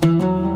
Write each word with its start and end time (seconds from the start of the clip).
All 0.00 0.47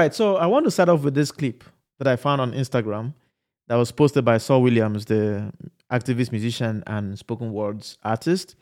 right, 0.00 0.14
so 0.14 0.36
I 0.36 0.46
want 0.46 0.64
to 0.64 0.70
start 0.70 0.88
off 0.88 1.02
with 1.02 1.14
this 1.14 1.30
clip 1.30 1.64
that 1.98 2.08
I 2.08 2.16
found 2.16 2.40
on 2.40 2.52
Instagram 2.52 3.12
that 3.68 3.76
was 3.76 3.92
posted 3.92 4.24
by 4.24 4.38
Saul 4.38 4.62
Williams, 4.62 5.04
the 5.04 5.52
activist 5.90 6.32
musician 6.32 6.82
and 6.86 7.18
spoken 7.18 7.52
words 7.52 7.98
artist. 8.02 8.56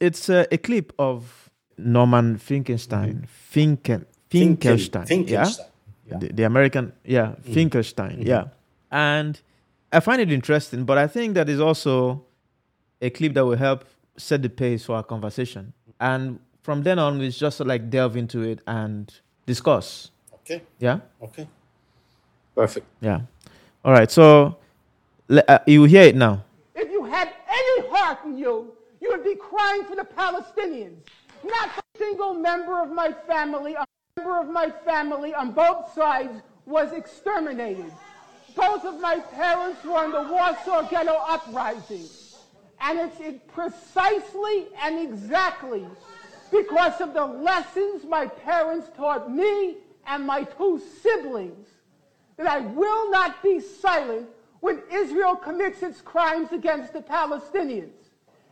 It's 0.00 0.30
uh, 0.30 0.46
a 0.50 0.58
clip 0.58 0.92
of 0.98 1.50
Norman 1.76 2.38
Finkelstein, 2.38 3.26
mm-hmm. 3.26 3.74
Finken, 3.76 4.06
Finkelstein, 4.30 5.06
Finkel- 5.06 5.32
yeah? 5.32 5.44
Finkelstein, 5.44 5.66
yeah. 6.06 6.18
The, 6.18 6.32
the 6.32 6.42
American, 6.44 6.92
yeah, 7.04 7.26
mm-hmm. 7.26 7.52
Finkelstein, 7.52 8.12
mm-hmm. 8.12 8.26
yeah. 8.26 8.44
And 8.90 9.40
I 9.92 10.00
find 10.00 10.22
it 10.22 10.32
interesting, 10.32 10.84
but 10.84 10.96
I 10.96 11.06
think 11.06 11.34
that 11.34 11.48
is 11.48 11.60
also 11.60 12.24
a 13.02 13.10
clip 13.10 13.34
that 13.34 13.44
will 13.44 13.56
help 13.56 13.84
set 14.16 14.42
the 14.42 14.48
pace 14.48 14.84
for 14.86 14.96
our 14.96 15.02
conversation. 15.02 15.74
And 16.00 16.40
from 16.62 16.82
then 16.82 16.98
on, 16.98 17.18
we 17.18 17.30
just 17.30 17.60
like 17.60 17.90
delve 17.90 18.16
into 18.16 18.42
it 18.42 18.60
and 18.66 19.12
discuss. 19.46 20.10
Okay. 20.50 20.62
Yeah? 20.78 21.00
Okay. 21.22 21.46
Perfect. 22.54 22.86
Yeah. 23.02 23.20
All 23.84 23.92
right. 23.92 24.10
So 24.10 24.56
uh, 25.28 25.58
you 25.66 25.84
hear 25.84 26.04
it 26.04 26.16
now. 26.16 26.42
If 26.74 26.90
you 26.90 27.04
had 27.04 27.28
any 27.46 27.88
heart 27.88 28.20
in 28.24 28.38
you, 28.38 28.72
you 29.02 29.10
would 29.10 29.24
be 29.24 29.34
crying 29.34 29.84
for 29.84 29.94
the 29.94 30.04
Palestinians. 30.04 30.96
Not 31.44 31.68
a 31.76 31.98
single 31.98 32.32
member 32.32 32.80
of 32.80 32.90
my 32.90 33.12
family, 33.26 33.74
a 33.74 33.84
member 34.16 34.40
of 34.40 34.48
my 34.48 34.70
family 34.86 35.34
on 35.34 35.52
both 35.52 35.92
sides 35.92 36.40
was 36.64 36.92
exterminated. 36.92 37.92
Both 38.56 38.86
of 38.86 39.00
my 39.00 39.18
parents 39.18 39.84
were 39.84 40.06
in 40.06 40.12
the 40.12 40.22
Warsaw 40.22 40.88
Ghetto 40.88 41.16
Uprising. 41.28 42.08
And 42.80 42.98
it's 42.98 43.20
it 43.20 43.46
precisely 43.48 44.68
and 44.82 44.98
exactly 44.98 45.84
because 46.50 47.02
of 47.02 47.12
the 47.12 47.26
lessons 47.26 48.06
my 48.08 48.26
parents 48.26 48.88
taught 48.96 49.30
me 49.30 49.76
and 50.08 50.26
my 50.26 50.42
two 50.42 50.80
siblings 51.02 51.68
that 52.36 52.46
I 52.46 52.60
will 52.60 53.10
not 53.10 53.42
be 53.42 53.60
silent 53.60 54.28
when 54.60 54.82
Israel 54.90 55.36
commits 55.36 55.82
its 55.82 56.00
crimes 56.00 56.52
against 56.52 56.92
the 56.92 57.00
Palestinians. 57.00 57.92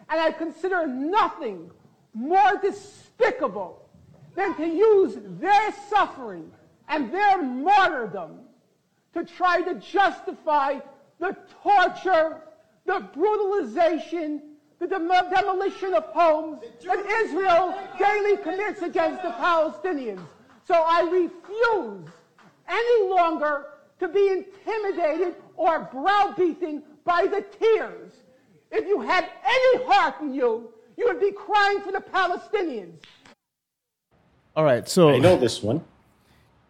And 0.08 0.20
I 0.20 0.30
consider 0.30 0.86
nothing 0.86 1.70
more 2.14 2.56
despicable 2.62 3.88
than 4.34 4.54
to 4.56 4.66
use 4.66 5.16
their 5.40 5.72
suffering 5.88 6.50
and 6.88 7.12
their 7.12 7.42
martyrdom 7.42 8.40
to 9.14 9.24
try 9.24 9.62
to 9.62 9.74
justify 9.74 10.78
the 11.18 11.36
torture, 11.62 12.42
the 12.84 13.00
brutalization, 13.14 14.42
the 14.78 14.86
dem- 14.86 15.08
demolition 15.08 15.94
of 15.94 16.04
homes 16.04 16.60
that 16.84 16.98
Israel 17.24 17.74
daily 17.98 18.36
commits 18.36 18.82
against 18.82 19.22
the 19.22 19.30
Palestinians. 19.30 20.20
So 20.66 20.74
I 20.74 21.02
refuse 21.02 22.08
any 22.68 23.08
longer 23.08 23.66
to 24.00 24.08
be 24.08 24.28
intimidated 24.28 25.36
or 25.56 25.88
browbeaten 25.92 26.82
by 27.04 27.26
the 27.26 27.44
tears. 27.58 28.12
If 28.72 28.86
you 28.86 29.00
had 29.00 29.28
any 29.46 29.84
heart 29.84 30.20
in 30.20 30.34
you, 30.34 30.70
you 30.96 31.06
would 31.06 31.20
be 31.20 31.30
crying 31.32 31.80
for 31.80 31.92
the 31.92 32.00
Palestinians. 32.00 32.98
All 34.56 34.64
right. 34.64 34.88
So 34.88 35.10
I 35.10 35.18
know 35.18 35.36
this 35.36 35.62
one. 35.62 35.84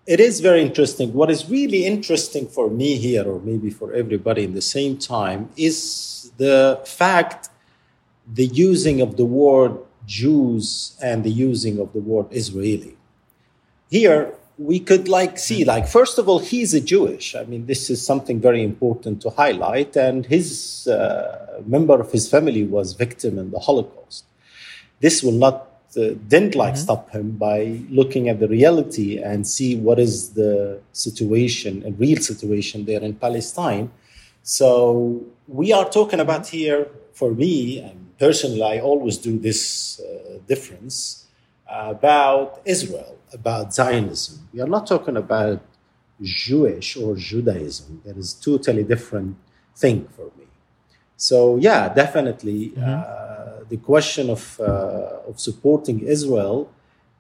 It 0.07 0.21
is 0.21 0.41
very 0.41 0.63
interesting. 0.63 1.13
What 1.13 1.31
is 1.31 1.49
really 1.49 1.85
interesting 1.85 2.47
for 2.47 2.71
me 2.71 2.97
here, 2.97 3.25
or 3.25 3.41
maybe 3.41 3.71
for 3.71 3.93
everybody 3.93 4.45
in 4.45 4.55
the 4.55 4.63
same 4.63 4.99
time, 4.99 5.49
is 5.57 6.31
the 6.37 6.81
fact 6.85 7.49
the 8.33 8.47
using 8.47 9.01
of 9.01 9.17
the 9.17 9.25
word 9.25 9.79
Jews 10.07 10.97
and 11.03 11.25
the 11.25 11.31
using 11.31 11.81
of 11.81 11.93
the 11.93 12.01
word 12.01 12.27
Israeli. 12.31 12.96
Here 13.91 14.35
we 14.59 14.81
could 14.81 15.07
like 15.07 15.39
see 15.39 15.65
like 15.65 15.87
first 15.87 16.19
of 16.19 16.29
all 16.29 16.39
he's 16.39 16.73
a 16.75 16.81
Jewish. 16.81 17.35
I 17.35 17.45
mean 17.45 17.67
this 17.67 17.91
is 17.91 18.05
something 18.05 18.41
very 18.41 18.63
important 18.63 19.23
to 19.23 19.31
highlight, 19.31 19.97
and 19.97 20.27
his 20.27 20.87
uh, 20.89 21.63
member 21.67 22.01
of 22.01 22.11
his 22.11 22.29
family 22.29 22.65
was 22.65 22.95
victim 22.95 23.39
in 23.39 23.51
the 23.51 23.61
Holocaust. 23.61 24.25
This 25.01 25.23
will 25.23 25.39
not 25.47 25.69
uh, 25.97 26.15
didn't 26.29 26.55
like 26.55 26.77
stop 26.77 27.11
him 27.11 27.33
by 27.33 27.81
looking 27.91 28.29
at 28.29 28.41
the 28.41 28.49
reality 28.49 29.19
and 29.19 29.47
see 29.47 29.77
what 29.77 29.99
is 29.99 30.35
the 30.35 30.81
situation, 30.93 31.83
a 31.87 31.93
real 31.93 32.19
situation 32.19 32.85
there 32.85 33.03
in 33.03 33.15
Palestine. 33.15 33.91
So 34.43 35.25
we 35.49 35.73
are 35.73 35.89
talking 35.89 36.21
about 36.21 36.49
here 36.49 36.89
for 37.13 37.33
me 37.33 37.81
and 37.81 38.07
personally, 38.19 38.63
I 38.63 38.81
always 38.81 39.19
do 39.19 39.39
this 39.39 40.01
uh, 40.01 40.39
difference 40.47 41.27
about 41.69 42.63
Israel, 42.65 43.16
about 43.33 43.75
Zionism. 43.75 44.49
We 44.53 44.61
are 44.61 44.69
not 44.69 44.87
talking 44.87 45.17
about 45.17 45.61
Jewish 46.23 46.97
or 46.97 47.17
Judaism. 47.17 48.03
That 48.05 48.17
is 48.17 48.33
totally 48.35 48.85
different 48.85 49.37
thing 49.75 50.09
for 50.17 50.31
me. 50.39 50.47
So 51.17 51.57
yeah, 51.57 51.89
definitely 51.89 52.73
uh, 52.77 53.65
the 53.69 53.79
question 53.79 54.31
of 54.31 54.61
uh, 54.61 55.29
of 55.29 55.41
supporting 55.41 56.01
Israel, 56.01 56.71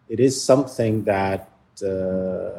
it 0.09 0.21
is 0.21 0.43
something 0.43 1.05
that 1.05 1.49
uh, 1.83 2.50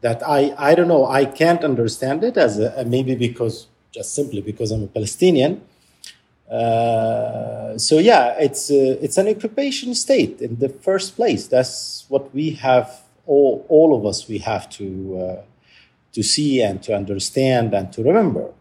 that 0.00 0.22
I 0.26 0.54
I 0.56 0.74
don't 0.74 0.88
know 0.88 1.06
I 1.06 1.24
can't 1.24 1.62
understand 1.64 2.24
it 2.24 2.36
as 2.36 2.58
a, 2.58 2.84
maybe 2.84 3.14
because 3.14 3.66
just 3.92 4.14
simply 4.14 4.40
because 4.40 4.70
I'm 4.70 4.84
a 4.84 4.88
Palestinian. 4.88 5.62
Uh, 6.50 7.78
so 7.78 7.98
yeah, 7.98 8.34
it's 8.38 8.70
uh, 8.70 8.98
it's 9.00 9.18
an 9.18 9.28
occupation 9.28 9.94
state 9.94 10.40
in 10.40 10.58
the 10.58 10.68
first 10.68 11.14
place. 11.14 11.46
That's 11.46 12.04
what 12.08 12.34
we 12.34 12.50
have 12.50 13.02
all 13.26 13.64
all 13.68 13.96
of 13.96 14.04
us 14.04 14.26
we 14.26 14.38
have 14.38 14.68
to 14.70 15.18
uh, 15.18 15.42
to 16.12 16.22
see 16.22 16.60
and 16.60 16.82
to 16.82 16.94
understand 16.94 17.72
and 17.72 17.92
to 17.92 18.02
remember. 18.02 18.52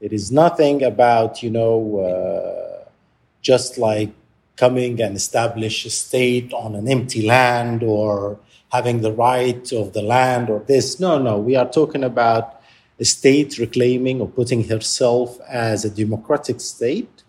It 0.00 0.12
is 0.12 0.30
nothing 0.30 0.82
about 0.82 1.42
you 1.42 1.50
know 1.50 2.00
uh, 2.00 2.88
just 3.40 3.78
like 3.78 4.10
coming 4.56 5.00
and 5.00 5.16
establish 5.16 5.86
a 5.86 5.90
state 5.90 6.52
on 6.52 6.74
an 6.74 6.86
empty 6.86 7.22
land 7.26 7.82
or 7.82 8.38
having 8.70 9.00
the 9.00 9.12
right 9.12 9.72
of 9.72 9.94
the 9.94 10.02
land 10.02 10.50
or 10.50 10.60
this. 10.66 11.00
No, 11.00 11.18
no, 11.18 11.38
we 11.38 11.56
are 11.56 11.70
talking 11.70 12.04
about 12.04 12.61
state 13.00 13.58
reclaiming 13.58 14.20
or 14.20 14.28
putting 14.28 14.68
herself 14.68 15.40
as 15.48 15.84
a 15.84 15.90
democratic 15.90 16.60
state 16.60 17.22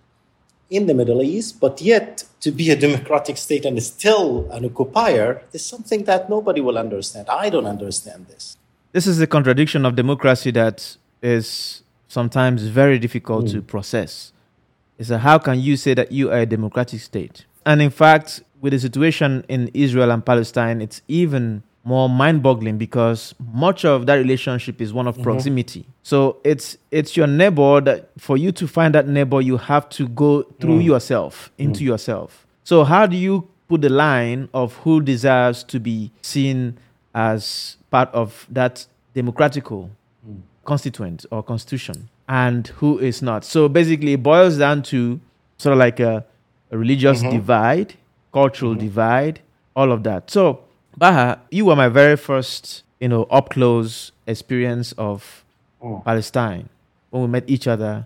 in 0.69 0.88
the 0.88 0.94
Middle 0.94 1.22
East, 1.22 1.59
but 1.59 1.81
yet 1.81 2.25
to 2.41 2.51
be 2.51 2.69
a 2.72 2.75
democratic 2.75 3.38
state 3.38 3.66
and 3.66 3.82
still 3.82 4.49
an 4.52 4.66
occupier 4.66 5.43
is 5.53 5.64
something 5.64 6.03
that 6.05 6.29
nobody 6.29 6.61
will 6.61 6.78
understand. 6.78 7.29
I 7.29 7.49
don't 7.49 7.67
understand 7.67 8.28
this. 8.28 8.58
this 8.93 9.08
is 9.08 9.17
the 9.17 9.28
contradiction 9.28 9.85
of 9.85 9.96
democracy 9.96 10.52
that 10.52 10.97
is 11.22 11.82
sometimes 12.08 12.64
very 12.64 12.99
difficult 12.99 13.47
to 13.47 13.59
hmm. 13.59 13.66
process. 13.66 14.32
Is 14.97 15.08
that 15.08 15.20
how 15.20 15.40
can 15.40 15.59
you 15.59 15.76
say 15.76 15.93
that 15.96 16.11
you 16.11 16.32
are 16.32 16.40
a 16.40 16.46
democratic 16.46 17.02
state? 17.02 17.46
And 17.66 17.82
in 17.82 17.90
fact, 17.90 18.43
with 18.61 18.72
the 18.72 18.79
situation 18.79 19.43
in 19.49 19.70
Israel 19.73 20.11
and 20.11 20.23
Palestine, 20.23 20.82
it's 20.82 21.02
even 21.08 21.64
more 21.84 22.08
mind-boggling 22.08 22.78
because 22.78 23.35
much 23.53 23.84
of 23.84 24.06
that 24.06 24.16
relationship 24.16 24.80
is 24.82 24.94
one 24.94 25.08
of 25.08 25.16
mm-hmm. 25.16 25.24
proximity. 25.24 25.85
So 26.02 26.38
it's 26.44 26.78
it's 26.91 27.18
your 27.18 27.28
neighbor 27.28 27.82
that 27.82 28.09
for 28.18 28.38
you 28.38 28.52
to 28.53 28.68
find 28.68 28.96
that 28.96 29.08
neighbor, 29.08 29.41
you 29.41 29.58
have 29.58 29.90
to 29.90 30.08
go 30.08 30.44
through 30.62 30.80
mm. 30.80 30.85
yourself 30.85 31.52
into 31.58 31.82
mm. 31.82 31.88
yourself. 31.88 32.47
So 32.64 32.84
how 32.84 33.06
do 33.06 33.18
you 33.18 33.47
put 33.68 33.82
the 33.82 33.90
line 33.90 34.50
of 34.53 34.76
who 34.78 35.02
deserves 35.02 35.64
to 35.66 35.80
be 35.80 36.12
seen 36.22 36.78
as 37.16 37.78
part 37.91 38.09
of 38.14 38.47
that 38.50 38.86
democratical 39.14 39.90
mm. 40.28 40.41
constituent 40.66 41.26
or 41.32 41.44
constitution 41.44 42.09
and 42.28 42.68
who 42.68 43.00
is 43.00 43.22
not. 43.22 43.46
So 43.46 43.68
basically, 43.68 44.14
it 44.14 44.24
boils 44.24 44.58
down 44.58 44.84
to 44.84 45.20
sort 45.58 45.74
of 45.74 45.79
like 45.79 46.00
a, 46.00 46.26
a 46.72 46.78
religious 46.78 47.22
mm-hmm. 47.22 47.32
divide, 47.32 47.94
cultural 48.32 48.72
mm-hmm. 48.72 48.82
divide, 48.82 49.40
all 49.76 49.91
of 49.91 50.03
that. 50.03 50.29
So, 50.32 50.63
Baha, 50.97 51.40
you 51.51 51.66
were 51.66 51.75
my 51.75 51.90
very 51.90 52.16
first, 52.17 52.84
you 52.99 53.07
know, 53.09 53.23
up 53.25 53.49
close 53.49 54.11
experience 54.28 54.93
of 54.93 55.40
Oh. 55.85 56.01
Palestine 56.05 56.69
when 57.09 57.23
we 57.23 57.28
met 57.28 57.43
each 57.47 57.67
other 57.67 58.05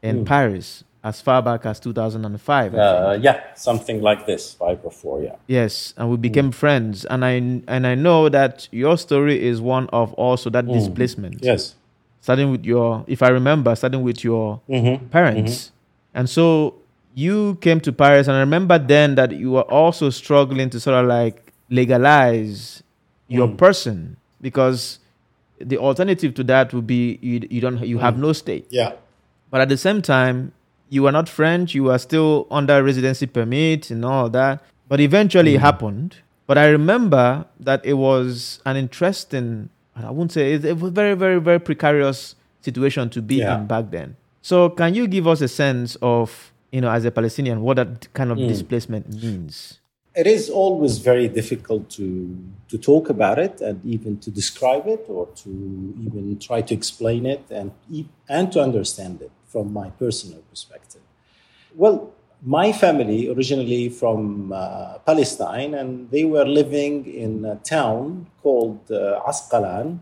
in 0.00 0.24
Paris 0.24 0.84
as 1.02 1.20
far 1.20 1.42
back 1.42 1.66
as 1.66 1.80
2005. 1.80 2.66
I 2.66 2.68
think. 2.68 2.80
Uh, 2.80 3.18
yeah, 3.20 3.42
something 3.54 4.00
like 4.00 4.26
this, 4.26 4.54
five 4.54 4.78
or 4.84 4.92
four. 4.92 5.20
Yeah. 5.22 5.34
Yes, 5.48 5.92
and 5.96 6.08
we 6.08 6.16
became 6.18 6.52
friends, 6.52 7.04
and 7.04 7.24
I 7.24 7.30
and 7.66 7.84
I 7.86 7.96
know 7.96 8.28
that 8.28 8.68
your 8.70 8.96
story 8.96 9.44
is 9.44 9.60
one 9.60 9.88
of 9.92 10.12
also 10.14 10.50
that 10.50 10.68
displacement. 10.68 11.42
Yes. 11.42 11.74
starting 12.20 12.50
with 12.52 12.64
your, 12.64 13.04
if 13.08 13.22
I 13.22 13.28
remember, 13.28 13.74
starting 13.74 14.02
with 14.02 14.22
your 14.22 14.60
Mm-hmm. 14.68 15.06
parents, 15.08 15.72
and 16.14 16.30
so 16.30 16.74
you 17.14 17.56
came 17.60 17.80
to 17.80 17.92
Paris, 17.92 18.28
and 18.28 18.36
I 18.36 18.40
remember 18.40 18.78
then 18.78 19.16
that 19.16 19.32
you 19.32 19.50
were 19.52 19.62
also 19.70 20.10
struggling 20.10 20.70
to 20.70 20.78
sort 20.78 20.94
of 21.02 21.06
like 21.08 21.45
legalize 21.70 22.82
your 23.28 23.48
Mm. 23.48 23.56
person 23.56 24.16
because 24.40 24.98
the 25.60 25.78
alternative 25.78 26.34
to 26.34 26.44
that 26.44 26.72
would 26.74 26.86
be 26.86 27.18
you, 27.22 27.40
you 27.50 27.60
don't 27.60 27.80
you 27.86 27.96
Mm. 27.98 28.00
have 28.00 28.18
no 28.18 28.32
state. 28.32 28.66
Yeah. 28.70 28.92
But 29.50 29.60
at 29.60 29.68
the 29.68 29.76
same 29.76 30.02
time, 30.02 30.52
you 30.90 31.06
are 31.06 31.12
not 31.12 31.28
French. 31.28 31.74
You 31.74 31.90
are 31.90 31.98
still 31.98 32.46
under 32.50 32.82
residency 32.82 33.26
permit 33.26 33.90
and 33.90 34.04
all 34.04 34.28
that. 34.30 34.62
But 34.88 35.00
eventually 35.00 35.52
Mm. 35.52 35.56
it 35.56 35.60
happened. 35.60 36.16
But 36.46 36.58
I 36.58 36.66
remember 36.68 37.46
that 37.58 37.84
it 37.84 37.94
was 37.94 38.60
an 38.64 38.76
interesting, 38.76 39.70
I 39.96 40.10
wouldn't 40.10 40.32
say, 40.32 40.52
it, 40.52 40.64
it 40.64 40.78
was 40.78 40.92
very, 40.92 41.14
very, 41.14 41.40
very 41.40 41.58
precarious 41.58 42.36
situation 42.60 43.08
to 43.10 43.22
be 43.22 43.36
Yeah. 43.36 43.58
in 43.60 43.66
back 43.66 43.90
then. 43.90 44.14
So 44.42 44.68
can 44.70 44.94
you 44.94 45.08
give 45.08 45.26
us 45.26 45.40
a 45.40 45.48
sense 45.48 45.96
of, 46.02 46.52
you 46.70 46.80
know, 46.80 46.90
as 46.90 47.04
a 47.04 47.10
Palestinian, 47.10 47.62
what 47.62 47.76
that 47.78 48.12
kind 48.14 48.30
of 48.30 48.38
Mm. 48.38 48.46
displacement 48.48 49.08
means? 49.22 49.80
It 50.16 50.26
is 50.26 50.48
always 50.48 50.96
very 50.96 51.28
difficult 51.28 51.90
to 51.98 52.06
to 52.70 52.78
talk 52.78 53.10
about 53.10 53.38
it 53.38 53.60
and 53.60 53.84
even 53.84 54.16
to 54.24 54.30
describe 54.30 54.86
it 54.86 55.04
or 55.08 55.26
to 55.42 55.50
even 56.04 56.38
try 56.38 56.62
to 56.62 56.72
explain 56.72 57.26
it 57.26 57.44
and 57.50 57.70
and 58.26 58.50
to 58.52 58.58
understand 58.62 59.20
it 59.20 59.30
from 59.52 59.74
my 59.74 59.90
personal 59.90 60.40
perspective. 60.50 61.02
Well, 61.74 62.14
my 62.42 62.72
family 62.72 63.28
originally 63.28 63.90
from 63.90 64.52
uh, 64.52 64.98
Palestine 65.10 65.74
and 65.74 66.10
they 66.10 66.24
were 66.24 66.46
living 66.46 66.94
in 67.24 67.44
a 67.44 67.56
town 67.56 68.26
called 68.42 68.80
uh, 68.90 69.20
Asqalan, 69.30 69.98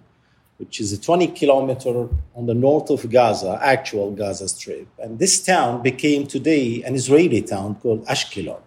which 0.58 0.80
is 0.80 0.92
a 0.92 1.00
20 1.00 1.26
kilometer 1.40 2.08
on 2.36 2.46
the 2.46 2.54
north 2.54 2.88
of 2.90 3.10
Gaza, 3.10 3.58
actual 3.60 4.12
Gaza 4.12 4.48
Strip. 4.48 4.86
And 5.02 5.18
this 5.18 5.42
town 5.42 5.82
became 5.82 6.28
today 6.28 6.84
an 6.84 6.94
Israeli 6.94 7.42
town 7.42 7.74
called 7.82 8.06
Ashkelon. 8.06 8.62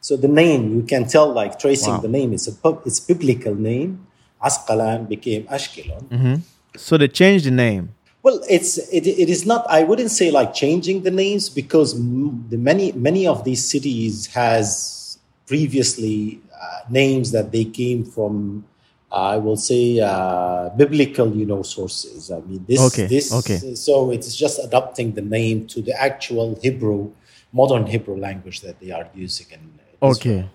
So 0.00 0.16
the 0.16 0.28
name, 0.28 0.74
you 0.76 0.82
can 0.82 1.06
tell, 1.06 1.32
like 1.32 1.58
tracing 1.58 1.94
Wow. 1.94 2.00
the 2.00 2.08
name, 2.08 2.32
it's 2.32 2.46
a 2.46 2.52
pub- 2.52 2.82
it's 2.86 3.00
biblical 3.00 3.54
name. 3.54 4.06
Asqalan 4.42 5.08
became 5.08 5.44
Ashkelon. 5.44 6.42
So 6.76 6.96
they 6.96 7.08
changed 7.08 7.44
the 7.46 7.50
name. 7.50 7.94
Well, 8.22 8.40
it's 8.48 8.78
it, 8.92 9.06
it 9.06 9.28
is 9.28 9.46
not. 9.46 9.64
I 9.70 9.82
wouldn't 9.84 10.10
say 10.10 10.30
like 10.30 10.52
changing 10.54 11.02
the 11.02 11.10
names 11.10 11.48
because 11.48 11.94
m- 11.94 12.46
the 12.50 12.58
many 12.58 12.92
many 12.92 13.26
of 13.26 13.44
these 13.44 13.64
cities 13.64 14.26
has 14.26 15.18
previously 15.46 16.40
uh, 16.54 16.80
names 16.90 17.30
that 17.32 17.52
they 17.52 17.64
came 17.64 18.04
from. 18.04 18.64
I 19.10 19.38
will 19.38 19.56
say 19.56 19.98
uh, 20.00 20.68
biblical, 20.76 21.34
you 21.34 21.46
know, 21.46 21.62
sources. 21.62 22.30
I 22.30 22.40
mean, 22.40 22.62
this 22.68 22.80
Okay, 22.92 23.06
this. 23.06 23.32
okay. 23.32 23.74
So 23.74 24.10
it's 24.10 24.36
just 24.36 24.58
adopting 24.62 25.14
the 25.14 25.22
name 25.22 25.66
to 25.68 25.80
the 25.80 25.94
actual 25.98 26.58
Hebrew, 26.60 27.12
modern 27.52 27.86
Hebrew 27.86 28.16
language 28.16 28.60
that 28.60 28.80
they 28.80 28.90
are 28.90 29.08
using 29.14 29.46
in. 29.52 29.78
Okay. 30.02 30.48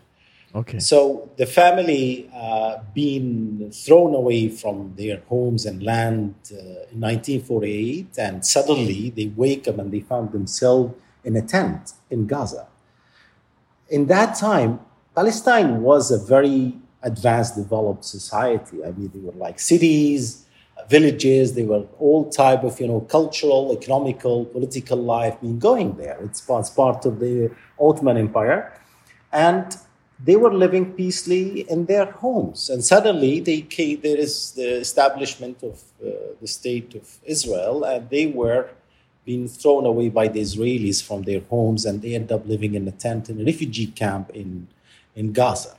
Okay. 0.55 0.77
So 0.77 1.31
the 1.35 1.47
family 1.47 2.29
uh, 2.31 2.77
being 2.93 3.71
thrown 3.71 4.13
away 4.13 4.49
from 4.49 4.93
their 4.95 5.21
homes 5.27 5.65
and 5.65 5.81
land 5.81 6.35
uh, 6.51 6.55
in 6.91 7.01
1948, 7.01 8.19
and 8.19 8.45
suddenly 8.45 9.09
they 9.09 9.27
wake 9.35 9.67
up 9.67 9.79
and 9.79 9.91
they 9.91 10.01
found 10.01 10.31
themselves 10.31 10.93
in 11.23 11.35
a 11.35 11.41
tent 11.41 11.93
in 12.11 12.27
Gaza. 12.27 12.67
In 13.89 14.05
that 14.07 14.35
time, 14.35 14.79
Palestine 15.15 15.81
was 15.81 16.11
a 16.11 16.19
very 16.23 16.75
advanced, 17.01 17.55
developed 17.55 18.05
society. 18.05 18.83
I 18.83 18.91
mean, 18.91 19.09
they 19.13 19.19
were 19.19 19.33
like 19.33 19.59
cities, 19.59 20.45
villages. 20.89 21.53
They 21.53 21.63
were 21.63 21.85
all 21.99 22.29
type 22.29 22.63
of 22.63 22.79
you 22.79 22.87
know 22.87 23.01
cultural, 23.01 23.71
economical, 23.73 24.45
political 24.45 24.97
life 24.97 25.39
being 25.41 25.59
going 25.59 25.97
there. 25.97 26.17
It's 26.23 26.41
part, 26.41 26.61
it's 26.61 26.69
part 26.69 27.05
of 27.05 27.19
the 27.19 27.51
Ottoman 27.79 28.17
Empire, 28.17 28.79
and 29.31 29.77
they 30.23 30.35
were 30.35 30.53
living 30.53 30.93
peacefully 30.93 31.61
in 31.69 31.85
their 31.85 32.05
homes. 32.05 32.69
And 32.69 32.83
suddenly, 32.83 33.39
they 33.39 33.61
came, 33.61 33.99
there 34.01 34.17
is 34.17 34.51
the 34.51 34.79
establishment 34.79 35.61
of 35.63 35.83
uh, 36.01 36.11
the 36.39 36.47
state 36.47 36.95
of 36.95 37.17
Israel, 37.25 37.83
and 37.83 38.09
they 38.09 38.27
were 38.27 38.69
being 39.25 39.47
thrown 39.47 39.85
away 39.85 40.09
by 40.09 40.27
the 40.27 40.39
Israelis 40.39 41.01
from 41.01 41.23
their 41.23 41.41
homes, 41.41 41.85
and 41.85 42.01
they 42.01 42.15
end 42.15 42.31
up 42.31 42.47
living 42.47 42.75
in 42.75 42.87
a 42.87 42.91
tent 42.91 43.29
in 43.29 43.41
a 43.41 43.45
refugee 43.45 43.87
camp 43.87 44.29
in, 44.31 44.67
in 45.15 45.33
Gaza. 45.33 45.75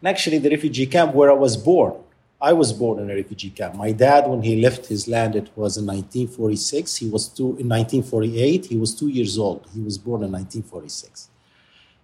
And 0.00 0.08
actually, 0.08 0.38
the 0.38 0.50
refugee 0.50 0.86
camp 0.86 1.14
where 1.14 1.30
I 1.30 1.34
was 1.34 1.56
born, 1.56 1.94
I 2.42 2.52
was 2.52 2.72
born 2.72 2.98
in 2.98 3.08
a 3.08 3.14
refugee 3.14 3.50
camp. 3.50 3.76
My 3.76 3.92
dad, 3.92 4.26
when 4.26 4.42
he 4.42 4.60
left 4.60 4.86
his 4.86 5.06
land, 5.06 5.36
it 5.36 5.48
was 5.54 5.76
in 5.76 5.86
1946. 5.86 6.96
He 6.96 7.08
was 7.08 7.28
two 7.28 7.56
in 7.62 7.68
1948. 7.68 8.66
He 8.66 8.76
was 8.76 8.96
two 8.96 9.06
years 9.06 9.38
old. 9.38 9.64
He 9.72 9.80
was 9.80 9.96
born 9.96 10.24
in 10.24 10.32
1946. 10.32 11.28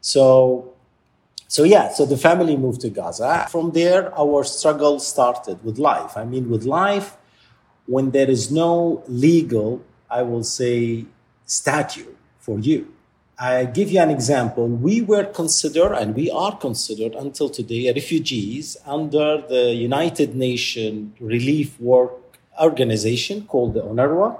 So, 0.00 0.74
so 1.48 1.64
yeah. 1.64 1.88
So 1.88 2.06
the 2.06 2.16
family 2.16 2.56
moved 2.56 2.82
to 2.82 2.88
Gaza. 2.88 3.48
From 3.50 3.72
there, 3.72 4.16
our 4.16 4.44
struggle 4.44 5.00
started 5.00 5.64
with 5.64 5.76
life. 5.76 6.16
I 6.16 6.24
mean, 6.24 6.48
with 6.48 6.62
life, 6.62 7.16
when 7.86 8.12
there 8.12 8.30
is 8.30 8.52
no 8.52 9.02
legal, 9.08 9.82
I 10.08 10.22
will 10.22 10.44
say, 10.44 11.06
statute 11.46 12.16
for 12.38 12.60
you. 12.60 12.94
I 13.40 13.66
give 13.66 13.90
you 13.90 14.00
an 14.00 14.10
example. 14.10 14.66
We 14.66 15.00
were 15.00 15.24
considered, 15.24 15.94
and 15.94 16.14
we 16.16 16.30
are 16.30 16.56
considered 16.56 17.14
until 17.14 17.48
today, 17.48 17.92
refugees 17.94 18.76
under 18.84 19.40
the 19.48 19.74
United 19.74 20.34
Nations 20.34 21.14
Relief 21.20 21.78
Work 21.80 22.38
Organization 22.60 23.46
called 23.46 23.74
the 23.74 23.82
UNRWA. 23.82 24.36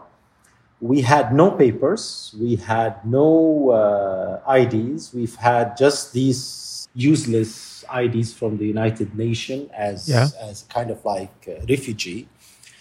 We 0.81 1.03
had 1.03 1.33
no 1.33 1.51
papers, 1.53 2.35
we 2.41 2.57
had 2.57 3.05
no 3.05 3.71
uh, 3.71 4.53
IDs, 4.53 5.13
we've 5.15 5.35
had 5.37 5.77
just 5.77 6.13
these 6.13 6.89
useless 6.95 7.85
IDs 7.95 8.33
from 8.33 8.59
the 8.59 8.67
United 8.67 9.15
Nations 9.17 9.71
as, 9.77 10.09
Yeah. 10.09 10.29
as 10.41 10.63
kind 10.69 10.91
of 10.91 11.05
like 11.05 11.47
a 11.47 11.65
refugee. 11.69 12.29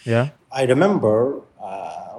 Yeah. 0.03 0.29
I 0.51 0.63
remember 0.65 1.41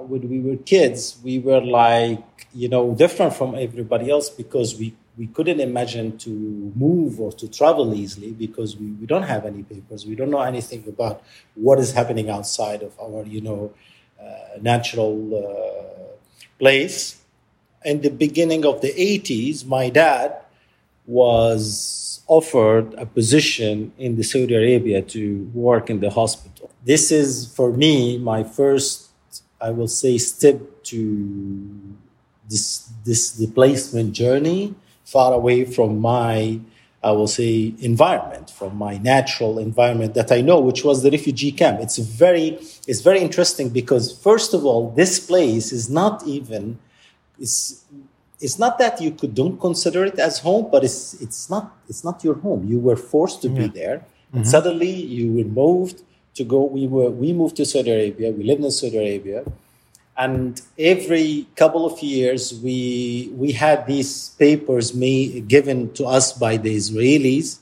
when 0.07 0.29
we 0.29 0.39
were 0.39 0.57
kids, 0.57 1.17
we 1.23 1.39
were 1.39 1.61
like, 1.61 2.47
you 2.53 2.69
know, 2.69 2.93
different 2.93 3.33
from 3.33 3.55
everybody 3.55 4.09
else 4.09 4.29
because 4.29 4.75
we, 4.75 4.95
we 5.17 5.27
couldn't 5.27 5.59
imagine 5.59 6.17
to 6.19 6.29
move 6.75 7.19
or 7.19 7.31
to 7.33 7.47
travel 7.47 7.93
easily 7.93 8.31
because 8.31 8.77
we, 8.77 8.87
we 8.91 9.05
don't 9.05 9.23
have 9.23 9.45
any 9.45 9.63
papers. 9.63 10.05
We 10.05 10.15
don't 10.15 10.31
know 10.31 10.41
anything 10.41 10.83
about 10.87 11.23
what 11.55 11.79
is 11.79 11.93
happening 11.93 12.29
outside 12.29 12.83
of 12.83 12.97
our, 12.99 13.23
you 13.23 13.41
know, 13.41 13.73
uh, 14.21 14.57
natural 14.61 15.15
uh, 15.33 16.17
place. 16.57 17.21
In 17.85 18.01
the 18.01 18.09
beginning 18.09 18.65
of 18.65 18.81
the 18.81 18.93
80s, 18.93 19.65
my 19.65 19.89
dad 19.89 20.35
was 21.05 22.21
offered 22.27 22.93
a 22.93 23.05
position 23.05 23.91
in 23.97 24.15
the 24.15 24.23
Saudi 24.23 24.55
Arabia 24.55 25.01
to 25.01 25.49
work 25.53 25.89
in 25.89 25.99
the 25.99 26.11
hospital. 26.11 26.69
This 26.85 27.11
is 27.11 27.51
for 27.55 27.73
me 27.73 28.17
my 28.19 28.43
first, 28.43 29.08
I 29.61 29.71
will 29.71 29.87
say, 29.87 30.17
step 30.17 30.59
to 30.83 31.95
this 32.49 32.91
this 33.05 33.31
displacement 33.31 34.13
journey, 34.13 34.75
far 35.05 35.33
away 35.33 35.65
from 35.65 35.99
my, 35.99 36.59
I 37.03 37.11
will 37.11 37.27
say, 37.27 37.73
environment, 37.79 38.49
from 38.49 38.75
my 38.75 38.97
natural 38.97 39.59
environment 39.59 40.13
that 40.15 40.31
I 40.31 40.41
know, 40.41 40.59
which 40.59 40.83
was 40.83 41.03
the 41.03 41.11
refugee 41.11 41.51
camp. 41.51 41.79
It's 41.81 41.97
very 41.97 42.59
it's 42.87 43.01
very 43.01 43.19
interesting 43.19 43.69
because 43.69 44.17
first 44.17 44.53
of 44.53 44.65
all, 44.65 44.91
this 44.91 45.19
place 45.19 45.71
is 45.71 45.89
not 45.89 46.25
even 46.25 46.79
it's 47.39 47.83
it's 48.41 48.57
not 48.57 48.77
that 48.79 49.01
you 49.01 49.11
could 49.11 49.35
don't 49.35 49.59
consider 49.59 50.05
it 50.05 50.17
as 50.17 50.39
home, 50.39 50.69
but 50.71 50.83
it's 50.83 51.13
it's 51.21 51.49
not 51.49 51.75
it's 51.89 52.03
not 52.03 52.23
your 52.23 52.35
home. 52.35 52.65
You 52.67 52.79
were 52.79 52.95
forced 52.95 53.41
to 53.41 53.49
be 53.49 53.67
there, 53.67 54.05
and 54.33 54.47
suddenly 54.47 54.91
you 54.91 55.33
were 55.33 55.49
moved 55.49 56.03
to 56.39 56.43
go. 56.43 56.63
We 56.63 56.87
were 56.87 57.11
we 57.23 57.29
moved 57.33 57.55
to 57.57 57.65
Saudi 57.65 57.91
Arabia. 57.91 58.31
We 58.31 58.43
lived 58.43 58.63
in 58.63 58.71
Saudi 58.71 58.97
Arabia, 58.97 59.43
and 60.17 60.61
every 60.77 61.47
couple 61.55 61.85
of 61.85 62.01
years 62.01 62.41
we 62.65 63.31
we 63.41 63.51
had 63.65 63.85
these 63.85 64.11
papers 64.43 64.93
made 64.93 65.47
given 65.47 65.93
to 65.99 66.03
us 66.17 66.33
by 66.45 66.57
the 66.57 66.71
Israelis, 66.81 67.59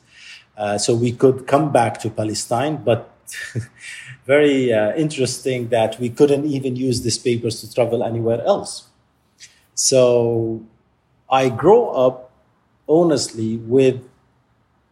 uh, 0.57 0.77
so 0.77 0.95
we 0.95 1.11
could 1.11 1.47
come 1.53 1.71
back 1.71 1.99
to 2.03 2.09
Palestine, 2.09 2.77
but. 2.89 3.01
very 4.27 4.73
uh, 4.73 4.93
interesting 4.95 5.69
that 5.69 5.97
we 6.01 6.09
couldn't 6.09 6.45
even 6.45 6.75
use 6.75 7.01
these 7.01 7.17
papers 7.17 7.61
to 7.61 7.73
travel 7.73 8.03
anywhere 8.03 8.43
else. 8.43 8.87
So 9.73 10.61
I 11.29 11.47
grow 11.47 11.87
up 11.91 12.29
honestly 12.87 13.55
with 13.55 14.03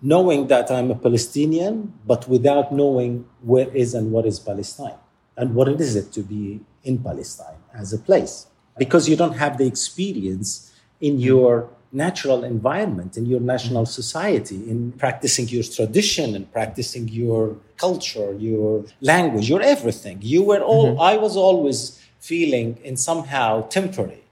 knowing 0.06 0.46
that 0.48 0.70
I'm 0.70 0.92
a 0.92 0.96
Palestinian, 0.96 1.92
but 2.06 2.30
without 2.30 2.72
knowing 2.72 3.26
where 3.42 3.70
is 3.76 3.96
and 3.96 4.12
what 4.12 4.26
is 4.28 4.40
Palestine 4.40 5.00
and 5.36 5.56
what 5.56 5.68
it 5.68 5.82
is 5.82 5.96
it 5.96 6.12
to 6.14 6.22
be 6.22 6.62
in 6.84 7.00
Palestine 7.00 7.58
as 7.74 7.92
a 7.92 7.98
place. 7.98 8.46
Because 8.78 9.10
you 9.10 9.16
don't 9.16 9.38
have 9.44 9.58
the 9.58 9.66
experience 9.66 10.72
in 11.02 11.20
your 11.20 11.70
natural 11.92 12.44
environment, 12.44 13.18
in 13.18 13.26
your 13.26 13.40
national 13.40 13.88
society, 13.88 14.70
in 14.70 14.92
practicing 14.92 15.48
your 15.48 15.64
tradition 15.64 16.36
and 16.36 16.52
practicing 16.52 17.08
your 17.08 17.56
culture, 17.78 18.36
your 18.36 18.86
language, 19.02 19.50
your 19.50 19.62
everything. 19.62 20.20
You 20.22 20.44
were 20.44 20.62
all, 20.62 20.92
mm-hmm. 20.92 21.02
I 21.02 21.18
was 21.18 21.36
always 21.36 22.00
feeling 22.20 22.78
in 22.84 22.96
somehow 22.96 23.68
temporary. 23.70 24.24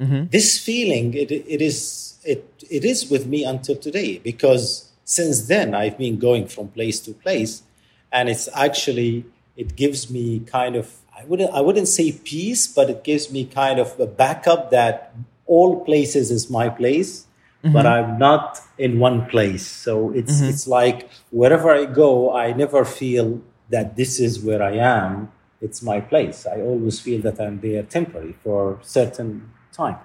Mm-hmm. 0.00 0.30
This 0.30 0.58
feeling, 0.58 1.14
it, 1.14 1.30
it 1.30 1.62
is, 1.62 2.16
it, 2.24 2.64
it 2.68 2.84
is 2.84 3.08
with 3.08 3.26
me 3.26 3.44
until 3.44 3.76
today 3.76 4.18
because 4.18 4.91
since 5.12 5.46
then 5.52 5.74
I've 5.74 5.98
been 5.98 6.18
going 6.18 6.46
from 6.48 6.68
place 6.68 6.98
to 7.00 7.12
place 7.12 7.62
and 8.10 8.28
it's 8.28 8.48
actually, 8.54 9.24
it 9.56 9.76
gives 9.76 10.10
me 10.10 10.40
kind 10.40 10.74
of, 10.74 10.86
I 11.16 11.24
wouldn't, 11.26 11.52
I 11.52 11.60
wouldn't 11.60 11.88
say 11.88 12.12
peace, 12.12 12.66
but 12.66 12.88
it 12.88 13.04
gives 13.04 13.30
me 13.30 13.44
kind 13.44 13.78
of 13.78 13.98
a 14.00 14.06
backup 14.06 14.70
that 14.70 15.14
all 15.46 15.84
places 15.84 16.30
is 16.30 16.48
my 16.48 16.68
place, 16.70 17.26
mm-hmm. 17.62 17.74
but 17.74 17.86
I'm 17.86 18.18
not 18.18 18.60
in 18.78 18.98
one 18.98 19.26
place. 19.26 19.66
So 19.66 20.10
it's 20.12 20.40
mm-hmm. 20.40 20.50
it's 20.50 20.66
like 20.66 21.10
wherever 21.30 21.70
I 21.70 21.84
go, 21.84 22.34
I 22.34 22.52
never 22.52 22.84
feel 22.84 23.42
that 23.68 23.96
this 23.96 24.18
is 24.18 24.40
where 24.40 24.62
I 24.62 24.76
am. 24.76 25.30
It's 25.60 25.82
my 25.82 26.00
place. 26.00 26.46
I 26.46 26.60
always 26.60 27.00
feel 27.00 27.20
that 27.22 27.38
I'm 27.38 27.60
there 27.60 27.82
temporary 27.82 28.34
for 28.42 28.78
certain 28.82 29.50
time. 29.72 29.96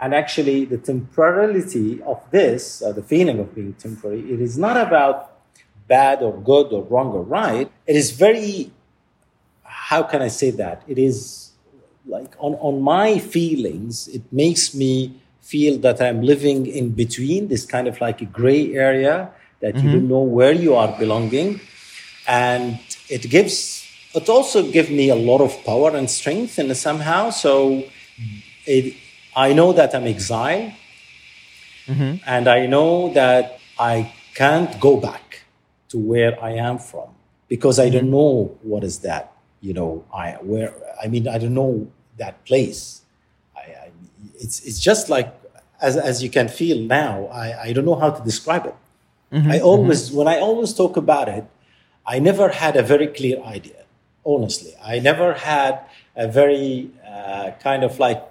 And 0.00 0.14
actually, 0.14 0.64
the 0.64 0.78
temporality 0.78 2.00
of 2.02 2.22
this, 2.30 2.82
uh, 2.82 2.92
the 2.92 3.02
feeling 3.02 3.40
of 3.40 3.54
being 3.54 3.74
temporary, 3.74 4.20
it 4.32 4.40
is 4.40 4.56
not 4.56 4.76
about 4.76 5.32
bad 5.88 6.22
or 6.22 6.38
good 6.40 6.72
or 6.72 6.84
wrong 6.84 7.08
or 7.08 7.22
right. 7.22 7.70
It 7.86 7.96
is 7.96 8.12
very, 8.12 8.70
how 9.64 10.04
can 10.04 10.22
I 10.22 10.28
say 10.28 10.50
that? 10.50 10.82
It 10.86 10.98
is 10.98 11.52
like 12.06 12.34
on, 12.38 12.54
on 12.54 12.80
my 12.80 13.18
feelings, 13.18 14.08
it 14.08 14.22
makes 14.32 14.74
me 14.74 15.20
feel 15.40 15.78
that 15.78 16.00
I'm 16.00 16.22
living 16.22 16.66
in 16.66 16.90
between 16.90 17.48
this 17.48 17.64
kind 17.64 17.88
of 17.88 18.00
like 18.00 18.20
a 18.20 18.26
gray 18.26 18.74
area 18.74 19.30
that 19.60 19.74
mm-hmm. 19.74 19.86
you 19.86 19.92
don't 19.94 20.08
know 20.08 20.20
where 20.20 20.52
you 20.52 20.74
are 20.74 20.96
belonging. 20.98 21.60
And 22.26 22.78
it 23.08 23.22
gives, 23.30 23.84
it 24.14 24.28
also 24.28 24.70
gives 24.70 24.90
me 24.90 25.08
a 25.08 25.14
lot 25.14 25.40
of 25.40 25.64
power 25.64 25.96
and 25.96 26.10
strength 26.10 26.58
and 26.58 26.76
somehow. 26.76 27.30
So 27.30 27.84
it, 28.66 28.94
I 29.38 29.52
know 29.52 29.72
that 29.72 29.94
I'm 29.94 30.06
exiled 30.08 30.72
mm-hmm. 31.86 32.16
and 32.26 32.48
I 32.48 32.66
know 32.66 33.12
that 33.14 33.60
I 33.78 34.12
can't 34.34 34.80
go 34.80 34.96
back 34.96 35.44
to 35.90 35.96
where 35.96 36.34
I 36.42 36.54
am 36.54 36.78
from 36.78 37.10
because 37.46 37.78
I 37.78 37.88
don't 37.88 38.10
mm-hmm. 38.10 38.18
know 38.18 38.58
what 38.62 38.82
is 38.82 38.98
that, 39.00 39.32
you 39.60 39.74
know, 39.74 40.04
I, 40.12 40.32
where, 40.42 40.74
I 41.00 41.06
mean, 41.06 41.28
I 41.28 41.38
don't 41.38 41.54
know 41.54 41.86
that 42.16 42.44
place. 42.44 43.02
I, 43.56 43.60
I, 43.60 43.90
it's, 44.34 44.58
it's 44.66 44.80
just 44.80 45.08
like, 45.08 45.32
as, 45.80 45.96
as 45.96 46.20
you 46.20 46.30
can 46.30 46.48
feel 46.48 46.78
now, 46.82 47.26
I, 47.26 47.62
I 47.66 47.72
don't 47.72 47.84
know 47.84 47.94
how 47.94 48.10
to 48.10 48.24
describe 48.24 48.66
it. 48.66 48.74
Mm-hmm, 49.32 49.52
I 49.52 49.60
always, 49.60 50.08
mm-hmm. 50.08 50.18
when 50.18 50.26
I 50.26 50.40
always 50.40 50.74
talk 50.74 50.96
about 50.96 51.28
it, 51.28 51.44
I 52.04 52.18
never 52.18 52.48
had 52.48 52.74
a 52.74 52.82
very 52.82 53.06
clear 53.06 53.40
idea, 53.44 53.84
honestly. 54.24 54.74
I 54.82 54.98
never 54.98 55.34
had 55.34 55.78
a 56.16 56.26
very 56.26 56.90
uh, 57.06 57.52
kind 57.62 57.84
of 57.84 58.00
like 58.00 58.24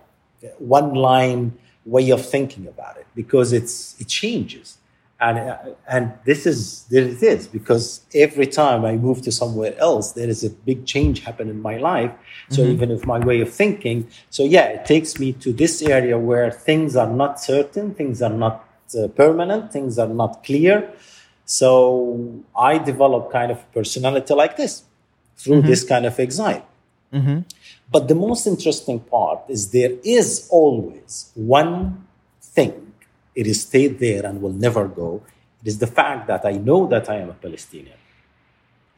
one 0.57 0.93
line 0.93 1.57
way 1.85 2.09
of 2.09 2.25
thinking 2.25 2.67
about 2.67 2.97
it 2.97 3.07
because 3.15 3.53
it's, 3.53 3.99
it 3.99 4.07
changes 4.07 4.77
and 5.19 5.39
uh, 5.39 5.57
and 5.87 6.13
this 6.25 6.45
is 6.45 6.83
there 6.85 7.03
it 7.03 7.23
is 7.23 7.47
because 7.47 8.01
every 8.13 8.45
time 8.45 8.85
I 8.85 8.95
move 8.97 9.21
to 9.23 9.31
somewhere 9.31 9.75
else, 9.79 10.11
there 10.11 10.29
is 10.29 10.43
a 10.43 10.49
big 10.49 10.85
change 10.85 11.21
happen 11.21 11.49
in 11.49 11.61
my 11.61 11.77
life. 11.77 12.11
So 12.49 12.61
mm-hmm. 12.61 12.71
even 12.71 12.91
if 12.91 13.05
my 13.05 13.19
way 13.19 13.41
of 13.41 13.51
thinking, 13.51 14.07
so 14.29 14.43
yeah, 14.43 14.65
it 14.67 14.85
takes 14.85 15.19
me 15.19 15.33
to 15.33 15.51
this 15.51 15.81
area 15.81 16.17
where 16.19 16.51
things 16.51 16.95
are 16.95 17.11
not 17.11 17.39
certain, 17.39 17.95
things 17.95 18.21
are 18.21 18.33
not 18.45 18.67
uh, 18.97 19.07
permanent, 19.07 19.71
things 19.71 19.97
are 19.97 20.07
not 20.07 20.43
clear. 20.43 20.91
So 21.45 22.43
I 22.55 22.77
develop 22.77 23.31
kind 23.31 23.51
of 23.51 23.71
personality 23.73 24.33
like 24.33 24.55
this 24.55 24.83
through 25.35 25.59
mm-hmm. 25.59 25.67
this 25.67 25.83
kind 25.83 26.05
of 26.05 26.19
exile. 26.19 26.65
Mm-hmm. 27.13 27.39
But 27.91 28.07
the 28.07 28.15
most 28.15 28.47
interesting 28.47 28.99
part 28.99 29.39
is 29.49 29.71
there 29.71 29.93
is 30.03 30.47
always 30.51 31.31
one 31.35 32.05
thing 32.41 32.93
it 33.35 33.47
is 33.47 33.61
stayed 33.61 33.99
there 33.99 34.25
and 34.25 34.41
will 34.41 34.51
never 34.51 34.87
go. 34.87 35.21
It 35.61 35.67
is 35.67 35.77
the 35.77 35.87
fact 35.87 36.27
that 36.27 36.45
I 36.45 36.53
know 36.53 36.87
that 36.87 37.09
I 37.09 37.17
am 37.17 37.29
a 37.29 37.33
Palestinian 37.33 37.97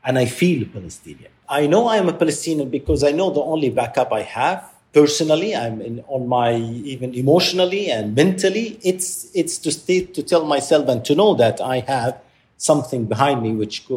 and 0.04 0.18
I 0.18 0.26
feel 0.26 0.66
Palestinian. 0.68 1.32
I 1.48 1.68
know 1.68 1.88
I 1.88 1.98
am 1.98 2.08
a 2.08 2.14
Palestinian 2.14 2.70
because 2.70 3.04
I 3.04 3.12
know 3.12 3.32
the 3.32 3.42
only 3.42 3.70
backup 3.70 4.14
I 4.14 4.22
have 4.22 4.64
personally, 4.94 5.56
I'm 5.56 5.82
in, 5.82 6.04
on 6.08 6.28
my 6.28 6.56
even 6.56 7.14
emotionally 7.14 7.92
and 7.92 8.16
mentally. 8.16 8.80
It's 8.84 9.30
it's 9.36 9.58
to 9.60 9.72
stay 9.72 10.06
to 10.06 10.24
tell 10.24 10.46
myself 10.46 10.88
and 10.88 11.04
to 11.06 11.16
know 11.16 11.36
that 11.36 11.62
I 11.62 11.80
have 11.82 12.22
something 12.58 13.06
behind 13.06 13.44
me 13.44 13.54
which 13.54 13.88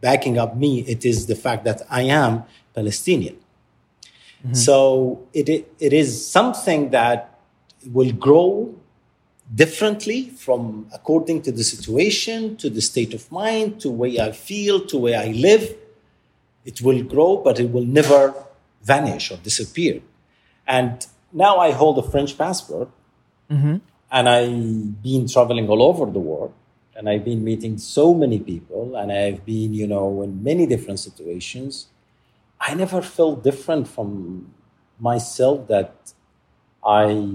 backing 0.00 0.38
up 0.38 0.56
me. 0.56 0.80
It 0.80 1.04
is 1.04 1.26
the 1.26 1.34
fact 1.34 1.64
that 1.64 1.82
I 1.90 2.02
am 2.02 2.44
Palestinian. 2.74 3.36
Mm-hmm. 4.46 4.54
So 4.54 5.26
it 5.32 5.48
it 5.80 5.92
is 5.92 6.30
something 6.30 6.90
that 6.90 7.40
will 7.92 8.12
grow 8.12 8.74
differently 9.52 10.30
from 10.30 10.86
according 10.94 11.42
to 11.42 11.52
the 11.52 11.64
situation, 11.64 12.56
to 12.56 12.70
the 12.70 12.80
state 12.80 13.12
of 13.12 13.30
mind, 13.32 13.80
to 13.80 13.90
way 13.90 14.20
I 14.20 14.30
feel, 14.32 14.86
to 14.86 14.98
where 14.98 15.18
I 15.18 15.28
live. 15.32 15.74
It 16.64 16.80
will 16.80 17.02
grow, 17.02 17.38
but 17.38 17.58
it 17.58 17.70
will 17.72 17.84
never 17.84 18.34
vanish 18.82 19.30
or 19.32 19.36
disappear. 19.38 20.00
And 20.66 21.04
now 21.32 21.58
I 21.58 21.72
hold 21.72 21.98
a 21.98 22.02
French 22.02 22.38
passport, 22.38 22.88
mm-hmm. 23.50 23.76
and 24.10 24.28
I've 24.28 25.02
been 25.02 25.28
traveling 25.28 25.68
all 25.68 25.82
over 25.82 26.06
the 26.06 26.20
world, 26.20 26.52
and 26.94 27.08
I've 27.08 27.24
been 27.24 27.42
meeting 27.42 27.78
so 27.78 28.14
many 28.14 28.38
people, 28.38 28.96
and 28.96 29.10
I've 29.12 29.44
been, 29.44 29.74
you 29.74 29.86
know, 29.86 30.22
in 30.22 30.42
many 30.42 30.66
different 30.66 31.00
situations. 31.00 31.88
I 32.60 32.74
never 32.74 33.02
felt 33.02 33.44
different 33.44 33.88
from 33.88 34.52
myself 34.98 35.68
that 35.68 35.94
I 36.84 37.28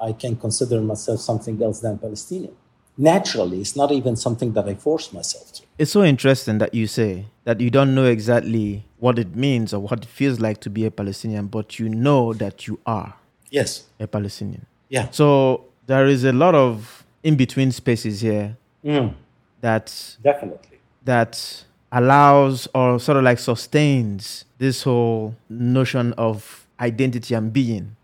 I 0.00 0.12
can 0.12 0.36
consider 0.36 0.80
myself 0.80 1.20
something 1.20 1.62
else 1.62 1.80
than 1.80 1.98
Palestinian. 1.98 2.54
Naturally, 2.98 3.60
it's 3.60 3.76
not 3.76 3.92
even 3.92 4.16
something 4.16 4.52
that 4.54 4.66
I 4.66 4.74
force 4.74 5.12
myself 5.12 5.52
to. 5.54 5.62
It's 5.78 5.90
so 5.90 6.02
interesting 6.02 6.58
that 6.58 6.74
you 6.74 6.86
say 6.86 7.26
that 7.44 7.60
you 7.60 7.70
don't 7.70 7.94
know 7.94 8.06
exactly 8.06 8.86
what 8.98 9.18
it 9.18 9.36
means 9.36 9.74
or 9.74 9.80
what 9.80 10.04
it 10.04 10.06
feels 10.06 10.40
like 10.40 10.60
to 10.60 10.70
be 10.70 10.86
a 10.86 10.90
Palestinian, 10.90 11.46
but 11.46 11.78
you 11.78 11.88
know 11.88 12.32
that 12.34 12.66
you 12.66 12.78
are. 12.86 13.14
Yes. 13.50 13.84
A 14.00 14.06
Palestinian. 14.06 14.64
Yeah. 14.88 15.10
So 15.10 15.64
there 15.86 16.06
is 16.06 16.24
a 16.24 16.32
lot 16.32 16.54
of 16.54 17.04
in 17.22 17.36
between 17.36 17.70
spaces 17.72 18.20
here 18.20 18.56
mm. 18.84 19.14
that 19.60 20.16
definitely 20.22 20.78
that 21.04 21.64
allows 21.92 22.68
or 22.74 22.98
sort 22.98 23.18
of 23.18 23.24
like 23.24 23.38
sustains 23.38 24.44
this 24.58 24.82
whole 24.82 25.34
notion 25.48 26.12
of 26.14 26.66
identity 26.80 27.34
and 27.34 27.52
being. 27.52 27.96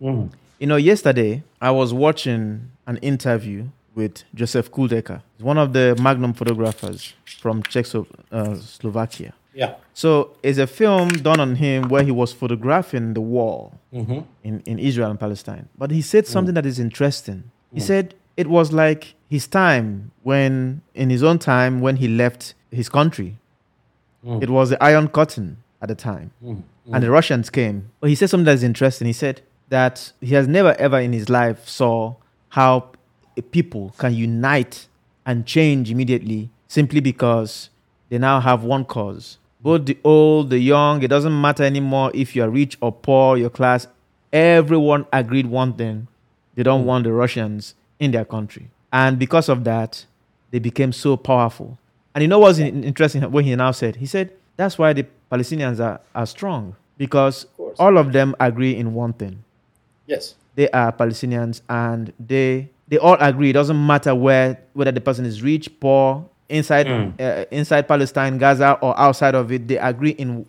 Mm. 0.00 0.30
You 0.58 0.66
know, 0.66 0.76
yesterday 0.76 1.42
I 1.60 1.70
was 1.70 1.92
watching 1.92 2.70
an 2.86 2.96
interview 2.98 3.68
with 3.94 4.24
Joseph 4.34 4.70
Koudelka, 4.70 5.22
one 5.38 5.58
of 5.58 5.72
the 5.72 5.96
Magnum 6.00 6.32
photographers 6.32 7.14
from 7.40 7.62
Czechoslovakia. 7.62 9.28
Uh, 9.28 9.32
yeah. 9.54 9.74
So 9.92 10.36
it's 10.42 10.58
a 10.58 10.66
film 10.66 11.08
done 11.10 11.38
on 11.38 11.56
him 11.56 11.88
where 11.88 12.02
he 12.02 12.10
was 12.10 12.32
photographing 12.32 13.14
the 13.14 13.20
wall 13.20 13.78
mm-hmm. 13.92 14.20
in, 14.42 14.60
in 14.66 14.78
Israel 14.78 15.10
and 15.10 15.20
Palestine. 15.20 15.68
But 15.78 15.92
he 15.92 16.02
said 16.02 16.26
something 16.26 16.52
mm. 16.52 16.56
that 16.56 16.66
is 16.66 16.80
interesting. 16.80 17.44
He 17.72 17.78
mm. 17.78 17.82
said 17.82 18.14
it 18.36 18.46
was 18.46 18.72
like 18.72 19.14
his 19.28 19.46
time 19.46 20.10
when, 20.22 20.82
in 20.94 21.10
his 21.10 21.22
own 21.22 21.38
time, 21.38 21.80
when 21.80 21.96
he 21.96 22.08
left 22.08 22.54
his 22.70 22.88
country. 22.88 23.38
Mm. 24.24 24.42
It 24.42 24.50
was 24.50 24.70
the 24.70 24.82
Iron 24.82 25.08
Curtain 25.08 25.58
at 25.80 25.88
the 25.88 25.94
time. 25.94 26.32
Mm. 26.42 26.62
And 26.92 27.02
the 27.02 27.10
Russians 27.10 27.50
came. 27.50 27.90
But 28.00 28.10
he 28.10 28.14
said 28.14 28.30
something 28.30 28.44
that 28.44 28.54
is 28.54 28.62
interesting. 28.62 29.06
He 29.06 29.12
said, 29.12 29.40
that 29.68 30.12
he 30.20 30.34
has 30.34 30.46
never 30.46 30.74
ever 30.78 31.00
in 31.00 31.12
his 31.12 31.28
life 31.28 31.68
saw 31.68 32.14
how 32.50 32.90
people 33.50 33.94
can 33.98 34.14
unite 34.14 34.86
and 35.26 35.46
change 35.46 35.90
immediately 35.90 36.50
simply 36.68 37.00
because 37.00 37.70
they 38.08 38.18
now 38.18 38.40
have 38.40 38.62
one 38.62 38.84
cause. 38.84 39.38
Both 39.60 39.86
the 39.86 39.98
old, 40.04 40.50
the 40.50 40.58
young, 40.58 41.02
it 41.02 41.08
doesn't 41.08 41.40
matter 41.40 41.64
anymore 41.64 42.10
if 42.14 42.36
you're 42.36 42.50
rich 42.50 42.76
or 42.80 42.92
poor, 42.92 43.36
your 43.36 43.50
class, 43.50 43.86
everyone 44.32 45.06
agreed 45.12 45.46
one 45.46 45.72
thing. 45.72 46.06
They 46.54 46.62
don't 46.62 46.84
want 46.84 47.04
the 47.04 47.12
Russians 47.12 47.74
in 47.98 48.10
their 48.10 48.24
country. 48.24 48.68
And 48.92 49.18
because 49.18 49.48
of 49.48 49.64
that, 49.64 50.04
they 50.50 50.58
became 50.58 50.92
so 50.92 51.16
powerful. 51.16 51.78
And 52.14 52.22
you 52.22 52.28
know 52.28 52.38
what's 52.38 52.58
interesting 52.58 53.22
what 53.30 53.44
he 53.44 53.54
now 53.56 53.72
said? 53.72 53.96
He 53.96 54.06
said, 54.06 54.30
that's 54.56 54.78
why 54.78 54.92
the 54.92 55.04
Palestinians 55.32 55.80
are, 55.84 56.00
are 56.14 56.26
strong 56.26 56.76
because 56.96 57.46
of 57.58 57.74
all 57.80 57.98
of 57.98 58.12
them 58.12 58.36
agree 58.38 58.76
in 58.76 58.94
one 58.94 59.12
thing 59.12 59.42
Yes. 60.06 60.34
They 60.54 60.68
are 60.70 60.92
Palestinians 60.92 61.62
and 61.68 62.12
they 62.20 62.68
they 62.86 62.98
all 62.98 63.16
agree. 63.18 63.50
It 63.50 63.54
doesn't 63.54 63.84
matter 63.86 64.14
where 64.14 64.60
whether 64.74 64.92
the 64.92 65.00
person 65.00 65.24
is 65.24 65.42
rich, 65.42 65.68
poor, 65.80 66.24
inside 66.48 66.86
uh, 66.86 67.44
inside 67.50 67.88
Palestine, 67.88 68.38
Gaza, 68.38 68.78
or 68.80 68.96
outside 69.00 69.34
of 69.34 69.50
it, 69.50 69.66
they 69.66 69.78
agree 69.78 70.10
in 70.10 70.46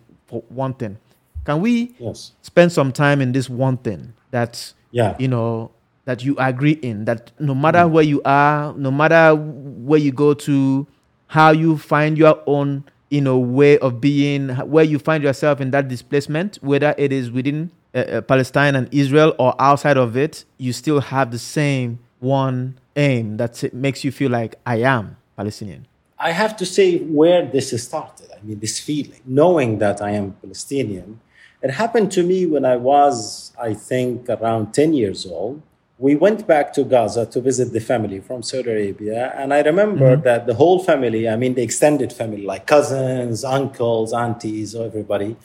one 0.50 0.74
thing. 0.74 0.98
Can 1.44 1.60
we 1.60 1.94
Yes. 1.98 2.32
spend 2.42 2.70
some 2.70 2.92
time 2.92 3.20
in 3.20 3.32
this 3.32 3.48
one 3.50 3.78
thing 3.78 4.12
that 4.30 4.72
Yeah. 4.92 5.16
you 5.18 5.26
know 5.26 5.70
that 6.06 6.24
you 6.24 6.34
agree 6.38 6.78
in 6.82 7.04
that 7.04 7.30
no 7.38 7.54
matter 7.54 7.86
where 7.86 8.04
you 8.04 8.22
are, 8.24 8.72
no 8.74 8.90
matter 8.90 9.34
where 9.36 10.00
you 10.00 10.12
go 10.12 10.32
to, 10.34 10.86
how 11.26 11.50
you 11.50 11.76
find 11.76 12.16
your 12.16 12.42
own 12.46 12.84
you 13.10 13.20
know 13.20 13.38
way 13.38 13.78
of 13.78 14.00
being, 14.00 14.48
where 14.48 14.84
you 14.84 14.98
find 14.98 15.22
yourself 15.22 15.60
in 15.60 15.70
that 15.72 15.88
displacement, 15.88 16.56
whether 16.62 16.94
it 16.96 17.12
is 17.12 17.30
within 17.30 17.70
uh, 17.94 17.98
uh, 17.98 18.20
Palestine 18.20 18.74
and 18.74 18.88
Israel 18.92 19.34
or 19.38 19.54
outside 19.60 19.96
of 19.96 20.16
it, 20.16 20.44
you 20.58 20.72
still 20.72 21.00
have 21.00 21.30
the 21.30 21.38
same 21.38 21.98
one 22.20 22.78
aim 22.96 23.36
that 23.36 23.72
makes 23.74 24.04
you 24.04 24.10
feel 24.10 24.30
like 24.30 24.54
I 24.64 24.76
am 24.76 25.16
Palestinian. 25.36 25.86
I 26.18 26.32
have 26.32 26.56
to 26.56 26.66
say 26.66 26.98
where 26.98 27.44
this 27.44 27.70
started. 27.82 28.28
I 28.36 28.42
mean, 28.42 28.58
this 28.60 28.80
feeling, 28.80 29.20
knowing 29.26 29.78
that 29.78 30.00
I 30.00 30.12
am 30.12 30.32
Palestinian. 30.32 31.20
It 31.62 31.70
happened 31.70 32.12
to 32.12 32.22
me 32.22 32.46
when 32.46 32.64
I 32.64 32.76
was, 32.76 33.52
I 33.60 33.74
think, 33.74 34.28
around 34.28 34.72
10 34.72 34.92
years 34.92 35.26
old. 35.26 35.62
We 35.98 36.14
went 36.14 36.46
back 36.46 36.74
to 36.74 36.84
Gaza 36.84 37.24
to 37.24 37.40
visit 37.40 37.72
the 37.72 37.80
family 37.80 38.20
from 38.20 38.42
Saudi 38.42 38.70
Arabia. 38.70 39.32
And 39.34 39.54
I 39.54 39.62
remember 39.62 40.16
that 40.16 40.46
the 40.46 40.52
whole 40.52 40.84
family, 40.84 41.26
I 41.26 41.36
mean, 41.36 41.54
the 41.54 41.62
extended 41.62 42.12
family, 42.12 42.42
like 42.42 42.66
cousins, 42.66 43.44
uncles, 43.44 44.12
aunties, 44.12 44.74
everybody, 44.74 45.36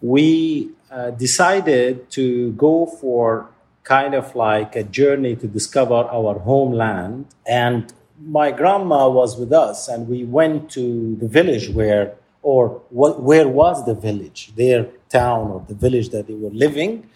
we 0.00 0.70
uh, 0.90 1.10
decided 1.10 2.10
to 2.10 2.52
go 2.52 2.86
for 2.86 3.48
kind 3.84 4.14
of 4.14 4.34
like 4.34 4.74
a 4.74 4.82
journey 4.82 5.36
to 5.36 5.46
discover 5.46 5.94
our 5.94 6.40
homeland. 6.40 7.26
And 7.46 7.92
my 8.20 8.50
grandma 8.50 9.08
was 9.08 9.38
with 9.38 9.52
us, 9.52 9.86
and 9.86 10.08
we 10.08 10.24
went 10.24 10.70
to 10.72 11.16
the 11.16 11.28
village 11.28 11.70
where, 11.70 12.14
or 12.42 12.82
what, 12.90 13.22
where 13.22 13.48
was 13.48 13.86
the 13.86 13.94
village, 13.94 14.52
their 14.56 14.88
town 15.08 15.50
or 15.52 15.64
the 15.68 15.74
village 15.74 16.08
that 16.10 16.26
they 16.26 16.34
were 16.34 16.50
living. 16.50 17.08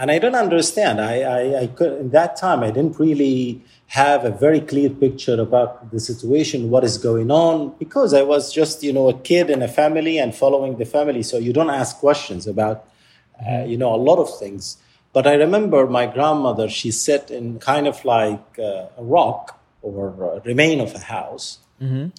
And 0.00 0.10
I 0.10 0.18
don't 0.18 0.34
understand. 0.34 0.98
I, 0.98 1.20
I, 1.20 1.60
I 1.64 1.66
could, 1.66 1.92
in 2.00 2.10
that 2.12 2.34
time, 2.34 2.60
I 2.62 2.70
didn't 2.70 2.98
really 2.98 3.60
have 3.88 4.24
a 4.24 4.30
very 4.30 4.60
clear 4.60 4.88
picture 4.88 5.38
about 5.38 5.90
the 5.90 6.00
situation, 6.00 6.70
what 6.70 6.84
is 6.84 6.96
going 6.96 7.30
on, 7.30 7.74
because 7.78 8.14
I 8.14 8.22
was 8.22 8.50
just, 8.50 8.82
you 8.82 8.94
know, 8.94 9.10
a 9.10 9.18
kid 9.18 9.50
in 9.50 9.60
a 9.60 9.68
family 9.68 10.16
and 10.16 10.34
following 10.34 10.78
the 10.78 10.86
family. 10.86 11.22
So 11.22 11.36
you 11.36 11.52
don't 11.52 11.68
ask 11.68 11.98
questions 11.98 12.46
about, 12.46 12.88
uh, 13.46 13.64
you 13.64 13.76
know, 13.76 13.94
a 13.94 14.00
lot 14.08 14.18
of 14.18 14.38
things. 14.38 14.78
But 15.12 15.26
I 15.26 15.34
remember 15.34 15.86
my 15.86 16.06
grandmother, 16.06 16.70
she 16.70 16.90
sat 16.92 17.30
in 17.30 17.58
kind 17.58 17.86
of 17.86 18.02
like 18.02 18.58
uh, 18.58 18.86
a 18.96 19.04
rock 19.04 19.60
or 19.82 20.08
a 20.36 20.40
remain 20.40 20.80
of 20.80 20.94
a 20.94 21.00
house 21.00 21.58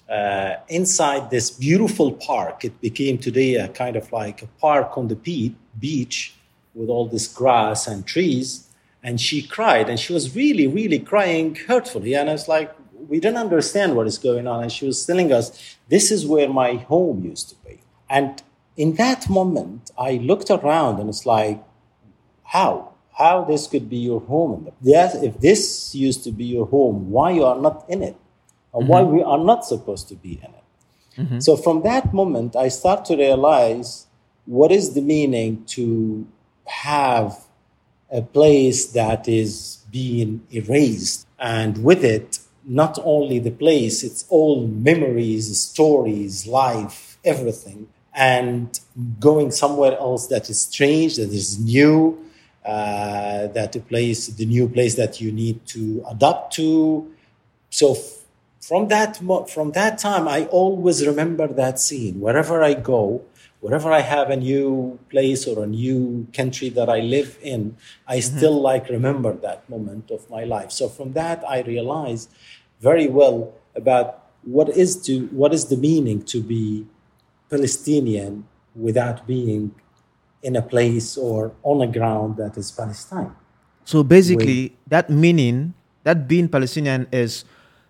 uh, 0.08 0.58
inside 0.68 1.32
this 1.32 1.50
beautiful 1.50 2.12
park. 2.12 2.64
It 2.64 2.80
became 2.80 3.18
today 3.18 3.56
a 3.56 3.70
kind 3.70 3.96
of 3.96 4.12
like 4.12 4.44
a 4.44 4.48
park 4.60 5.00
on 5.00 5.08
the 5.08 5.16
be- 5.16 5.56
beach 5.80 6.36
with 6.74 6.90
all 6.90 7.08
this 7.08 7.28
grass 7.28 7.88
and 7.88 8.06
trees. 8.06 8.68
And 9.04 9.20
she 9.20 9.42
cried, 9.42 9.90
and 9.90 10.00
she 10.00 10.14
was 10.14 10.36
really, 10.36 10.68
really 10.68 11.00
crying 11.00 11.56
hurtfully. 11.56 12.14
And 12.14 12.30
I 12.30 12.34
was 12.34 12.48
like, 12.48 12.72
we 12.94 13.20
didn't 13.20 13.40
understand 13.40 13.96
what 13.96 14.08
is 14.08 14.18
going 14.18 14.48
on. 14.48 14.62
And 14.62 14.72
she 14.72 14.86
was 14.86 15.06
telling 15.06 15.32
us, 15.34 15.78
this 15.90 16.12
is 16.12 16.26
where 16.26 16.48
my 16.48 16.76
home 16.76 17.24
used 17.24 17.50
to 17.50 17.56
be. 17.66 17.80
And 18.10 18.42
in 18.78 18.96
that 18.96 19.30
moment, 19.30 19.92
I 19.98 20.14
looked 20.14 20.50
around 20.50 21.00
and 21.00 21.10
it's 21.10 21.26
like, 21.26 21.64
how? 22.44 22.94
How 23.18 23.44
this 23.44 23.68
could 23.68 23.90
be 23.90 23.98
your 23.98 24.22
home? 24.22 24.72
Yes, 24.82 25.16
if 25.16 25.40
this 25.40 25.94
used 25.96 26.24
to 26.24 26.32
be 26.32 26.46
your 26.46 26.68
home, 26.68 27.10
why 27.10 27.32
you 27.32 27.44
are 27.44 27.60
not 27.60 27.86
in 27.90 28.02
it? 28.04 28.16
Or 28.72 28.84
why 28.84 29.02
mm-hmm. 29.02 29.16
we 29.16 29.24
are 29.24 29.38
not 29.38 29.66
supposed 29.66 30.08
to 30.10 30.16
be 30.16 30.34
in 30.34 30.52
it? 30.60 30.64
Mm-hmm. 31.18 31.40
So 31.40 31.58
from 31.58 31.84
that 31.84 32.14
moment, 32.14 32.56
I 32.56 32.70
start 32.70 33.04
to 33.06 33.18
realize 33.18 34.08
what 34.46 34.72
is 34.72 34.94
the 34.94 35.02
meaning 35.02 35.66
to 35.66 36.28
have 36.72 37.38
a 38.12 38.22
place 38.22 38.88
that 38.88 39.28
is 39.28 39.80
being 39.92 40.46
erased, 40.52 41.28
and 41.40 41.84
with 41.84 42.04
it, 42.04 42.40
not 42.66 43.00
only 43.04 43.40
the 43.40 43.52
place, 43.52 44.04
it's 44.04 44.26
all 44.30 44.68
memories, 44.68 45.60
stories, 45.60 46.46
life, 46.48 47.18
everything, 47.24 47.88
and 48.14 48.80
going 49.20 49.52
somewhere 49.52 49.98
else 49.98 50.28
that 50.28 50.50
is 50.50 50.62
strange, 50.62 51.16
that 51.16 51.32
is 51.32 51.60
new, 51.60 52.18
uh, 52.66 53.48
that 53.48 53.72
the 53.72 53.80
place, 53.80 54.28
the 54.28 54.46
new 54.46 54.68
place 54.68 54.96
that 54.96 55.20
you 55.22 55.32
need 55.32 55.66
to 55.68 56.04
adapt 56.10 56.54
to. 56.54 57.12
So 57.70 57.94
f- 57.94 58.26
from 58.62 58.88
that 58.90 59.22
mo- 59.22 59.46
from 59.46 59.72
that 59.72 59.98
time, 59.98 60.28
I 60.28 60.46
always 60.48 61.06
remember 61.06 61.48
that 61.48 61.80
scene. 61.80 62.20
Wherever 62.20 62.62
I 62.64 62.74
go, 62.76 63.22
wherever 63.62 63.92
I 63.92 64.02
have 64.02 64.30
a 64.30 64.36
new 64.36 65.00
place 65.10 65.48
or 65.48 65.64
a 65.64 65.68
new 65.68 66.28
country 66.34 66.70
that 66.70 66.90
I 66.90 67.00
live 67.00 67.38
in, 67.42 67.78
I 68.08 68.18
mm-hmm. 68.18 68.38
still 68.38 68.60
like 68.60 68.90
remember 68.90 69.34
that 69.34 69.70
moment 69.70 70.12
of 70.12 70.30
my 70.30 70.44
life. 70.44 70.72
So 70.72 70.90
from 70.90 71.14
that, 71.14 71.44
I 71.48 71.62
realized 71.62 72.30
very 72.82 73.08
well 73.08 73.54
about 73.76 74.28
what 74.44 74.70
is 74.70 75.00
to 75.06 75.28
what 75.28 75.54
is 75.54 75.66
the 75.66 75.78
meaning 75.78 76.24
to 76.24 76.42
be 76.42 76.88
Palestinian 77.50 78.48
without 78.76 79.28
being 79.28 79.76
in 80.42 80.56
a 80.56 80.62
place 80.62 81.16
or 81.16 81.54
on 81.62 81.82
a 81.82 81.88
ground 81.88 82.38
that 82.38 82.58
is 82.58 82.72
Palestine. 82.72 83.36
So 83.86 84.04
basically, 84.04 84.76
that 84.88 85.10
meaning, 85.10 85.74
that 86.04 86.28
being 86.28 86.50
Palestinian 86.50 87.08
is 87.12 87.46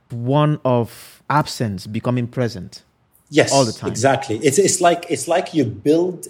one 0.09 0.59
of 0.65 1.23
absence 1.29 1.87
becoming 1.87 2.27
present. 2.27 2.83
Yes, 3.31 3.51
all 3.53 3.65
the 3.65 3.71
time. 3.71 3.89
Exactly. 3.89 4.37
It's 4.47 4.59
it's 4.59 4.79
like 4.81 5.05
it's 5.09 5.27
like 5.27 5.53
you 5.53 5.63
build 5.65 6.27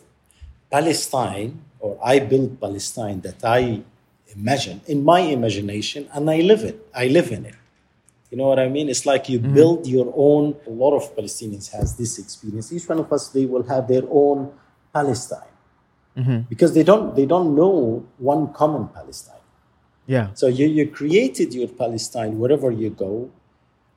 Palestine, 0.70 1.52
or 1.80 1.98
I 2.04 2.20
build 2.20 2.62
Palestine 2.62 3.22
that 3.22 3.44
I 3.44 3.82
imagine 4.36 4.82
in 4.88 5.04
my 5.04 5.20
imagination, 5.20 6.08
and 6.14 6.30
I 6.30 6.40
live 6.52 6.64
it. 6.64 6.78
I 6.94 7.08
live 7.08 7.32
in 7.32 7.46
it. 7.52 7.58
You 8.30 8.38
know 8.38 8.48
what 8.48 8.60
I 8.60 8.70
mean? 8.70 8.88
It's 8.88 9.06
like 9.06 9.28
you 9.28 9.40
mm-hmm. 9.40 9.54
build 9.54 9.88
your 9.88 10.14
own. 10.16 10.56
A 10.68 10.70
lot 10.70 10.94
of 10.96 11.04
Palestinians 11.18 11.72
has 11.74 11.98
this 11.98 12.20
experience. 12.20 12.72
Each 12.72 12.88
one 12.88 13.00
of 13.00 13.12
us, 13.12 13.30
they 13.30 13.46
will 13.46 13.64
have 13.64 13.88
their 13.88 14.04
own 14.10 14.54
Palestine 14.94 15.52
mm-hmm. 16.16 16.40
because 16.50 16.74
they 16.74 16.84
don't 16.84 17.16
they 17.16 17.26
don't 17.26 17.56
know 17.56 18.06
one 18.18 18.54
common 18.54 18.88
Palestine. 18.90 19.46
Yeah. 20.06 20.28
So 20.34 20.48
you, 20.48 20.68
you 20.68 20.88
created 20.90 21.54
your 21.54 21.68
Palestine 21.68 22.38
wherever 22.38 22.72
you 22.72 22.90
go, 22.90 23.32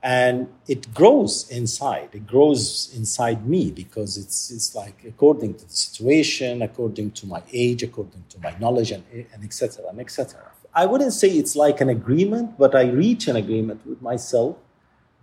and 0.04 0.48
it 0.68 0.92
grows 0.92 1.50
inside. 1.50 2.10
It 2.12 2.26
grows 2.26 2.92
inside 2.94 3.48
me 3.48 3.70
because 3.70 4.18
it's 4.18 4.50
it's 4.50 4.74
like 4.74 5.02
according 5.08 5.54
to 5.54 5.64
the 5.64 5.72
situation, 5.72 6.60
according 6.60 7.12
to 7.12 7.26
my 7.26 7.42
age, 7.54 7.82
according 7.82 8.24
to 8.28 8.38
my 8.38 8.54
knowledge, 8.60 8.90
and 8.92 9.02
and 9.32 9.42
etc. 9.42 9.88
and 9.88 9.98
etc. 9.98 10.40
I 10.74 10.84
wouldn't 10.84 11.14
say 11.14 11.28
it's 11.28 11.56
like 11.56 11.80
an 11.80 11.88
agreement, 11.88 12.58
but 12.58 12.74
I 12.74 12.84
reach 12.90 13.28
an 13.28 13.36
agreement 13.36 13.80
with 13.86 14.02
myself 14.02 14.56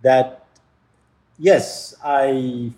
that 0.02 0.46
yes, 1.38 1.94
I 2.02 2.72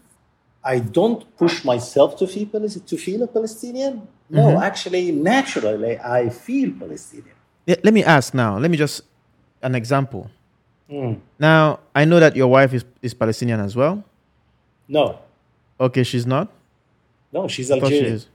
I 0.63 0.81
don't 0.81 1.21
push 1.39 1.65
myself 1.65 2.19
to 2.19 2.27
feel 2.27 2.49
to 2.93 2.97
feel 2.99 3.23
a 3.23 3.27
Palestinian. 3.27 4.07
No, 4.29 4.49
mm-hmm. 4.49 4.63
actually, 4.63 5.11
naturally, 5.13 5.99
I 5.99 6.29
feel 6.29 6.71
Palestinian. 6.79 7.37
Let 7.67 7.95
me 7.95 8.05
ask 8.05 8.35
now. 8.35 8.59
Let 8.59 8.71
me 8.71 8.77
just 8.77 9.01
an 9.63 9.75
example. 9.75 10.31
Hmm. 10.91 11.15
Now, 11.39 11.81
I 11.95 12.05
know 12.05 12.21
that 12.21 12.37
your 12.37 12.49
wife 12.49 12.75
is, 12.75 12.85
is 13.01 13.15
Palestinian 13.15 13.61
as 13.61 13.75
well. 13.75 14.03
No, 14.89 15.19
Okay, 15.81 16.03
she's 16.05 16.27
not. 16.27 16.49
no, 17.33 17.49
she's 17.49 17.69
thought 17.69 17.89
she 17.89 17.99
is. 17.99 18.29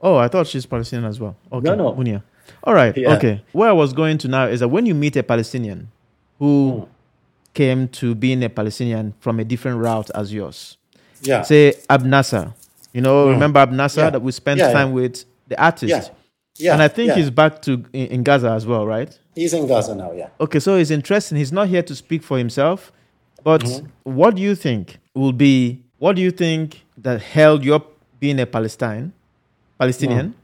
Oh, 0.00 0.16
I 0.16 0.28
thought 0.28 0.46
she's 0.46 0.66
Palestinian 0.66 1.08
as 1.08 1.18
well. 1.18 1.34
Okay, 1.50 1.64
No, 1.70 1.74
no. 1.74 1.92
Munia. 1.94 2.22
All 2.64 2.74
right. 2.74 2.96
Yeah. 2.96 3.14
Okay. 3.16 3.42
Where 3.52 3.68
I 3.68 3.72
was 3.72 3.92
going 3.92 4.18
to 4.18 4.28
now 4.28 4.46
is 4.46 4.60
that 4.60 4.68
when 4.68 4.84
you 4.86 4.94
meet 4.94 5.16
a 5.16 5.22
Palestinian 5.22 5.88
who 6.38 6.72
Hmm. 6.80 6.84
came 7.54 7.88
to 7.88 8.14
being 8.14 8.42
a 8.44 8.48
Palestinian 8.48 9.14
from 9.20 9.40
a 9.40 9.44
different 9.44 9.78
route 9.78 10.10
as 10.14 10.32
yours, 10.32 10.76
Yeah, 11.22 11.42
say 11.42 11.72
Abnasa. 11.88 12.52
You 12.92 13.00
know, 13.00 13.28
remember 13.30 13.64
Abnasa 13.64 13.96
Yeah. 13.96 14.10
that 14.10 14.22
we 14.22 14.32
spent 14.32 14.58
Yeah, 14.58 14.72
time 14.72 14.92
with 14.92 15.24
the 15.48 15.60
artist. 15.62 16.10
Yeah, 16.56 16.72
and 16.74 16.82
I 16.82 16.88
think 16.88 17.08
yeah. 17.08 17.14
he's 17.16 17.30
back 17.30 17.62
to 17.62 17.84
in, 17.92 18.06
in 18.08 18.22
Gaza 18.22 18.50
as 18.50 18.66
well, 18.66 18.86
right? 18.86 19.18
he's 19.34 19.54
in 19.54 19.66
Gaza 19.66 19.94
now. 19.94 20.12
Yeah. 20.12 20.28
Okay, 20.40 20.60
so 20.60 20.76
it's 20.76 20.90
interesting. 20.90 21.38
He's 21.38 21.52
not 21.52 21.68
here 21.68 21.82
to 21.82 21.94
speak 21.94 22.22
for 22.22 22.36
himself, 22.38 22.92
but 23.42 23.62
Mm-hmm. 23.62 23.86
what 24.18 24.36
do 24.36 24.42
you 24.42 24.54
think 24.54 24.98
will 25.14 25.32
be? 25.32 25.82
What 25.98 26.16
do 26.16 26.22
you 26.22 26.30
think 26.30 26.84
that 26.98 27.22
held 27.22 27.64
you 27.64 27.74
up 27.74 27.92
being 28.20 28.38
a 28.40 28.46
Palestine, 28.46 29.12
Palestinian, 29.78 30.34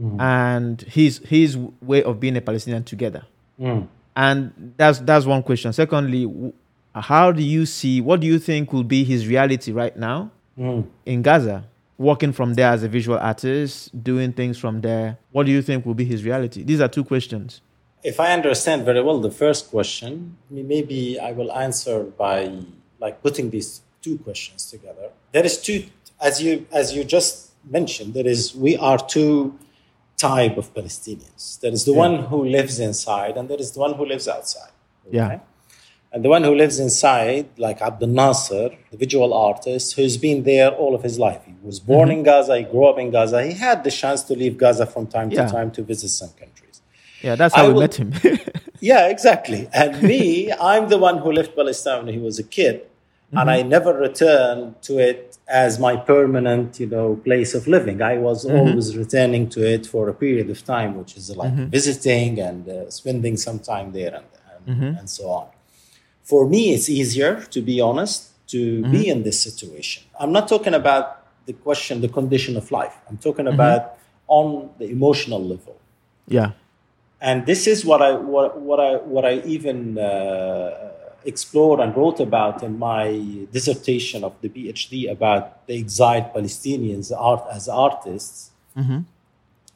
Mm-hmm. 0.00 0.20
and 0.20 0.80
his 0.82 1.18
his 1.18 1.56
way 1.80 2.02
of 2.02 2.18
being 2.18 2.36
a 2.36 2.40
Palestinian 2.40 2.82
together? 2.82 3.24
Mm. 3.60 3.86
And 4.16 4.74
that's 4.76 4.98
that's 5.00 5.24
one 5.26 5.42
question. 5.42 5.72
Secondly, 5.72 6.52
how 6.94 7.30
do 7.30 7.42
you 7.42 7.66
see? 7.66 8.00
What 8.00 8.20
do 8.20 8.26
you 8.26 8.38
think 8.40 8.72
will 8.72 8.82
be 8.84 9.04
his 9.04 9.26
reality 9.28 9.70
right 9.72 9.96
now 9.96 10.30
Mm. 10.58 10.86
in 11.06 11.22
Gaza? 11.22 11.64
Working 11.96 12.32
from 12.32 12.54
there 12.54 12.70
as 12.72 12.82
a 12.82 12.88
visual 12.88 13.18
artist, 13.18 14.02
doing 14.02 14.32
things 14.32 14.58
from 14.58 14.80
there. 14.80 15.18
What 15.30 15.46
do 15.46 15.52
you 15.52 15.62
think 15.62 15.86
will 15.86 15.94
be 15.94 16.04
his 16.04 16.24
reality? 16.24 16.64
These 16.64 16.80
are 16.80 16.88
two 16.88 17.04
questions. 17.04 17.60
If 18.02 18.18
I 18.18 18.32
understand 18.32 18.84
very 18.84 19.00
well 19.00 19.20
the 19.20 19.30
first 19.30 19.70
question, 19.70 20.36
maybe 20.50 21.18
I 21.20 21.30
will 21.32 21.52
answer 21.52 22.02
by 22.02 22.50
like 23.00 23.22
putting 23.22 23.50
these 23.50 23.80
two 24.02 24.18
questions 24.18 24.68
together. 24.70 25.10
There 25.32 25.44
is 25.44 25.60
two, 25.60 25.84
as 26.20 26.42
you 26.42 26.66
as 26.72 26.92
you 26.94 27.04
just 27.04 27.52
mentioned, 27.70 28.12
there 28.14 28.26
is 28.26 28.54
we 28.54 28.76
are 28.76 28.98
two 28.98 29.56
type 30.16 30.56
of 30.58 30.74
Palestinians. 30.74 31.60
There 31.60 31.72
is 31.72 31.84
the 31.84 31.92
Yeah. 31.92 31.98
one 32.06 32.14
who 32.24 32.44
lives 32.44 32.80
inside, 32.80 33.36
and 33.36 33.48
there 33.48 33.60
is 33.60 33.70
the 33.72 33.80
one 33.80 33.94
who 33.94 34.04
lives 34.04 34.26
outside. 34.28 34.72
Yeah. 35.10 35.38
And 36.14 36.24
the 36.24 36.28
one 36.28 36.44
who 36.44 36.54
lives 36.54 36.78
inside, 36.78 37.48
like 37.58 37.82
Abdel 37.82 38.08
Nasser, 38.08 38.70
the 38.92 38.96
visual 38.96 39.34
artist, 39.34 39.96
who's 39.96 40.16
been 40.16 40.44
there 40.44 40.70
all 40.70 40.94
of 40.94 41.02
his 41.02 41.18
life. 41.18 41.42
He 41.44 41.54
was 41.60 41.80
born 41.80 42.08
in 42.08 42.18
mm-hmm. 42.18 42.26
Gaza, 42.26 42.56
he 42.56 42.62
grew 42.62 42.84
up 42.84 43.00
in 43.00 43.10
Gaza. 43.10 43.44
He 43.44 43.54
had 43.54 43.82
the 43.82 43.90
chance 43.90 44.22
to 44.28 44.34
leave 44.34 44.56
Gaza 44.56 44.86
from 44.86 45.08
time 45.08 45.32
Yeah. 45.32 45.46
to 45.46 45.52
time 45.52 45.72
to 45.72 45.82
visit 45.82 46.10
some 46.10 46.30
countries. 46.42 46.82
Yeah, 47.20 47.34
that's 47.34 47.52
I 47.56 47.58
how 47.58 47.66
we 47.66 47.72
will- 47.72 47.80
met 47.80 47.96
him. 47.96 48.12
Yeah, 48.80 49.08
exactly. 49.08 49.66
And 49.72 50.02
me, 50.02 50.52
I'm 50.52 50.90
the 50.90 50.98
one 50.98 51.16
who 51.18 51.32
left 51.32 51.56
Palestine 51.56 52.04
when 52.04 52.12
he 52.12 52.20
was 52.20 52.38
a 52.38 52.42
kid, 52.44 52.82
and 53.30 53.48
mm-hmm. 53.48 53.48
I 53.48 53.62
never 53.62 53.94
returned 53.94 54.82
to 54.82 54.98
it 54.98 55.38
as 55.48 55.78
my 55.78 55.96
permanent, 55.96 56.78
you 56.80 56.88
know, 56.94 57.16
place 57.16 57.54
of 57.54 57.66
living. 57.66 58.02
I 58.02 58.18
was 58.18 58.44
mm-hmm. 58.44 58.58
always 58.58 58.94
returning 58.94 59.48
to 59.54 59.60
it 59.74 59.86
for 59.86 60.10
a 60.10 60.14
period 60.14 60.50
of 60.50 60.62
time, 60.64 60.90
which 60.98 61.16
is 61.16 61.34
like 61.34 61.54
visiting 61.78 62.38
and 62.40 62.68
uh, 62.68 62.90
spending 62.90 63.38
some 63.38 63.58
time 63.58 63.92
there 63.92 64.14
and, 64.18 64.26
and, 64.66 64.98
and 64.98 65.08
so 65.08 65.30
on. 65.30 65.46
For 66.24 66.48
me, 66.48 66.74
it's 66.74 66.88
easier, 66.88 67.42
to 67.54 67.60
be 67.62 67.80
honest, 67.80 68.30
to 68.48 68.82
be 68.82 68.88
mm-hmm. 68.88 69.10
in 69.10 69.22
this 69.22 69.40
situation. 69.40 70.02
I'm 70.18 70.32
not 70.32 70.48
talking 70.48 70.74
about 70.74 71.22
the 71.46 71.52
question, 71.52 72.00
the 72.00 72.08
condition 72.08 72.56
of 72.56 72.70
life. 72.70 72.96
I'm 73.08 73.18
talking 73.18 73.44
mm-hmm. 73.44 73.54
about 73.54 73.98
on 74.26 74.70
the 74.78 74.88
emotional 74.90 75.42
level 75.44 75.78
yeah. 76.26 76.52
and 77.20 77.46
this 77.46 77.66
is 77.66 77.84
what 77.84 78.02
I 78.02 78.12
what, 78.12 78.60
what 78.60 78.80
I 78.80 78.96
what 78.96 79.24
I 79.24 79.40
even 79.44 79.98
uh, 79.98 80.92
explored 81.24 81.80
and 81.80 81.96
wrote 81.96 82.20
about 82.20 82.62
in 82.62 82.78
my 82.78 83.46
dissertation 83.52 84.24
of 84.24 84.34
the 84.40 84.48
PhD 84.48 85.10
about 85.10 85.66
the 85.66 85.78
exiled 85.78 86.32
Palestinians 86.34 87.12
art 87.16 87.44
as 87.52 87.68
artists. 87.68 88.50
Mm-hmm. 88.76 89.00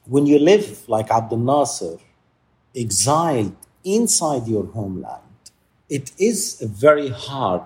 When 0.05 0.25
you 0.25 0.39
live 0.39 0.87
like 0.89 1.11
Abdel 1.11 1.37
Nasser, 1.37 1.97
exiled 2.75 3.55
inside 3.83 4.47
your 4.47 4.65
homeland, 4.65 5.21
it 5.89 6.11
is 6.17 6.61
a 6.61 6.67
very 6.67 7.09
hard 7.09 7.63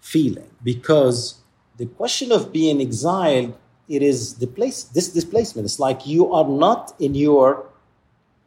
feeling 0.00 0.50
because 0.62 1.36
the 1.76 1.86
question 1.86 2.32
of 2.32 2.52
being 2.52 2.80
exiled 2.80 3.54
it 3.88 4.02
is 4.02 4.34
the 4.34 4.46
place 4.46 4.84
this 4.84 5.08
displacement. 5.08 5.64
It's 5.64 5.78
like 5.78 6.06
you 6.06 6.32
are 6.32 6.46
not 6.46 6.94
in 6.98 7.14
your 7.14 7.66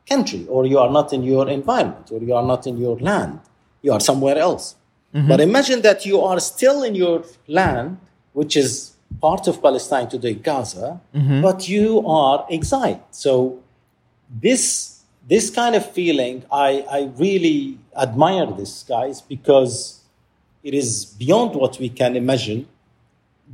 country 0.08 0.46
or 0.48 0.66
you 0.66 0.78
are 0.78 0.90
not 0.90 1.14
in 1.14 1.24
your 1.24 1.50
environment 1.50 2.12
or 2.12 2.20
you 2.20 2.34
are 2.36 2.46
not 2.46 2.68
in 2.68 2.78
your 2.78 2.98
land. 3.00 3.40
You 3.82 3.94
are 3.94 4.00
somewhere 4.00 4.38
else. 4.38 4.76
Mm-hmm. 5.14 5.28
But 5.28 5.42
imagine 5.42 5.82
that 5.82 6.06
you 6.06 6.22
are 6.22 6.40
still 6.40 6.84
in 6.84 6.96
your 6.96 7.24
land 7.48 7.98
which 8.34 8.56
is 8.56 8.94
part 9.20 9.46
of 9.46 9.62
palestine 9.62 10.08
today 10.08 10.34
gaza 10.34 11.02
mm-hmm. 11.14 11.42
but 11.42 11.68
you 11.68 12.06
are 12.08 12.46
exiled. 12.50 13.02
So 13.12 13.60
this 14.30 15.01
this 15.34 15.50
kind 15.60 15.76
of 15.80 15.84
feeling 15.98 16.44
i 16.52 16.70
i 16.98 17.00
really 17.24 17.78
admire 18.06 18.50
this 18.60 18.74
guys 18.96 19.18
because 19.34 19.76
it 20.64 20.74
is 20.82 20.90
beyond 21.24 21.56
what 21.62 21.80
we 21.84 21.90
can 22.02 22.16
imagine 22.24 22.62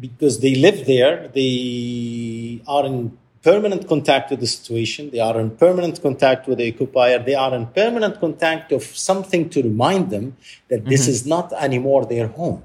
because 0.05 0.39
they 0.45 0.53
live 0.65 0.79
there 0.93 1.15
they 1.39 2.61
are 2.75 2.85
in 2.85 2.97
permanent 3.43 3.87
contact 3.87 4.31
with 4.31 4.39
the 4.45 4.51
situation 4.57 5.09
they 5.11 5.23
are 5.29 5.39
in 5.39 5.49
permanent 5.65 6.01
contact 6.01 6.47
with 6.47 6.57
the 6.61 6.67
occupier 6.73 7.17
they 7.29 7.35
are 7.35 7.53
in 7.59 7.65
permanent 7.81 8.19
contact 8.19 8.71
of 8.71 8.83
something 9.09 9.49
to 9.49 9.61
remind 9.61 10.09
them 10.09 10.35
that 10.69 10.85
this 10.85 11.03
mm-hmm. 11.03 11.11
is 11.11 11.25
not 11.25 11.53
anymore 11.67 12.05
their 12.05 12.27
home 12.39 12.61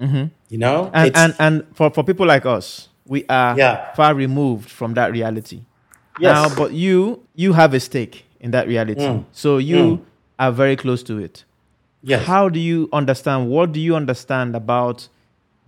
mm-hmm. 0.00 0.24
you 0.48 0.58
know 0.58 0.90
And, 0.94 1.16
and, 1.16 1.34
and 1.38 1.54
for, 1.74 1.90
for 1.90 2.02
people 2.04 2.26
like 2.26 2.46
us, 2.46 2.88
we 3.06 3.24
are 3.28 3.56
Yeah. 3.58 3.92
far 3.94 4.14
removed 4.14 4.68
from 4.70 4.94
that 4.94 5.12
reality. 5.12 5.60
Yes. 6.20 6.34
Now, 6.34 6.46
but 6.60 6.72
you 6.72 7.22
you 7.34 7.52
have 7.52 7.74
a 7.74 7.80
stake 7.80 8.27
in 8.40 8.50
that 8.52 8.66
reality. 8.68 9.00
Mm. 9.02 9.24
So 9.32 9.58
you 9.58 10.04
are 10.38 10.52
very 10.52 10.76
close 10.76 11.02
to 11.04 11.18
it. 11.18 11.44
yes. 12.02 12.24
How 12.26 12.48
do 12.48 12.60
you 12.60 12.88
understand? 12.92 13.50
What 13.50 13.72
do 13.72 13.80
you 13.80 13.96
understand 13.96 14.54
about 14.56 15.08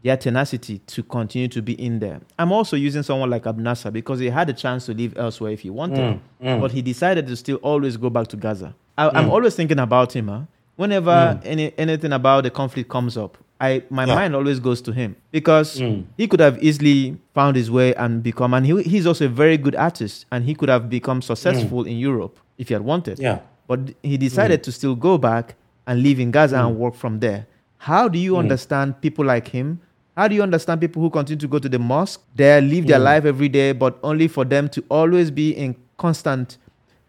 their 0.02 0.16
tenacity 0.16 0.78
to 0.86 1.02
continue 1.02 1.48
to 1.48 1.60
be 1.60 1.72
in 1.74 1.98
there? 1.98 2.20
I'm 2.38 2.52
also 2.52 2.76
using 2.76 3.02
someone 3.02 3.28
like 3.30 3.44
Abnasa 3.44 3.92
because 3.92 4.18
he 4.20 4.30
had 4.30 4.48
a 4.48 4.52
chance 4.54 4.86
to 4.86 4.94
live 4.94 5.16
elsewhere 5.18 5.52
if 5.52 5.60
he 5.60 5.70
wanted, 5.70 6.20
Mm, 6.42 6.60
but 6.60 6.70
he 6.72 6.80
decided 6.82 7.26
to 7.26 7.36
still 7.36 7.56
always 7.56 7.96
go 7.96 8.08
back 8.10 8.28
to 8.28 8.36
Gaza. 8.36 8.74
I, 8.96 9.08
I'm 9.10 9.30
always 9.30 9.54
thinking 9.56 9.78
about 9.78 10.14
him. 10.14 10.28
Huh? 10.28 10.40
Whenever 10.76 11.40
any, 11.44 11.72
anything 11.76 12.12
about 12.12 12.44
the 12.44 12.50
conflict 12.50 12.88
comes 12.88 13.16
up, 13.18 13.36
I 13.60 13.82
my 13.90 14.06
Yeah. 14.06 14.14
mind 14.14 14.34
always 14.34 14.58
goes 14.58 14.80
to 14.82 14.92
him 14.92 15.16
because 15.30 15.78
mm. 15.78 16.04
he 16.16 16.26
could 16.26 16.40
have 16.40 16.62
easily 16.62 17.18
found 17.34 17.56
his 17.56 17.70
way 17.70 17.94
and 17.94 18.22
become. 18.22 18.54
And 18.54 18.64
he, 18.66 18.82
he's 18.82 19.06
also 19.06 19.26
a 19.26 19.28
very 19.28 19.58
good 19.58 19.76
artist, 19.76 20.24
and 20.32 20.44
he 20.44 20.54
could 20.54 20.68
have 20.70 20.88
become 20.88 21.20
successful 21.20 21.84
mm. 21.84 21.90
in 21.90 21.98
Europe 21.98 22.38
if 22.56 22.68
he 22.68 22.74
had 22.74 22.82
wanted. 22.82 23.18
Yeah. 23.18 23.40
But 23.68 23.94
he 24.02 24.16
decided 24.16 24.60
mm. 24.60 24.64
to 24.64 24.72
still 24.72 24.94
go 24.96 25.18
back 25.18 25.54
and 25.86 26.02
live 26.02 26.18
in 26.18 26.30
Gaza 26.30 26.58
and 26.64 26.76
work 26.78 26.94
from 26.94 27.20
there. 27.20 27.46
How 27.78 28.08
do 28.08 28.18
you 28.18 28.36
understand 28.36 29.00
people 29.00 29.24
like 29.24 29.48
him? 29.48 29.80
How 30.16 30.28
do 30.28 30.34
you 30.34 30.42
understand 30.42 30.80
people 30.80 31.00
who 31.00 31.08
continue 31.08 31.40
to 31.40 31.48
go 31.48 31.58
to 31.58 31.68
the 31.68 31.78
mosque 31.78 32.20
there, 32.34 32.60
live 32.60 32.86
their 32.86 32.98
life 32.98 33.24
every 33.24 33.48
day, 33.48 33.72
but 33.72 33.98
only 34.02 34.28
for 34.28 34.44
them 34.44 34.68
to 34.70 34.84
always 34.90 35.30
be 35.30 35.52
in 35.52 35.76
constant 35.96 36.58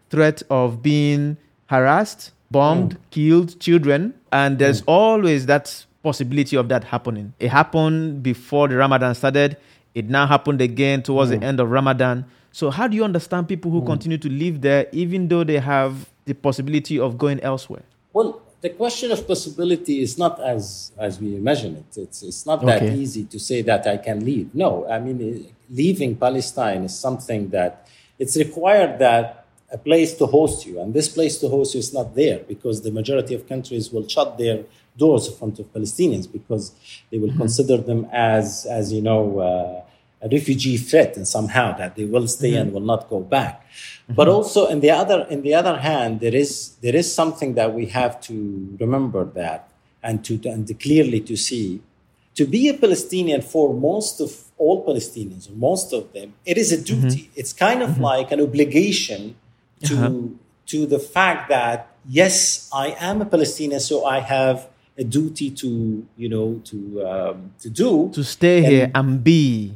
threat 0.08 0.42
of 0.48 0.82
being 0.82 1.36
harassed, 1.66 2.32
bombed, 2.50 2.96
killed 3.10 3.58
children? 3.60 4.14
And 4.30 4.58
there's 4.58 4.82
always 4.86 5.46
that 5.46 5.84
possibility 6.02 6.56
of 6.56 6.68
that 6.68 6.84
happening. 6.84 7.32
It 7.38 7.48
happened 7.50 8.22
before 8.22 8.68
the 8.68 8.76
Ramadan 8.76 9.14
started. 9.14 9.56
It 9.94 10.08
now 10.08 10.26
happened 10.26 10.60
again 10.60 11.02
towards 11.02 11.30
the 11.30 11.42
end 11.42 11.60
of 11.60 11.70
Ramadan. 11.70 12.24
So, 12.50 12.70
how 12.70 12.86
do 12.88 12.96
you 12.96 13.04
understand 13.04 13.48
people 13.48 13.70
who 13.70 13.82
continue 13.82 14.18
to 14.18 14.28
live 14.28 14.60
there 14.60 14.86
even 14.92 15.28
though 15.28 15.44
they 15.44 15.58
have 15.58 16.08
the 16.24 16.34
possibility 16.34 16.98
of 16.98 17.18
going 17.18 17.40
elsewhere? 17.40 17.82
Well, 18.12 18.40
the 18.60 18.70
question 18.70 19.10
of 19.10 19.26
possibility 19.26 20.00
is 20.02 20.16
not 20.18 20.40
as 20.40 20.92
as 20.98 21.20
we 21.20 21.34
imagine 21.36 21.76
it. 21.76 21.98
It's 21.98 22.22
it's 22.22 22.46
not 22.46 22.64
that 22.66 22.82
Okay. 22.82 22.94
easy 22.94 23.24
to 23.24 23.38
say 23.38 23.62
that 23.62 23.86
I 23.86 23.96
can 23.96 24.24
leave. 24.24 24.54
No, 24.54 24.86
I 24.88 24.98
mean 25.00 25.18
eh, 25.20 25.50
leaving 25.70 26.16
Palestine 26.16 26.84
is 26.84 26.94
something 26.98 27.48
that 27.50 27.86
it's 28.18 28.36
required 28.36 28.98
that 29.00 29.46
a 29.72 29.78
place 29.78 30.14
to 30.18 30.26
host 30.26 30.66
you, 30.66 30.80
and 30.80 30.92
this 30.94 31.08
place 31.08 31.38
to 31.38 31.48
host 31.48 31.74
you 31.74 31.80
is 31.80 31.92
not 31.94 32.14
there 32.14 32.40
because 32.46 32.82
the 32.82 32.90
majority 32.90 33.34
of 33.34 33.48
countries 33.48 33.90
will 33.90 34.06
shut 34.06 34.36
their 34.38 34.64
doors 34.96 35.28
in 35.28 35.34
front 35.34 35.58
of 35.58 35.72
Palestinians 35.72 36.30
because 36.30 36.72
they 37.10 37.18
will 37.18 37.28
mm-hmm. 37.28 37.38
consider 37.38 37.78
them 37.78 38.06
as 38.12 38.66
as 38.66 38.92
you 38.92 39.02
know. 39.02 39.38
Uh, 39.38 39.88
a 40.22 40.28
refugee 40.28 40.76
threat 40.76 41.16
and 41.16 41.26
somehow 41.26 41.76
that 41.76 41.96
they 41.96 42.04
will 42.04 42.28
stay 42.28 42.52
mm-hmm. 42.52 42.60
and 42.60 42.72
will 42.72 42.80
not 42.80 43.10
go 43.10 43.20
back. 43.20 43.66
Mm-hmm. 43.66 44.14
But 44.14 44.28
also 44.28 44.68
in 44.68 44.80
the 44.80 44.90
other 44.90 45.26
in 45.28 45.42
the 45.42 45.54
other 45.54 45.78
hand 45.78 46.20
there 46.20 46.34
is 46.34 46.76
there 46.80 46.94
is 46.94 47.12
something 47.12 47.54
that 47.54 47.74
we 47.74 47.86
have 47.86 48.20
to 48.28 48.76
remember 48.80 49.24
that 49.24 49.68
and 50.02 50.24
to 50.24 50.40
and 50.44 50.64
clearly 50.80 51.20
to 51.20 51.36
see. 51.36 51.82
To 52.36 52.46
be 52.46 52.68
a 52.70 52.74
palestinian 52.74 53.42
for 53.42 53.74
most 53.74 54.20
of 54.20 54.30
all 54.56 54.86
palestinians 54.86 55.50
or 55.50 55.54
most 55.54 55.92
of 55.92 56.12
them 56.14 56.32
it 56.46 56.56
is 56.56 56.72
a 56.72 56.80
duty. 56.80 57.30
It's 57.34 57.52
kind 57.52 57.82
of 57.82 57.98
like 57.98 58.32
an 58.32 58.40
obligation 58.40 59.36
to 59.84 59.96
uh-huh. 59.96 60.28
to 60.66 60.86
the 60.86 60.98
fact 60.98 61.48
that 61.48 61.88
yes 62.08 62.70
i 62.72 62.96
am 62.98 63.20
a 63.20 63.26
palestinian 63.26 63.80
so 63.80 64.04
i 64.04 64.18
have 64.20 64.68
a 64.98 65.04
duty 65.04 65.50
to 65.50 66.06
you 66.16 66.28
know 66.28 66.60
to 66.64 67.06
um, 67.06 67.52
to 67.60 67.70
do 67.70 68.10
To 68.12 68.22
stay 68.22 68.58
And- 68.58 68.66
here 68.66 68.90
and 68.94 69.24
be 69.24 69.74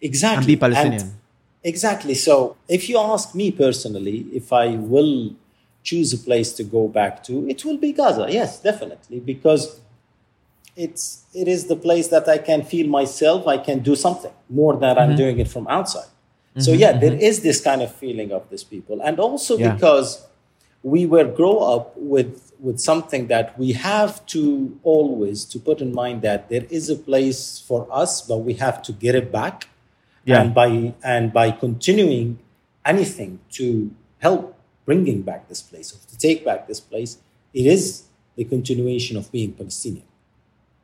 exactly 0.00 0.38
and 0.38 0.46
be 0.46 0.56
Palestinian. 0.56 1.14
exactly. 1.62 2.14
So, 2.14 2.56
if 2.68 2.88
you 2.88 2.98
ask 2.98 3.34
me 3.34 3.50
personally, 3.50 4.26
if 4.32 4.52
I 4.52 4.76
will 4.76 5.34
choose 5.82 6.12
a 6.12 6.18
place 6.18 6.52
to 6.52 6.64
go 6.64 6.86
back 6.88 7.24
to, 7.24 7.48
it 7.48 7.64
will 7.64 7.78
be 7.78 7.92
Gaza. 7.92 8.26
Yes, 8.30 8.60
definitely, 8.60 9.20
because 9.20 9.80
it's 10.76 11.24
it 11.34 11.48
is 11.48 11.66
the 11.66 11.76
place 11.76 12.08
that 12.08 12.28
I 12.28 12.38
can 12.38 12.62
feel 12.62 12.88
myself. 12.88 13.46
I 13.46 13.58
can 13.58 13.80
do 13.80 13.94
something 13.96 14.32
more 14.48 14.76
than 14.76 14.98
I'm 14.98 15.08
mm-hmm. 15.10 15.16
doing 15.16 15.38
it 15.38 15.48
from 15.48 15.66
outside. 15.68 16.08
So 16.58 16.70
mm-hmm, 16.72 16.80
yeah, 16.80 16.92
there 16.98 17.12
mm-hmm. 17.12 17.20
is 17.20 17.40
this 17.40 17.60
kind 17.60 17.80
of 17.80 17.94
feeling 17.94 18.30
of 18.32 18.48
these 18.50 18.64
people, 18.64 19.00
and 19.02 19.18
also 19.18 19.56
Yeah. 19.56 19.72
because 19.72 20.26
we 20.82 21.06
were 21.06 21.24
grow 21.24 21.58
up 21.58 21.92
with 21.96 22.52
with 22.58 22.78
something 22.78 23.26
that 23.26 23.58
we 23.58 23.72
have 23.72 24.24
to 24.26 24.78
always 24.84 25.44
to 25.44 25.58
put 25.58 25.80
in 25.80 25.92
mind 25.92 26.22
that 26.22 26.48
there 26.48 26.64
is 26.70 26.88
a 26.88 26.96
place 26.96 27.58
for 27.58 27.88
us, 27.90 28.22
but 28.22 28.38
we 28.38 28.54
have 28.54 28.82
to 28.82 28.92
get 28.92 29.14
it 29.14 29.32
back 29.32 29.68
Yeah. 30.24 30.40
and 30.40 30.54
by 30.54 30.94
and 31.02 31.32
by 31.32 31.50
continuing 31.50 32.38
anything 32.84 33.40
to 33.58 33.90
help 34.18 34.56
bringing 34.84 35.22
back 35.22 35.48
this 35.48 35.62
place 35.62 35.92
or 35.92 35.98
to 36.10 36.18
take 36.18 36.44
back 36.44 36.66
this 36.68 36.80
place 36.80 37.18
it 37.52 37.66
is 37.66 38.04
the 38.36 38.44
continuation 38.44 39.16
of 39.16 39.30
being 39.30 39.52
palestinian 39.52 40.06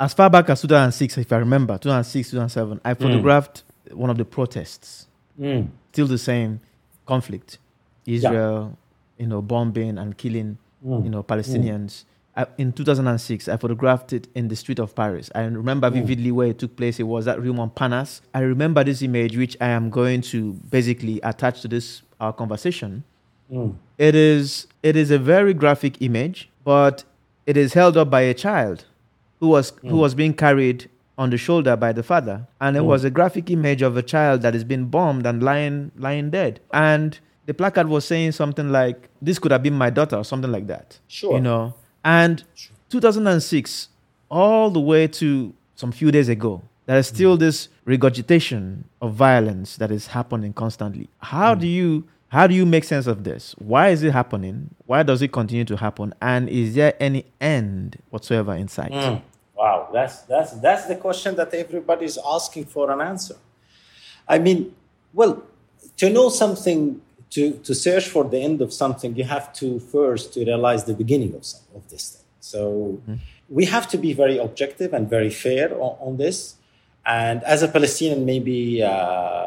as 0.01 0.15
far 0.15 0.31
back 0.31 0.49
as 0.49 0.61
2006, 0.61 1.19
if 1.19 1.33
I 1.33 1.39
remember, 1.39 1.77
2006, 1.77 2.31
2007, 2.31 2.81
I 2.85 2.95
photographed 2.95 3.65
mm. 3.89 3.95
one 3.95 4.11
of 4.11 4.17
the 4.17 4.25
protests. 4.25 5.09
Mm. 5.41 5.71
Still 5.93 6.07
the 6.07 6.19
same 6.19 6.61
conflict. 7.05 7.59
Israel, 8.07 8.79
you 9.19 9.27
know, 9.27 9.43
bombing 9.43 9.99
and 9.99 10.17
killing, 10.17 10.59
mm. 10.85 11.05
you 11.05 11.11
know, 11.11 11.23
mm. 11.23 11.27
Palestinians. 11.27 12.05
I, 12.37 12.47
in 12.57 12.73
2006, 12.73 13.49
I 13.49 13.57
photographed 13.57 14.13
it 14.13 14.29
in 14.35 14.49
the 14.49 14.55
street 14.55 14.79
of 14.79 14.95
Paris. 14.95 15.31
I 15.35 15.43
remember 15.43 15.91
mm. 15.91 15.95
vividly 15.95 16.31
where 16.31 16.49
it 16.49 16.59
took 16.59 16.77
place. 16.77 17.01
It 17.01 17.05
was 17.05 17.27
at 17.27 17.41
Rue 17.43 17.53
Montparnasse. 17.53 18.21
I 18.33 18.41
remember 18.41 18.85
this 18.85 19.03
image, 19.03 19.37
which 19.37 19.57
I 19.61 19.69
am 19.69 19.91
going 19.91 20.21
to 20.23 20.53
basically 20.71 21.21
attach 21.23 21.63
to 21.63 21.69
this 21.69 22.03
our 22.21 22.33
conversation. 22.33 23.05
It 23.97 24.15
is 24.15 24.67
it 24.83 24.97
is 24.97 25.11
a 25.11 25.19
very 25.19 25.55
graphic 25.55 26.01
image, 26.03 26.51
but 26.65 27.05
it 27.47 27.57
is 27.57 27.73
held 27.73 27.97
up 27.97 28.11
by 28.11 28.21
a 28.23 28.35
child 28.35 28.85
who 29.41 29.49
was 29.49 29.73
who 29.81 29.97
was 29.97 30.15
being 30.15 30.35
carried 30.35 30.91
on 31.17 31.31
the 31.31 31.37
shoulder 31.37 31.75
by 31.77 31.93
the 31.93 32.03
father, 32.03 32.47
and 32.61 32.77
it 32.77 32.85
was 32.85 33.05
a 33.05 33.11
graphic 33.11 33.51
image 33.51 33.83
of 33.83 33.97
a 33.97 34.03
child 34.03 34.43
that 34.43 34.55
is 34.55 34.65
being 34.65 34.87
bombed 34.87 35.27
and 35.27 35.43
lying 35.43 35.91
lying 35.97 36.31
dead. 36.31 36.61
And 36.73 37.19
the 37.49 37.55
placard 37.55 37.89
was 37.89 38.05
saying 38.05 38.33
something 38.33 38.71
like, 38.71 39.09
"This 39.23 39.39
could 39.39 39.53
have 39.53 39.63
been 39.63 39.73
my 39.73 39.89
daughter," 39.89 40.17
or 40.17 40.25
something 40.25 40.53
like 40.53 40.67
that. 40.67 40.99
Sure. 41.09 41.35
you 41.35 41.41
know. 41.41 41.73
And 42.05 42.45
2006, 42.91 43.89
all 44.31 44.71
the 44.71 44.81
way 44.81 45.07
to 45.07 45.55
some 45.75 45.91
few 45.91 46.13
days 46.13 46.29
ago, 46.29 46.61
there 46.85 46.99
is 46.99 47.07
still 47.07 47.37
mm. 47.37 47.41
this 47.41 47.71
regurgitation 47.87 48.85
of 49.01 49.15
violence 49.15 49.79
that 49.79 49.91
is 49.91 50.09
happening 50.09 50.53
constantly. 50.53 51.09
How 51.21 51.55
mm. 51.55 51.61
do 51.61 51.67
you 51.67 52.05
how 52.29 52.47
do 52.47 52.55
you 52.55 52.67
make 52.67 52.85
sense 52.85 53.07
of 53.07 53.25
this? 53.25 53.55
Why 53.57 53.89
is 53.89 54.03
it 54.03 54.13
happening? 54.13 54.75
Why 54.85 55.03
does 55.03 55.23
it 55.23 55.33
continue 55.33 55.65
to 55.65 55.77
happen? 55.79 56.13
And 56.21 56.51
is 56.51 56.75
there 56.75 56.93
any 57.01 57.25
end 57.41 57.97
whatsoever 58.11 58.55
in 58.57 58.69
sight? 58.69 58.93
Mm. 58.93 59.23
Wow, 59.55 59.89
that's 59.91 60.21
that's 60.23 60.53
that's 60.61 60.85
the 60.85 60.97
question 60.97 61.35
that 61.37 61.55
everybody's 61.55 62.19
asking 62.27 62.67
for 62.67 62.91
an 62.91 63.01
answer. 63.01 63.37
I 64.29 64.39
mean, 64.39 64.75
well, 65.15 65.43
to 65.97 66.11
know 66.11 66.29
something, 66.29 67.01
to 67.31 67.53
to 67.67 67.75
search 67.75 68.09
for 68.09 68.25
the 68.25 68.39
end 68.39 68.61
of 68.61 68.73
something, 68.73 69.17
you 69.17 69.25
have 69.25 69.53
to 69.55 69.79
first 69.79 70.35
to 70.35 70.45
realize 70.45 70.85
the 70.85 70.95
beginning 70.95 71.35
of 71.35 71.45
some 71.45 71.63
of 71.75 71.89
this 71.91 72.11
thing. 72.11 72.27
So 72.41 72.61
mm-hmm. 73.03 73.15
we 73.49 73.65
have 73.67 73.89
to 73.89 73.99
be 73.99 74.13
very 74.13 74.39
objective 74.39 74.93
and 74.93 75.09
very 75.09 75.31
fair 75.31 75.73
on, 75.75 75.97
on 76.01 76.17
this. 76.17 76.57
And 77.05 77.43
as 77.45 77.63
a 77.63 77.69
Palestinian, 77.69 78.25
maybe. 78.25 78.83
Uh, 78.83 79.47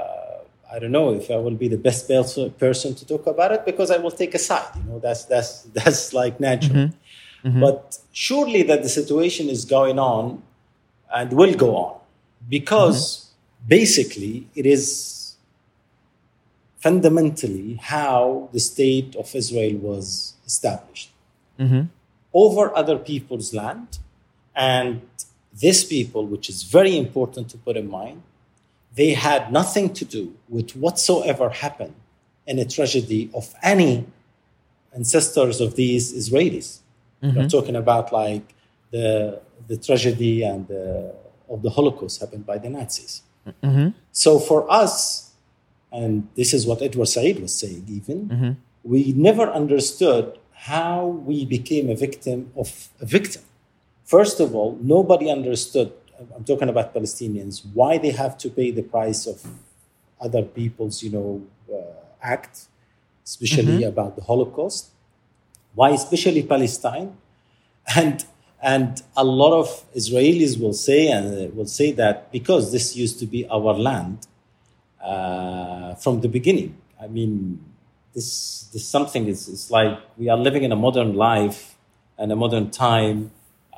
I 0.74 0.80
don't 0.80 0.94
know 0.94 1.13
if 1.13 1.30
I 1.30 1.36
will 1.36 1.60
be 1.65 1.67
the 1.67 1.78
best 1.78 2.08
person 2.08 2.96
to 2.96 3.06
talk 3.06 3.28
about 3.28 3.52
it 3.52 3.65
because 3.65 3.91
I 3.91 3.98
will 3.98 4.12
take 4.12 4.34
a 4.36 4.39
side. 4.39 4.72
You 4.78 4.84
know, 4.84 5.00
that's 5.00 5.26
that's 5.26 5.63
that's 5.74 6.13
like 6.13 6.39
natural. 6.39 6.76
Mm-hmm. 6.76 7.48
Mm-hmm. 7.48 7.60
But 7.60 7.98
surely 8.12 8.63
that 8.63 8.84
the 8.84 8.89
situation 8.89 9.50
is 9.50 9.65
going 9.65 10.00
on 10.00 10.44
and 11.13 11.34
will 11.34 11.56
go 11.56 11.76
on 11.76 12.00
because 12.48 13.32
basically 13.67 14.48
it 14.56 14.65
is 14.65 15.21
fundamentally 16.82 17.76
how 17.76 18.50
the 18.52 18.60
state 18.60 19.15
of 19.15 19.34
Israel 19.36 19.78
was 19.78 20.34
established 20.46 21.12
mm-hmm. 21.60 21.84
over 22.34 22.76
other 22.76 22.98
people's 22.98 23.54
land. 23.54 24.00
And 24.56 25.02
this 25.54 25.84
people, 25.84 26.26
which 26.26 26.50
is 26.50 26.63
very 26.63 26.98
important 26.98 27.50
to 27.50 27.58
put 27.58 27.78
in 27.78 27.89
mind, 27.89 28.24
they 28.96 29.13
had 29.13 29.52
nothing 29.52 29.94
to 29.94 30.06
do 30.06 30.36
with 30.50 30.72
whatsoever 30.76 31.50
happened 31.50 31.96
in 32.46 32.60
a 32.60 32.65
tragedy 32.65 33.30
of 33.34 33.54
any 33.62 34.06
ancestors 34.94 35.62
of 35.62 35.76
these 35.76 36.13
Israelis. 36.13 36.80
Mm-hmm. 37.24 37.38
We're 37.38 37.50
talking 37.50 37.76
about 37.76 38.12
like 38.12 38.44
the 38.91 39.39
the 39.67 39.78
tragedy 39.78 40.44
and 40.44 40.67
the, 40.67 41.13
of 41.50 41.62
the 41.62 41.70
Holocaust 41.70 42.20
happened 42.20 42.46
by 42.46 42.58
the 42.58 42.70
Nazis. 42.70 43.22
Mm-hmm. 43.63 43.89
So 44.12 44.39
for 44.39 44.70
us, 44.70 45.31
and 45.91 46.27
this 46.36 46.54
is 46.54 46.65
what 46.65 46.82
Edward 46.82 47.08
Said 47.08 47.39
was 47.39 47.54
saying, 47.54 47.86
even 47.89 48.58
we 48.84 49.13
never 49.13 49.49
understood 49.49 50.38
how 50.54 51.06
we 51.06 51.45
became 51.45 51.89
a 51.89 51.95
victim 51.95 52.51
of 52.56 52.89
a 52.99 53.06
victim. 53.06 53.41
First 54.06 54.39
of 54.39 54.56
all, 54.56 54.77
nobody 54.82 55.30
understood. 55.30 55.91
I'm 56.36 56.43
talking 56.43 56.69
about 56.69 56.93
Palestinians. 56.93 57.65
Why 57.73 57.97
they 57.97 58.12
have 58.12 58.38
to 58.39 58.49
pay 58.49 58.71
the 58.71 58.84
price 58.84 59.25
of 59.25 59.43
other 60.19 60.43
people's, 60.43 61.01
you 61.01 61.10
know, 61.10 61.41
uh, 61.73 61.77
act, 62.21 62.67
especially 63.25 63.84
about 63.84 64.15
the 64.15 64.23
Holocaust. 64.23 64.91
Why, 65.73 65.91
especially 65.91 66.43
Palestine, 66.43 67.17
and 67.95 68.25
and 68.62 69.01
a 69.17 69.23
lot 69.23 69.54
of 69.60 69.67
Israelis 69.95 70.60
will 70.62 70.73
say 70.73 71.08
and 71.08 71.25
uh, 71.34 71.56
will 71.56 71.65
say 71.65 71.91
that 71.93 72.32
because 72.32 72.71
this 72.71 72.95
used 72.95 73.17
to 73.19 73.25
be 73.25 73.47
our 73.47 73.73
land 73.73 74.27
uh, 75.04 75.96
from 75.96 76.22
the 76.22 76.28
beginning. 76.28 76.78
I 77.02 77.08
mean, 77.08 77.64
this 78.14 78.70
this 78.74 78.88
something 78.88 79.28
is 79.28 79.48
it's 79.48 79.72
like 79.72 80.00
we 80.18 80.30
are 80.30 80.38
living 80.38 80.64
in 80.64 80.72
a 80.72 80.76
modern 80.76 81.16
life 81.16 81.76
and 82.18 82.32
a 82.32 82.36
modern 82.36 82.70
time. 82.70 83.32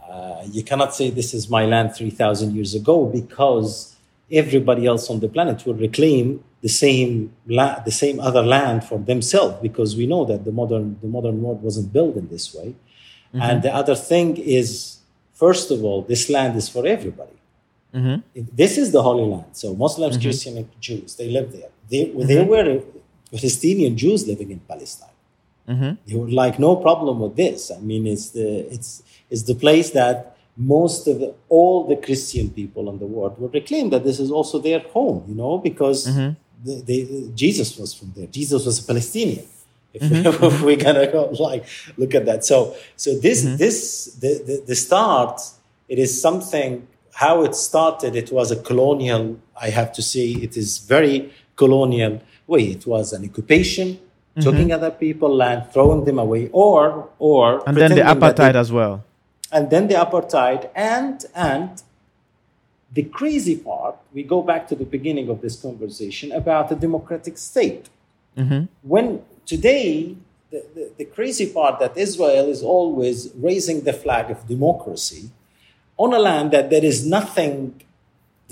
Uh, 0.09 0.43
you 0.51 0.63
cannot 0.63 0.93
say 0.93 1.09
this 1.09 1.33
is 1.33 1.49
my 1.49 1.65
land 1.65 1.95
3,000 1.95 2.53
years 2.53 2.75
ago 2.75 3.05
because 3.05 3.95
everybody 4.31 4.85
else 4.85 5.09
on 5.09 5.19
the 5.21 5.29
planet 5.29 5.65
will 5.65 5.73
reclaim 5.73 6.43
the 6.61 6.69
same 6.69 7.33
la- 7.47 7.79
the 7.79 7.91
same 7.91 8.19
other 8.19 8.43
land 8.43 8.83
for 8.83 8.99
themselves 8.99 9.55
because 9.61 9.95
we 9.95 10.05
know 10.05 10.25
that 10.25 10.45
the 10.45 10.51
modern 10.51 10.97
the 11.01 11.07
modern 11.07 11.41
world 11.41 11.61
wasn't 11.61 11.91
built 11.91 12.15
in 12.15 12.27
this 12.29 12.53
way. 12.53 12.75
And 13.33 13.63
the 13.63 13.73
other 13.73 13.95
thing 13.95 14.37
is, 14.37 14.99
first 15.33 15.71
of 15.71 15.83
all, 15.83 16.03
this 16.03 16.29
land 16.29 16.55
is 16.55 16.69
for 16.69 16.85
everybody. 16.85 17.37
Mm-hmm. 17.93 18.41
This 18.51 18.77
is 18.77 18.91
the 18.91 19.01
Holy 19.01 19.25
Land. 19.25 19.51
So 19.53 19.75
Muslims, 19.75 20.15
mm-hmm. 20.15 20.23
Christians, 20.23 20.57
and 20.57 20.81
Jews, 20.81 21.15
they 21.15 21.29
live 21.29 21.51
there. 21.51 21.69
They, 21.89 22.05
they 22.29 22.37
mm-hmm. 22.37 22.49
were 22.49 22.81
Palestinian 23.31 23.97
Jews 23.97 24.27
living 24.27 24.51
in 24.51 24.59
Palestine. 24.59 25.09
They 26.05 26.15
were 26.15 26.29
like, 26.29 26.59
no 26.59 26.75
problem 26.75 27.19
with 27.19 27.35
this. 27.35 27.71
I 27.71 27.79
mean, 27.79 28.05
it's 28.05 28.31
the 28.31 28.71
it's 28.73 29.03
it's 29.29 29.43
the 29.43 29.55
place 29.55 29.91
that 29.91 30.35
most 30.57 31.07
of 31.07 31.19
the, 31.19 31.33
all 31.49 31.87
the 31.87 31.95
Christian 31.95 32.49
people 32.49 32.89
in 32.89 32.99
the 32.99 33.05
world 33.05 33.39
will 33.39 33.49
reclaim 33.49 33.89
that 33.91 34.03
this 34.03 34.19
is 34.19 34.29
also 34.29 34.59
their 34.59 34.79
home. 34.79 35.23
You 35.27 35.35
know, 35.35 35.57
because 35.57 36.05
they, 36.63 36.81
they, 36.81 37.29
Jesus 37.33 37.77
was 37.77 37.93
from 37.93 38.11
there. 38.15 38.27
Jesus 38.27 38.65
was 38.65 38.83
a 38.83 38.83
Palestinian. 38.83 39.45
If, 39.93 40.01
if 40.43 40.61
we're 40.61 40.75
gonna 40.75 41.09
go 41.11 41.25
like 41.39 41.65
look 41.97 42.13
at 42.15 42.25
that, 42.25 42.43
so 42.43 42.75
so 42.95 43.17
this 43.17 43.43
this 43.57 43.77
the, 44.15 44.43
the 44.47 44.63
the 44.67 44.75
start 44.75 45.39
it 45.87 45.99
is 45.99 46.19
something 46.19 46.87
how 47.13 47.43
it 47.43 47.55
started. 47.55 48.15
It 48.15 48.31
was 48.31 48.51
a 48.51 48.55
colonial. 48.69 49.39
I 49.59 49.69
have 49.69 49.91
to 49.93 50.01
say, 50.01 50.27
it 50.31 50.57
is 50.57 50.79
very 50.79 51.31
colonial 51.55 52.21
way. 52.47 52.63
It 52.77 52.85
was 52.87 53.13
an 53.13 53.23
occupation, 53.29 53.87
mm-hmm. 53.97 54.41
taking 54.49 54.71
other 54.71 54.91
people 54.91 55.33
land, 55.35 55.71
throwing 55.73 56.05
them 56.05 56.19
away, 56.19 56.49
or 56.51 57.09
or 57.19 57.63
And 57.67 57.77
then 57.77 57.91
the 57.91 57.95
that 58.03 58.19
they- 58.19 58.19
apartheid 58.19 58.55
as 58.55 58.71
well. 58.71 58.95
and 59.57 59.69
then 59.73 59.83
the 59.91 59.97
apartheid 60.05 60.61
and 60.75 61.15
and 61.51 61.71
the 62.97 63.03
crazy 63.19 63.55
part 63.69 63.95
we 64.15 64.21
go 64.35 64.39
back 64.49 64.67
to 64.71 64.75
the 64.81 64.87
beginning 64.95 65.27
of 65.33 65.37
this 65.45 65.55
conversation 65.67 66.27
about 66.41 66.65
the 66.71 66.77
democratic 66.87 67.35
state 67.37 67.85
mm-hmm. 68.37 68.61
when 68.93 69.05
today 69.53 70.15
the, 70.51 70.59
the, 70.75 70.83
the 70.99 71.05
crazy 71.17 71.47
part 71.57 71.73
that 71.83 71.93
israel 72.07 72.45
is 72.55 72.61
always 72.75 73.17
raising 73.49 73.77
the 73.89 73.93
flag 74.03 74.25
of 74.35 74.37
democracy 74.55 75.23
on 76.03 76.09
a 76.13 76.19
land 76.29 76.47
that 76.55 76.65
there 76.73 76.85
is 76.91 76.97
nothing 77.17 77.53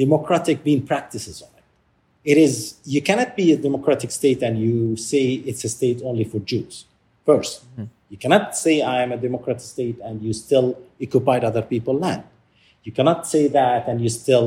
democratic 0.04 0.58
being 0.68 0.82
practices 0.92 1.38
on 1.46 1.50
it 1.58 1.66
it 2.32 2.38
is 2.46 2.54
you 2.86 3.02
cannot 3.02 3.30
be 3.42 3.46
a 3.52 3.58
democratic 3.68 4.10
state 4.20 4.42
and 4.48 4.54
you 4.66 4.96
say 5.10 5.24
it's 5.50 5.64
a 5.70 5.70
state 5.78 6.00
only 6.10 6.24
for 6.32 6.40
Jews. 6.52 6.76
1st 7.28 7.54
you 8.12 8.18
cannot 8.18 8.46
say 8.64 8.74
I 8.82 8.98
am 9.04 9.12
a 9.14 9.18
democratic 9.28 9.62
state 9.76 9.98
and 10.04 10.22
you 10.22 10.34
still 10.34 10.68
occupied 11.02 11.44
other 11.50 11.62
people's 11.62 12.02
land. 12.02 12.24
You 12.84 12.92
cannot 12.92 13.26
say 13.26 13.48
that 13.60 13.88
and 13.88 14.02
you 14.04 14.10
still 14.10 14.46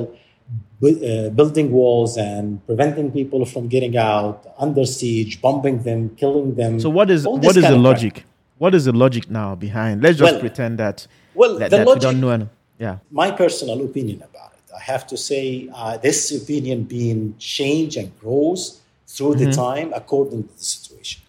bu- 0.81 1.01
uh, 1.11 1.31
building 1.31 1.69
walls 1.73 2.13
and 2.19 2.45
preventing 2.67 3.11
people 3.11 3.41
from 3.47 3.69
getting 3.69 3.97
out, 3.97 4.39
under 4.59 4.85
siege, 4.85 5.41
bombing 5.41 5.83
them, 5.83 6.01
killing 6.21 6.55
them. 6.61 6.79
So 6.79 6.91
what 6.91 7.09
is 7.11 7.27
what 7.27 7.57
is 7.57 7.65
the 7.75 7.79
logic? 7.89 8.25
What 8.59 8.75
is 8.75 8.85
the 8.85 8.93
logic 9.05 9.31
now 9.31 9.55
behind? 9.55 10.03
Let's 10.03 10.19
just 10.19 10.33
Well- 10.33 10.41
pretend 10.41 10.79
that 10.79 11.07
well, 11.35 11.59
that, 11.59 11.71
the 11.71 11.79
that 11.79 11.87
we 11.89 11.99
don't 12.07 12.21
know. 12.21 12.49
Yeah. 12.79 12.99
my 13.11 13.31
personal 13.31 13.85
opinion 13.85 14.23
about 14.23 14.53
it. 14.53 14.73
I 14.75 14.81
have 14.81 15.07
to 15.07 15.17
say, 15.17 15.69
uh, 15.73 15.97
this 15.99 16.33
opinion 16.35 16.85
being 16.85 17.37
changed 17.39 17.97
and 17.97 18.11
grows 18.19 18.81
through 19.07 19.37
the 19.37 19.53
time 19.53 19.93
according 19.95 20.49
to 20.49 20.55
the 20.59 20.65
situation. 20.65 21.23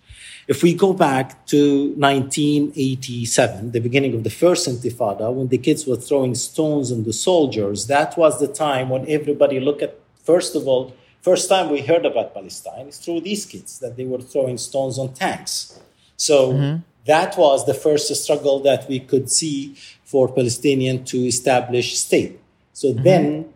If 0.48 0.62
we 0.62 0.74
go 0.74 0.94
back 0.94 1.46
to 1.48 1.94
1987, 1.98 3.72
the 3.72 3.80
beginning 3.80 4.14
of 4.14 4.24
the 4.24 4.30
first 4.30 4.68
Intifada, 4.68 5.34
when 5.34 5.48
the 5.48 5.58
kids 5.58 5.88
were 5.88 5.96
throwing 5.96 6.36
stones 6.36 6.92
on 6.92 7.04
the 7.04 7.14
soldiers, 7.14 7.88
that 7.88 8.16
was 8.18 8.40
the 8.40 8.48
time 8.48 8.90
when 8.90 9.10
everybody 9.10 9.60
looked 9.60 9.82
at, 9.82 9.98
first 10.24 10.56
of 10.56 10.68
all, 10.68 10.94
first 11.22 11.50
time 11.50 11.72
we 11.72 11.82
heard 11.82 12.06
about 12.06 12.34
Palestine 12.34 12.88
is 12.88 12.98
through 12.98 13.22
these 13.22 13.46
kids, 13.46 13.80
that 13.80 13.98
they 13.98 14.06
were 14.06 14.22
throwing 14.22 14.58
stones 14.58 15.00
on 15.00 15.14
tanks. 15.14 15.80
So 16.18 16.80
that 17.06 17.38
was 17.38 17.66
the 17.66 17.74
first 17.74 18.14
struggle 18.16 18.60
that 18.62 18.88
we 18.88 19.00
could 19.00 19.32
see 19.32 19.76
for 20.06 20.32
Palestinian 20.32 21.04
to 21.06 21.18
establish 21.18 21.98
state. 21.98 22.40
So 22.74 22.94
then, 22.94 23.54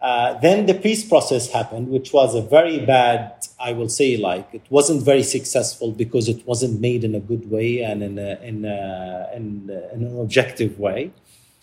uh, 0.00 0.34
then 0.40 0.66
the 0.66 0.74
peace 0.74 1.04
process 1.06 1.50
happened, 1.50 1.88
which 1.88 2.12
was 2.12 2.34
a 2.34 2.42
very 2.42 2.84
bad 2.84 3.40
I 3.60 3.72
will 3.72 3.90
say, 3.90 4.16
like 4.16 4.48
it 4.54 4.62
wasn't 4.70 5.02
very 5.02 5.22
successful 5.22 5.92
because 5.92 6.28
it 6.28 6.46
wasn't 6.46 6.80
made 6.80 7.04
in 7.04 7.14
a 7.14 7.20
good 7.20 7.50
way 7.50 7.82
and 7.82 8.02
in 8.02 8.18
a, 8.18 8.40
in, 8.40 8.64
a, 8.64 9.28
in, 9.34 9.68
a, 9.70 9.94
in 9.94 10.04
an 10.06 10.18
objective 10.18 10.78
way. 10.78 11.12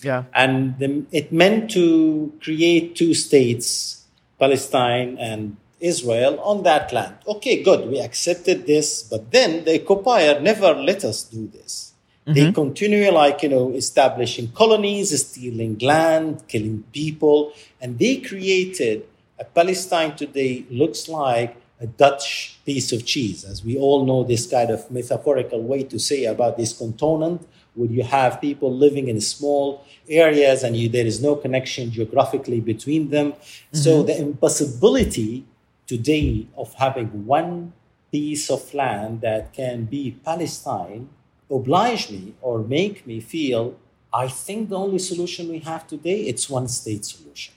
Yeah. 0.03 0.25
And 0.33 0.77
the, 0.77 1.05
it 1.11 1.33
meant 1.33 1.71
to 1.71 2.31
create 2.39 2.95
two 2.95 3.15
states, 3.15 4.05
Palestine 4.39 5.17
and 5.17 5.57
Israel, 5.79 6.39
on 6.41 6.61
that 6.63 6.93
land. 6.93 7.15
Okay, 7.27 7.63
good. 7.63 7.89
We 7.89 7.99
accepted 7.99 8.67
this, 8.67 9.01
but 9.01 9.31
then 9.31 9.65
the 9.65 9.81
occupier 9.81 10.39
never 10.39 10.75
let 10.75 11.03
us 11.03 11.23
do 11.23 11.47
this. 11.47 11.86
Mm-hmm. 12.27 12.33
They 12.33 12.51
continue, 12.51 13.09
like, 13.11 13.41
you 13.43 13.49
know, 13.49 13.71
establishing 13.71 14.49
colonies, 14.51 15.17
stealing 15.25 15.77
land, 15.77 16.43
killing 16.49 16.83
people, 16.91 17.53
and 17.79 17.97
they 17.97 18.17
created 18.17 19.05
a 19.39 19.45
Palestine 19.45 20.15
today 20.15 20.65
looks 20.69 21.07
like 21.07 21.55
a 21.79 21.87
Dutch 21.87 22.59
piece 22.65 22.91
of 22.91 23.05
cheese, 23.05 23.45
as 23.45 23.63
we 23.63 23.77
all 23.77 24.05
know 24.05 24.23
this 24.23 24.47
kind 24.47 24.71
of 24.71 24.89
metaphorical 24.89 25.61
way 25.61 25.83
to 25.83 25.99
say 25.99 26.25
about 26.25 26.57
this 26.57 26.77
continent, 26.77 27.47
where 27.75 27.87
you 27.87 28.03
have 28.03 28.41
people 28.41 28.73
living 28.73 29.07
in 29.07 29.21
small 29.21 29.85
areas 30.09 30.63
and 30.63 30.75
you, 30.75 30.89
there 30.89 31.05
is 31.05 31.21
no 31.21 31.35
connection 31.35 31.91
geographically 31.91 32.59
between 32.59 33.09
them. 33.09 33.33
Mm-hmm. 33.33 33.77
So 33.77 34.03
the 34.03 34.19
impossibility 34.19 35.45
today 35.85 36.47
of 36.57 36.73
having 36.73 37.27
one 37.27 37.73
piece 38.11 38.49
of 38.49 38.73
land 38.73 39.21
that 39.21 39.53
can 39.53 39.85
be 39.85 40.17
Palestine 40.25 41.09
oblige 41.49 42.09
me 42.09 42.33
or 42.41 42.59
make 42.59 43.05
me 43.07 43.19
feel 43.19 43.75
I 44.13 44.27
think 44.27 44.69
the 44.69 44.77
only 44.77 44.99
solution 44.99 45.49
we 45.49 45.59
have 45.59 45.87
today 45.87 46.21
it's 46.21 46.49
one 46.49 46.67
state 46.67 47.05
solution. 47.05 47.53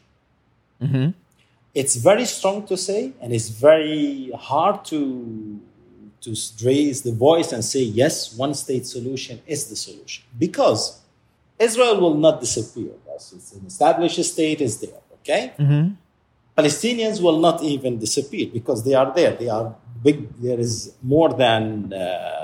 Mm-hmm 0.83 1.11
it's 1.75 1.97
very 1.97 2.25
strong 2.25 2.67
to 2.67 2.77
say, 2.77 3.13
and 3.21 3.33
it's 3.33 3.49
very 3.49 4.33
hard 4.35 4.85
to 4.87 5.61
to 6.23 6.37
raise 6.63 7.01
the 7.01 7.13
voice 7.13 7.51
and 7.51 7.65
say 7.65 7.81
yes, 7.81 8.37
one 8.37 8.53
state 8.53 8.87
solution 8.87 9.41
is 9.47 9.71
the 9.71 9.77
solution 9.77 10.23
because 10.39 11.01
Israel 11.59 11.99
will 11.99 12.15
not 12.15 12.41
disappear. 12.41 12.91
It's 13.15 13.53
an 13.53 13.65
established 13.67 14.23
state 14.25 14.61
is 14.61 14.81
there. 14.81 15.01
Okay, 15.21 15.53
mm-hmm. 15.59 15.95
Palestinians 16.57 17.23
will 17.23 17.39
not 17.39 17.63
even 17.63 17.99
disappear 17.99 18.51
because 18.53 18.85
they 18.85 18.95
are 18.95 19.13
there. 19.15 19.33
They 19.37 19.49
are 19.49 19.75
big. 20.03 20.29
There 20.43 20.59
is 20.59 20.93
more 21.03 21.33
than 21.33 21.93
uh, 21.93 22.40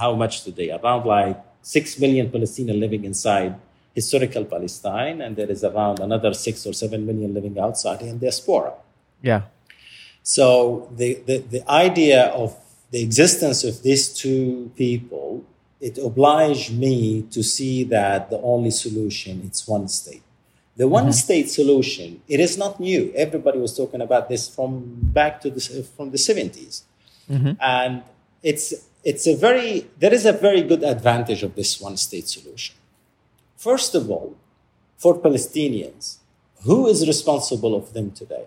how 0.00 0.14
much 0.14 0.34
today? 0.44 0.70
Around 0.70 1.06
like 1.06 1.36
six 1.62 1.98
million 1.98 2.30
Palestinians 2.30 2.80
living 2.80 3.04
inside 3.04 3.54
historical 3.94 4.44
Palestine, 4.44 5.20
and 5.20 5.36
there 5.36 5.50
is 5.50 5.62
around 5.64 5.98
another 6.00 6.32
six 6.32 6.66
or 6.66 6.72
seven 6.72 7.06
million 7.06 7.34
living 7.34 7.58
outside 7.58 8.00
in 8.02 8.18
diaspora. 8.18 8.72
Yeah. 9.22 9.42
So 10.22 10.88
the, 10.96 11.14
the, 11.26 11.38
the 11.38 11.70
idea 11.70 12.26
of 12.26 12.56
the 12.90 13.02
existence 13.02 13.64
of 13.64 13.82
these 13.82 14.08
two 14.12 14.70
people, 14.76 15.44
it 15.80 15.98
obliged 15.98 16.76
me 16.76 17.22
to 17.30 17.42
see 17.42 17.84
that 17.84 18.30
the 18.30 18.40
only 18.40 18.70
solution 18.70 19.48
is 19.50 19.66
one 19.66 19.88
state. 19.88 20.22
The 20.76 20.88
one 20.88 21.04
mm-hmm. 21.04 21.12
state 21.12 21.50
solution, 21.50 22.22
it 22.28 22.40
is 22.40 22.56
not 22.56 22.80
new. 22.80 23.12
Everybody 23.14 23.58
was 23.58 23.76
talking 23.76 24.00
about 24.00 24.28
this 24.28 24.48
from 24.48 24.98
back 25.18 25.40
to 25.42 25.50
the, 25.50 25.60
from 25.96 26.10
the 26.10 26.16
70s. 26.16 26.82
Mm-hmm. 27.30 27.52
And 27.60 28.02
it's, 28.42 28.72
it's 29.04 29.26
a 29.26 29.34
very, 29.34 29.88
there 29.98 30.12
is 30.12 30.26
a 30.26 30.32
very 30.32 30.62
good 30.62 30.82
advantage 30.82 31.42
of 31.42 31.54
this 31.54 31.80
one 31.80 31.96
state 31.96 32.28
solution 32.28 32.74
First 33.60 33.94
of 33.94 34.10
all, 34.10 34.36
for 34.96 35.18
Palestinians, 35.18 36.16
who 36.64 36.88
is 36.88 37.06
responsible 37.06 37.74
of 37.74 37.92
them 37.92 38.10
today? 38.10 38.46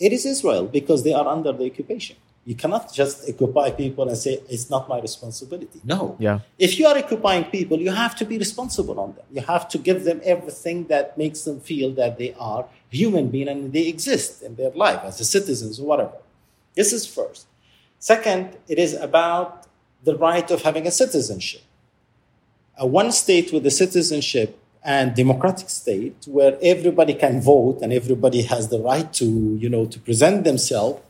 It 0.00 0.12
is 0.12 0.26
Israel 0.26 0.66
because 0.66 1.04
they 1.04 1.14
are 1.14 1.28
under 1.28 1.52
the 1.52 1.66
occupation. 1.70 2.16
You 2.44 2.56
cannot 2.56 2.92
just 2.92 3.28
occupy 3.28 3.70
people 3.70 4.08
and 4.08 4.18
say 4.18 4.40
it's 4.48 4.68
not 4.68 4.88
my 4.88 5.00
responsibility. 5.00 5.80
No. 5.84 6.16
Yeah. 6.18 6.40
If 6.58 6.76
you 6.76 6.88
are 6.88 6.98
occupying 6.98 7.44
people, 7.44 7.78
you 7.78 7.92
have 7.92 8.16
to 8.16 8.24
be 8.24 8.36
responsible 8.36 8.98
on 8.98 9.14
them. 9.14 9.26
You 9.30 9.42
have 9.42 9.68
to 9.68 9.78
give 9.78 10.02
them 10.02 10.20
everything 10.24 10.88
that 10.88 11.16
makes 11.16 11.42
them 11.42 11.60
feel 11.60 11.92
that 11.92 12.18
they 12.18 12.34
are 12.34 12.66
human 12.90 13.28
beings 13.28 13.50
and 13.50 13.72
they 13.72 13.86
exist 13.86 14.42
in 14.42 14.56
their 14.56 14.70
life 14.70 15.02
as 15.04 15.14
citizens 15.30 15.78
or 15.78 15.86
whatever. 15.86 16.18
This 16.74 16.92
is 16.92 17.06
first. 17.06 17.46
Second, 17.98 18.56
it 18.68 18.78
is 18.78 18.94
about 18.94 19.66
the 20.04 20.16
right 20.16 20.50
of 20.50 20.62
having 20.62 20.86
a 20.86 20.90
citizenship. 20.90 21.62
A 22.78 22.86
one 22.86 23.10
state 23.10 23.52
with 23.52 23.66
a 23.66 23.70
citizenship 23.70 24.58
and 24.84 25.14
democratic 25.16 25.68
state 25.68 26.24
where 26.28 26.56
everybody 26.62 27.14
can 27.14 27.40
vote 27.40 27.80
and 27.82 27.92
everybody 27.92 28.42
has 28.42 28.68
the 28.68 28.78
right 28.78 29.12
to 29.14 29.24
you 29.60 29.68
know 29.68 29.86
to 29.86 29.98
present 29.98 30.44
themselves. 30.44 31.02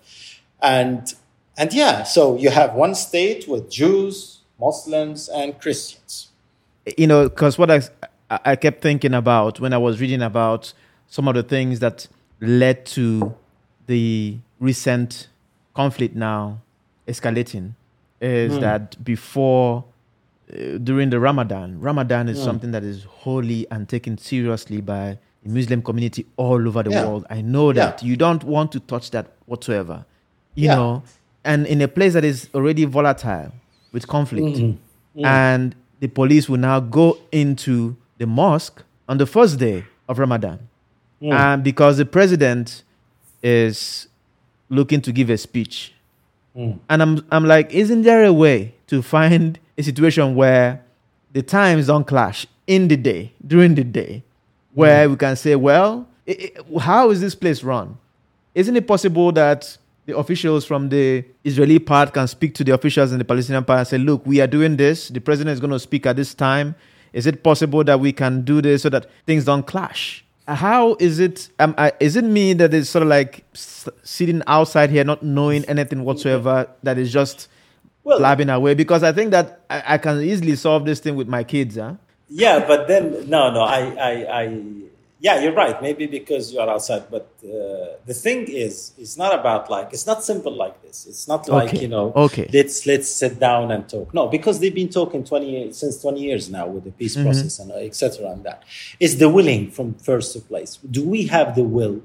And 0.63 1.13
and 1.59 1.73
yeah 1.73 2.03
so 2.03 2.37
you 2.39 2.51
have 2.51 2.75
one 2.75 2.95
state 2.95 3.47
with 3.49 3.71
jews 3.71 4.41
muslims 4.59 5.29
and 5.29 5.61
christians. 5.61 6.29
You 6.97 7.07
know 7.07 7.29
because 7.29 7.59
what 7.59 7.71
i 7.71 7.81
i 8.31 8.57
kept 8.57 8.81
thinking 8.81 9.15
about 9.15 9.61
when 9.61 9.73
i 9.73 9.79
was 9.79 10.01
reading 10.01 10.23
about 10.23 10.73
some 11.09 11.29
of 11.29 11.35
the 11.35 11.43
things 11.43 11.81
that 11.81 12.09
led 12.41 12.87
to 12.87 13.35
the 13.87 14.39
recent 14.61 15.29
conflict 15.75 16.15
now 16.15 16.61
escalating 17.07 17.75
is 18.21 18.55
mm. 18.55 18.61
that 18.61 19.03
before 19.05 19.85
uh, 20.53 20.79
during 20.79 21.11
the 21.11 21.19
Ramadan. 21.19 21.81
Ramadan 21.81 22.29
is 22.29 22.39
yeah. 22.39 22.45
something 22.45 22.71
that 22.71 22.85
is 22.85 23.05
holy 23.05 23.67
and 23.71 23.89
taken 23.89 24.17
seriously 24.17 24.81
by 24.81 25.19
the 25.43 25.51
Muslim 25.51 25.83
community 25.83 26.25
all 26.37 26.67
over 26.69 26.83
the 26.85 26.91
yeah. 26.91 27.05
world. 27.05 27.27
I 27.29 27.41
know 27.41 27.73
that 27.73 28.03
yeah. 28.03 28.09
you 28.09 28.17
don't 28.17 28.45
want 28.45 28.71
to 28.73 28.81
touch 28.81 29.11
that 29.11 29.27
whatsoever, 29.47 30.05
you 30.55 30.69
know, 30.69 31.03
and 31.45 31.67
in 31.67 31.83
a 31.83 31.89
place 31.89 32.13
that 32.13 32.25
is 32.25 32.49
already 32.55 32.85
volatile 32.85 33.53
with 33.93 34.07
conflict, 34.07 34.57
mm-hmm. 34.57 34.71
Mm-hmm. 35.19 35.25
and 35.25 35.75
the 36.01 36.09
police 36.09 36.49
will 36.49 36.59
now 36.59 36.79
go 36.81 37.19
into 37.33 37.97
the 38.19 38.27
mosque 38.27 38.83
on 39.09 39.19
the 39.19 39.27
first 39.27 39.59
day 39.59 39.85
of 40.09 40.19
Ramadan, 40.19 40.69
mm. 41.21 41.33
and 41.33 41.65
because 41.65 41.97
the 41.97 42.07
president 42.07 42.85
is 43.43 44.07
looking 44.69 45.01
to 45.01 45.13
give 45.13 45.29
a 45.31 45.39
speech, 45.39 45.93
mm. 46.57 46.79
and 46.89 47.03
I'm 47.03 47.27
I'm 47.31 47.45
like, 47.45 47.73
isn't 47.73 48.03
there 48.03 48.25
a 48.25 48.33
way 48.33 48.75
to 48.89 49.03
find 49.03 49.59
a 49.77 49.83
situation 49.83 50.35
where 50.35 50.83
the 51.33 51.43
times 51.43 51.89
don't 51.89 52.07
clash 52.07 52.47
in 52.67 52.89
the 52.89 52.97
day, 52.97 53.33
during 53.47 53.75
the 53.75 53.85
day, 53.85 54.25
where 54.75 55.07
mm. 55.07 55.11
we 55.11 55.17
can 55.17 55.37
say, 55.37 55.55
well, 55.55 56.09
it, 56.25 56.57
it, 56.57 56.67
how 56.81 57.11
is 57.11 57.21
this 57.21 57.35
place 57.35 57.63
run? 57.63 57.99
Isn't 58.55 58.77
it 58.77 58.87
possible 58.87 59.33
that 59.33 59.77
the 60.07 60.17
officials 60.17 60.65
from 60.65 60.89
the 60.89 61.25
Israeli 61.45 61.79
part 61.79 62.15
can 62.15 62.29
speak 62.29 62.55
to 62.55 62.65
the 62.65 62.73
officials 62.73 63.13
in 63.13 63.19
the 63.19 63.25
Palestinian 63.25 63.65
part 63.65 63.81
and 63.81 63.89
say, 63.89 63.99
look, 63.99 64.25
we 64.25 64.41
are 64.41 64.47
doing 64.47 64.77
this. 64.77 65.09
The 65.09 65.21
president 65.21 65.53
is 65.55 65.61
going 65.61 65.73
to 65.73 65.81
speak 65.81 66.07
at 66.07 66.17
this 66.17 66.33
time. 66.33 66.75
Is 67.13 67.27
it 67.27 67.43
possible 67.43 67.83
that 67.85 67.99
we 67.99 68.13
can 68.13 68.43
do 68.43 68.63
this 68.63 68.83
so 68.83 68.89
that 68.91 69.11
things 69.27 69.45
don't 69.45 69.67
clash? 69.67 70.25
How 70.49 70.97
is 71.01 71.19
it? 71.19 71.49
Um, 71.59 71.75
I, 71.77 71.93
is 71.99 72.15
it 72.17 72.25
me 72.25 72.53
that 72.55 72.73
is 72.73 72.89
sort 72.89 73.03
of 73.03 73.09
like 73.09 73.45
sitting 73.53 74.43
outside 74.47 74.91
here, 74.91 75.03
not 75.03 75.23
knowing 75.23 75.65
anything 75.65 76.05
whatsoever? 76.05 76.69
That 76.85 76.99
is 76.99 77.13
just 77.13 77.49
well, 78.05 78.19
blabbing 78.19 78.49
away 78.49 78.75
because 78.75 79.03
I 79.03 79.13
think 79.13 79.33
that 79.33 79.61
I, 79.69 79.95
I, 79.95 79.99
can 79.99 80.21
easily 80.21 80.55
solve 80.55 80.85
this 80.85 81.01
thing 81.01 81.17
with 81.17 81.27
my 81.27 81.43
kids. 81.43 81.77
Huh? 81.77 81.95
Yeah, 82.29 82.65
but 82.65 82.87
then 82.87 83.29
no, 83.29 83.51
no, 83.51 83.63
I, 83.63 83.81
I, 83.97 84.43
I 84.43 84.63
yeah, 85.27 85.41
you're 85.43 85.59
right. 85.65 85.77
Maybe 85.83 86.07
because 86.19 86.45
you 86.53 86.59
are 86.61 86.71
outside, 86.75 87.05
but 87.11 87.27
uh, 87.43 87.99
the 88.11 88.17
thing 88.25 88.41
is, 88.67 88.93
it's 89.03 89.17
not 89.23 89.33
about 89.41 89.63
like 89.77 89.89
it's 89.95 90.07
not 90.13 90.19
simple 90.23 90.55
like 90.65 90.77
this. 90.85 90.97
It's 91.11 91.27
not 91.33 91.49
like 91.49 91.71
okay. 91.71 91.81
you 91.83 91.91
know, 91.95 92.07
okay, 92.27 92.47
let's 92.57 92.77
let's 92.91 93.09
sit 93.23 93.35
down 93.49 93.65
and 93.75 93.83
talk. 93.95 94.15
No, 94.19 94.29
because 94.37 94.61
they've 94.61 94.79
been 94.83 94.93
talking 95.01 95.25
twenty 95.25 95.73
since 95.73 95.95
twenty 96.01 96.23
years 96.29 96.45
now 96.59 96.67
with 96.75 96.85
the 96.85 96.95
peace 97.01 97.17
mm-hmm. 97.17 97.27
process 97.27 97.59
and 97.59 97.73
uh, 97.73 97.89
etc. 97.91 98.31
And 98.33 98.45
that 98.45 98.63
is 99.07 99.13
the 99.23 99.29
willing 99.29 99.63
from 99.77 99.95
first 99.95 100.31
place. 100.49 100.79
Do 100.99 101.03
we 101.15 101.21
have 101.37 101.49
the 101.57 101.65
will? 101.77 101.97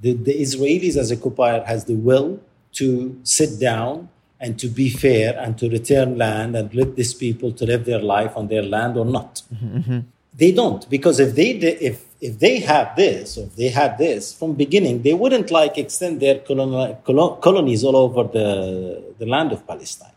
The, 0.00 0.14
the 0.28 0.34
Israelis 0.46 0.96
as 0.96 1.12
occupier 1.12 1.62
has 1.64 1.84
the 1.84 1.96
will 2.08 2.40
to 2.80 2.86
sit 3.24 3.60
down 3.60 4.08
and 4.40 4.58
to 4.58 4.68
be 4.68 4.88
fair 4.88 5.38
and 5.38 5.58
to 5.60 5.68
return 5.68 6.16
land 6.16 6.56
and 6.56 6.74
let 6.74 6.96
these 6.96 7.14
people 7.24 7.52
to 7.58 7.64
live 7.66 7.84
their 7.84 8.04
life 8.14 8.32
on 8.40 8.48
their 8.48 8.62
land 8.74 8.96
or 8.96 9.04
not. 9.04 9.42
Mm-hmm. 9.52 9.76
mm-hmm. 9.78 10.00
They 10.36 10.50
don't 10.50 10.82
because 10.90 11.20
if 11.20 11.30
they 11.36 11.50
if 11.90 11.96
if 12.26 12.38
they 12.44 12.56
have 12.60 12.88
this 12.96 13.36
or 13.36 13.44
if 13.48 13.54
they 13.60 13.70
had 13.80 13.98
this 13.98 14.32
from 14.38 14.50
beginning, 14.54 15.02
they 15.02 15.14
wouldn't 15.22 15.50
like 15.50 15.76
extend 15.84 16.20
their 16.24 16.38
colonies 16.38 17.84
all 17.84 17.96
over 18.06 18.22
the 18.36 18.48
the 19.20 19.26
land 19.34 19.50
of 19.52 19.60
Palestine. 19.66 20.16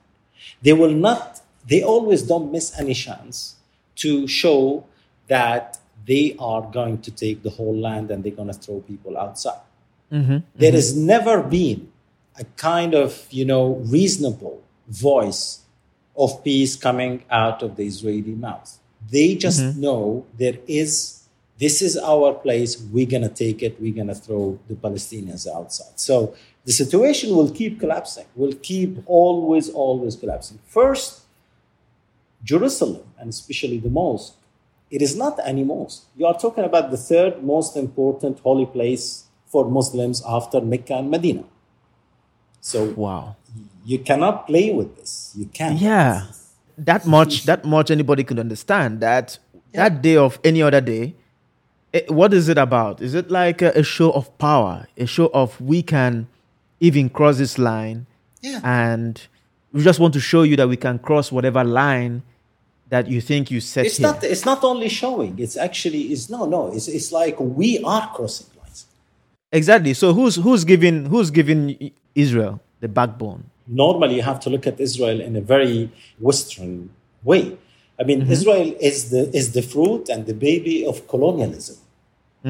They 0.66 0.74
will 0.82 0.96
not. 1.08 1.42
They 1.72 1.82
always 1.94 2.22
don't 2.32 2.52
miss 2.52 2.68
any 2.80 2.94
chance 2.94 3.56
to 4.04 4.28
show 4.28 4.86
that 5.28 5.80
they 6.06 6.36
are 6.40 6.62
going 6.62 7.00
to 7.02 7.12
take 7.12 7.44
the 7.44 7.50
whole 7.50 7.78
land 7.88 8.10
and 8.12 8.24
they're 8.24 8.40
going 8.42 8.48
to 8.48 8.60
throw 8.66 8.80
people 8.80 9.18
outside. 9.18 9.60
Mm-hmm. 10.12 10.38
There 10.56 10.72
has 10.72 10.96
never 10.96 11.44
been 11.44 11.92
a 12.40 12.46
kind 12.56 12.94
of, 12.94 13.28
you 13.30 13.44
know, 13.44 13.84
reasonable 13.98 14.64
voice 14.88 15.62
of 16.16 16.44
peace 16.44 16.76
coming 16.78 17.26
out 17.30 17.62
of 17.62 17.76
the 17.76 17.86
Israeli 17.86 18.36
mouth. 18.36 18.80
They 19.12 19.36
just 19.36 19.62
mm-hmm. 19.62 19.82
know 19.82 20.26
there 20.38 20.58
is, 20.68 21.17
this 21.60 21.82
is 21.82 21.98
our 21.98 22.34
place. 22.34 22.80
We're 22.92 23.08
going 23.08 23.24
to 23.24 23.30
take 23.30 23.64
it. 23.64 23.80
We're 23.82 23.94
going 23.94 24.08
to 24.08 24.16
throw 24.16 24.60
the 24.68 24.76
Palestinians 24.76 25.48
outside. 25.48 26.00
So 26.00 26.36
the 26.66 26.72
situation 26.72 27.36
will 27.36 27.50
keep 27.50 27.80
collapsing, 27.80 28.26
will 28.36 28.54
keep 28.54 28.98
always, 29.06 29.70
always 29.70 30.16
collapsing. 30.16 30.60
First, 30.68 31.22
Jerusalem, 32.44 33.04
and 33.20 33.30
especially 33.30 33.80
the 33.80 33.90
mosque, 33.90 34.36
it 34.92 35.02
is 35.02 35.16
not 35.16 35.40
any 35.44 35.64
mosque. 35.64 36.06
You 36.16 36.28
are 36.28 36.38
talking 36.38 36.64
about 36.64 36.92
the 36.92 36.98
third 36.98 37.44
most 37.44 37.76
important 37.76 38.40
holy 38.40 38.66
place 38.66 39.26
for 39.48 39.70
Muslims 39.70 40.22
after 40.28 40.62
Mecca 40.62 40.96
and 40.96 41.10
Medina. 41.10 41.44
So 42.62 42.94
Wow. 42.96 43.36
you 43.86 44.00
cannot 44.00 44.48
play 44.48 44.72
with 44.74 44.96
this. 44.98 45.34
You 45.36 45.46
can't. 45.46 45.80
Yeah. 45.80 46.28
That 46.78 47.08
much 47.08 47.44
that 47.46 47.66
much 47.66 47.90
anybody 47.90 48.24
could 48.24 48.40
understand 48.40 49.00
that 49.02 49.40
that 49.74 50.02
day 50.02 50.16
of 50.16 50.40
any 50.44 50.62
other 50.62 50.82
day 50.82 51.16
it, 51.98 52.12
what 52.20 52.32
is 52.40 52.46
it 52.54 52.58
about? 52.68 52.96
Is 53.08 53.14
it 53.22 53.28
like 53.42 53.60
a, 53.62 53.72
a 53.84 53.84
show 53.96 54.10
of 54.20 54.26
power, 54.48 54.76
a 54.98 55.08
show 55.16 55.28
of 55.42 55.48
we 55.74 55.80
can 55.94 56.14
even 56.88 57.06
cross 57.18 57.36
this 57.44 57.56
line 57.70 58.00
Yeah. 58.42 58.60
and 58.84 59.14
we 59.74 59.80
just 59.90 60.00
want 60.04 60.14
to 60.20 60.20
show 60.32 60.44
you 60.50 60.56
that 60.60 60.68
we 60.74 60.78
can 60.86 60.98
cross 61.08 61.26
whatever 61.36 61.64
line 61.84 62.14
that 62.94 63.06
you 63.14 63.20
think 63.30 63.42
you 63.54 63.60
set 63.74 63.86
It's 63.88 63.98
here. 63.98 64.08
not. 64.08 64.24
It's 64.34 64.46
not 64.52 64.62
only 64.72 64.90
showing. 65.02 65.34
It's 65.46 65.58
actually. 65.68 66.04
It's 66.14 66.26
no, 66.36 66.42
no. 66.56 66.62
It's 66.76 66.88
it's 66.98 67.10
like 67.20 67.36
we 67.60 67.70
are 67.94 68.06
crossing 68.16 68.48
lines. 68.62 68.80
Exactly. 69.60 69.94
So 70.02 70.08
who's 70.18 70.36
who's 70.46 70.64
giving 70.74 70.98
who's 71.12 71.30
giving 71.40 71.62
Israel 72.26 72.54
the 72.84 72.88
backbone? 73.00 73.44
normally 73.84 74.16
you 74.20 74.26
have 74.32 74.40
to 74.46 74.50
look 74.54 74.66
at 74.72 74.78
Israel 74.88 75.20
in 75.28 75.34
a 75.36 75.42
very 75.54 75.92
Western 76.28 76.74
way. 77.30 77.44
I 78.00 78.04
mean, 78.10 78.20
mm-hmm. 78.22 78.32
Israel 78.38 78.68
is 78.90 78.98
the 79.14 79.24
is 79.40 79.48
the 79.58 79.64
fruit 79.74 80.04
and 80.14 80.22
the 80.32 80.38
baby 80.48 80.78
of 80.92 80.96
colonialism. 81.14 81.78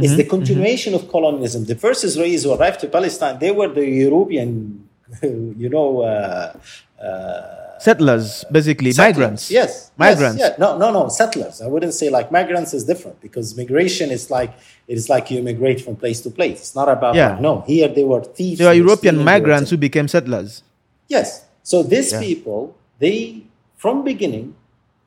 It's 0.03 0.15
the 0.15 0.23
continuation 0.23 0.93
of 0.93 1.09
colonialism. 1.09 1.65
The 1.65 1.75
first 1.75 2.03
Israelis 2.05 2.43
who 2.43 2.53
arrived 2.53 2.79
to 2.81 2.87
Palestine, 2.87 3.39
they 3.39 3.51
were 3.51 3.67
the 3.67 3.85
European, 3.85 4.87
you 5.23 5.69
know, 5.69 6.01
uh, 6.01 6.53
uh, 7.01 7.79
Settlers, 7.79 8.43
basically 8.51 8.91
settlers. 8.91 9.17
migrants. 9.17 9.51
Yes, 9.51 9.91
Migrants. 9.97 10.39
Yes, 10.39 10.55
yeah. 10.57 10.65
No, 10.65 10.77
no, 10.79 10.91
no. 10.91 11.09
Settlers. 11.09 11.61
I 11.61 11.67
wouldn't 11.67 11.93
say 11.93 12.09
like 12.09 12.31
migrants 12.31 12.73
is 12.73 12.83
different 12.85 13.21
because 13.21 13.55
migration 13.55 14.09
is 14.09 14.31
like 14.31 14.51
it 14.87 14.97
is 14.97 15.09
like 15.09 15.29
you 15.29 15.43
migrate 15.43 15.81
from 15.81 15.95
place 15.95 16.19
to 16.21 16.31
place. 16.31 16.57
It's 16.59 16.75
not 16.75 16.89
about 16.89 17.13
Yeah. 17.13 17.33
like, 17.33 17.41
no. 17.41 17.61
Here 17.67 17.87
they 17.87 18.03
were 18.03 18.23
thieves. 18.23 18.57
They 18.57 18.65
were 18.65 18.73
European 18.73 19.15
stealing, 19.15 19.25
they 19.27 19.31
were 19.31 19.39
migrants 19.39 19.69
who 19.69 19.77
became 19.77 20.07
settlers. 20.07 20.63
Yes. 21.07 21.45
So 21.61 21.83
these 21.83 22.11
Yeah. 22.13 22.19
people, 22.19 22.75
they 22.97 23.43
from 23.75 24.03
beginning, 24.03 24.55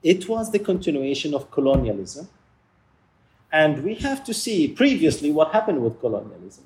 it 0.04 0.28
was 0.28 0.52
the 0.52 0.60
continuation 0.60 1.34
of 1.34 1.50
colonialism. 1.50 2.28
And 3.52 3.82
we 3.82 3.94
have 3.96 4.22
to 4.24 4.34
see 4.34 4.68
previously 4.68 5.30
what 5.32 5.52
happened 5.52 5.82
with 5.82 6.00
colonialism. 6.00 6.64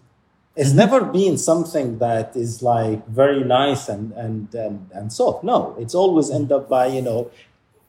It's 0.56 0.70
mm-hmm. 0.70 0.78
never 0.78 1.04
been 1.04 1.38
something 1.38 1.98
that 1.98 2.36
is 2.36 2.62
like 2.62 3.06
very 3.08 3.42
nice 3.42 3.88
and, 3.88 4.12
and, 4.12 4.54
and, 4.54 4.90
and 4.92 5.12
soft. 5.12 5.44
No, 5.44 5.74
it's 5.78 5.94
always 5.94 6.30
end 6.30 6.52
up 6.52 6.68
by, 6.68 6.86
you 6.86 7.02
know, 7.02 7.30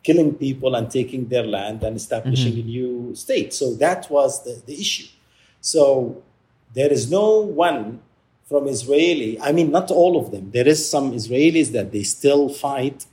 killing 0.04 0.36
people 0.36 0.76
and 0.76 0.90
taking 0.90 1.28
their 1.28 1.44
land 1.44 1.84
and 1.84 1.96
establishing 1.96 2.54
mm-hmm. 2.54 2.68
a 2.68 2.72
new 2.72 3.16
state. 3.16 3.54
So 3.54 3.74
that 3.76 4.10
was 4.10 4.44
the, 4.44 4.62
the 4.66 4.80
issue. 4.80 5.08
So 5.62 6.24
there 6.74 6.92
is 6.92 7.10
no 7.10 7.40
one 7.40 8.02
from 8.48 8.68
Israeli, 8.68 9.40
I 9.42 9.52
mean, 9.52 9.72
not 9.72 9.90
all 9.90 10.20
of 10.20 10.32
them. 10.32 10.52
There 10.52 10.68
is 10.68 10.88
some 10.88 11.12
Israelis 11.14 11.72
that 11.72 11.92
they 11.92 12.04
still 12.04 12.48
fight 12.50 13.06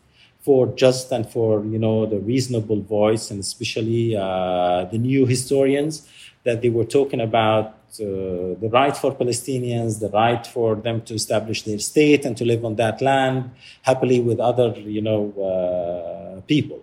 for 0.43 0.67
just 0.75 1.11
and 1.13 1.29
for, 1.29 1.65
you 1.65 1.79
know, 1.79 2.05
the 2.05 2.19
reasonable 2.19 2.81
voice, 2.81 3.31
and 3.31 3.41
especially 3.41 4.17
uh, 4.17 4.85
the 4.91 4.99
new 4.99 5.25
historians 5.25 6.07
that 6.45 6.63
they 6.63 6.69
were 6.69 6.85
talking 6.85 7.21
about 7.21 7.67
uh, 8.01 8.59
the 8.63 8.69
right 8.73 8.97
for 8.97 9.15
Palestinians, 9.15 10.01
the 10.01 10.09
right 10.09 10.45
for 10.47 10.75
them 10.75 11.03
to 11.03 11.15
establish 11.15 11.63
their 11.63 11.79
state 11.79 12.25
and 12.25 12.37
to 12.37 12.45
live 12.45 12.65
on 12.65 12.75
that 12.77 13.01
land 13.01 13.51
happily 13.83 14.19
with 14.21 14.41
other, 14.41 14.71
you 14.81 15.03
know, 15.03 15.33
uh, 15.39 16.41
people. 16.43 16.83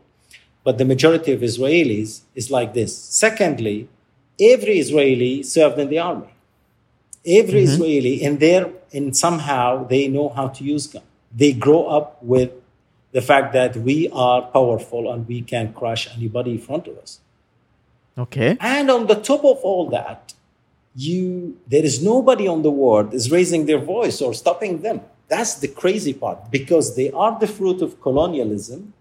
But 0.64 0.78
the 0.78 0.86
majority 0.86 1.34
of 1.34 1.42
Israelis 1.42 2.22
is 2.36 2.52
like 2.52 2.74
this. 2.74 2.96
Secondly, 2.96 3.90
every 4.40 4.80
Israeli 4.80 5.44
served 5.44 5.80
in 5.80 5.90
the 5.90 6.00
army. 6.00 6.34
Every 7.26 7.64
Israeli 7.64 8.24
in 8.24 8.38
there, 8.38 8.72
in 8.92 9.14
somehow 9.14 9.86
they 9.86 10.08
know 10.08 10.30
how 10.30 10.48
to 10.48 10.64
use 10.64 10.88
gun. 10.88 11.04
They 11.36 11.52
grow 11.54 11.88
up 11.88 12.24
with 12.24 12.52
the 13.12 13.22
fact 13.22 13.54
that 13.54 13.76
we 13.76 14.10
are 14.14 14.42
powerful 14.44 15.12
and 15.12 15.28
we 15.28 15.42
can 15.42 15.74
crush 15.74 16.08
anybody 16.16 16.52
in 16.52 16.60
front 16.60 16.88
of 16.88 16.98
us. 16.98 17.20
Okay. 18.18 18.58
And 18.60 18.92
on 18.92 19.08
the 19.08 19.16
top 19.16 19.44
of 19.46 19.58
all 19.64 19.90
that, 19.90 20.34
you 20.96 21.58
there 21.68 21.84
is 21.84 22.04
nobody 22.04 22.48
on 22.48 22.62
the 22.62 22.72
world 22.72 23.14
is 23.14 23.32
raising 23.32 23.66
their 23.66 23.80
voice 23.80 24.22
or 24.22 24.34
stopping 24.34 24.82
them. 24.82 25.02
That's 25.28 25.56
the 25.56 25.68
crazy 25.68 26.14
part 26.14 26.52
because 26.52 26.96
they 26.96 27.12
are 27.12 27.40
the 27.40 27.48
fruit 27.48 27.82
of 27.82 28.02
colonialism 28.02 28.94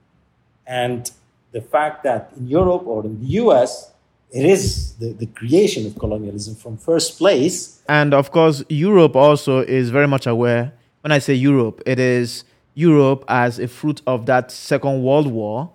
and 0.66 1.10
the 1.52 1.62
fact 1.62 2.04
that 2.04 2.30
in 2.36 2.46
Europe 2.46 2.86
or 2.86 3.04
in 3.04 3.18
the 3.20 3.26
US, 3.42 3.90
it 4.30 4.44
is 4.44 4.92
the, 4.96 5.12
the 5.12 5.26
creation 5.26 5.86
of 5.86 5.98
colonialism 5.98 6.54
from 6.54 6.76
first 6.76 7.16
place. 7.18 7.82
And 7.88 8.12
of 8.12 8.30
course, 8.30 8.62
Europe 8.68 9.16
also 9.16 9.60
is 9.60 9.88
very 9.88 10.06
much 10.06 10.26
aware. 10.26 10.72
When 11.00 11.12
I 11.12 11.18
say 11.18 11.32
Europe, 11.32 11.80
it 11.86 11.98
is 11.98 12.44
Europe 12.78 13.24
as 13.26 13.58
a 13.58 13.66
fruit 13.66 14.00
of 14.06 14.26
that 14.26 14.52
Second 14.52 15.02
World 15.02 15.26
War. 15.26 15.70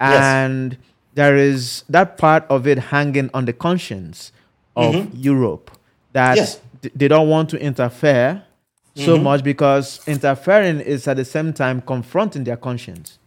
Yes. 0.00 0.22
And 0.22 0.78
there 1.14 1.36
is 1.36 1.84
that 1.90 2.16
part 2.16 2.44
of 2.48 2.66
it 2.66 2.78
hanging 2.78 3.28
on 3.34 3.44
the 3.44 3.52
conscience 3.52 4.32
of 4.74 4.94
mm-hmm. 4.94 5.16
Europe 5.16 5.70
that 6.12 6.36
Yes. 6.36 6.60
th- 6.80 6.94
they 6.96 7.08
don't 7.08 7.28
want 7.28 7.50
to 7.50 7.60
interfere 7.60 8.44
so 8.94 9.14
mm-hmm. 9.14 9.24
much 9.24 9.44
because 9.44 10.00
interfering 10.06 10.80
is 10.80 11.06
at 11.06 11.16
the 11.16 11.24
same 11.24 11.52
time 11.52 11.82
confronting 11.82 12.44
their 12.44 12.56
conscience. 12.56 13.18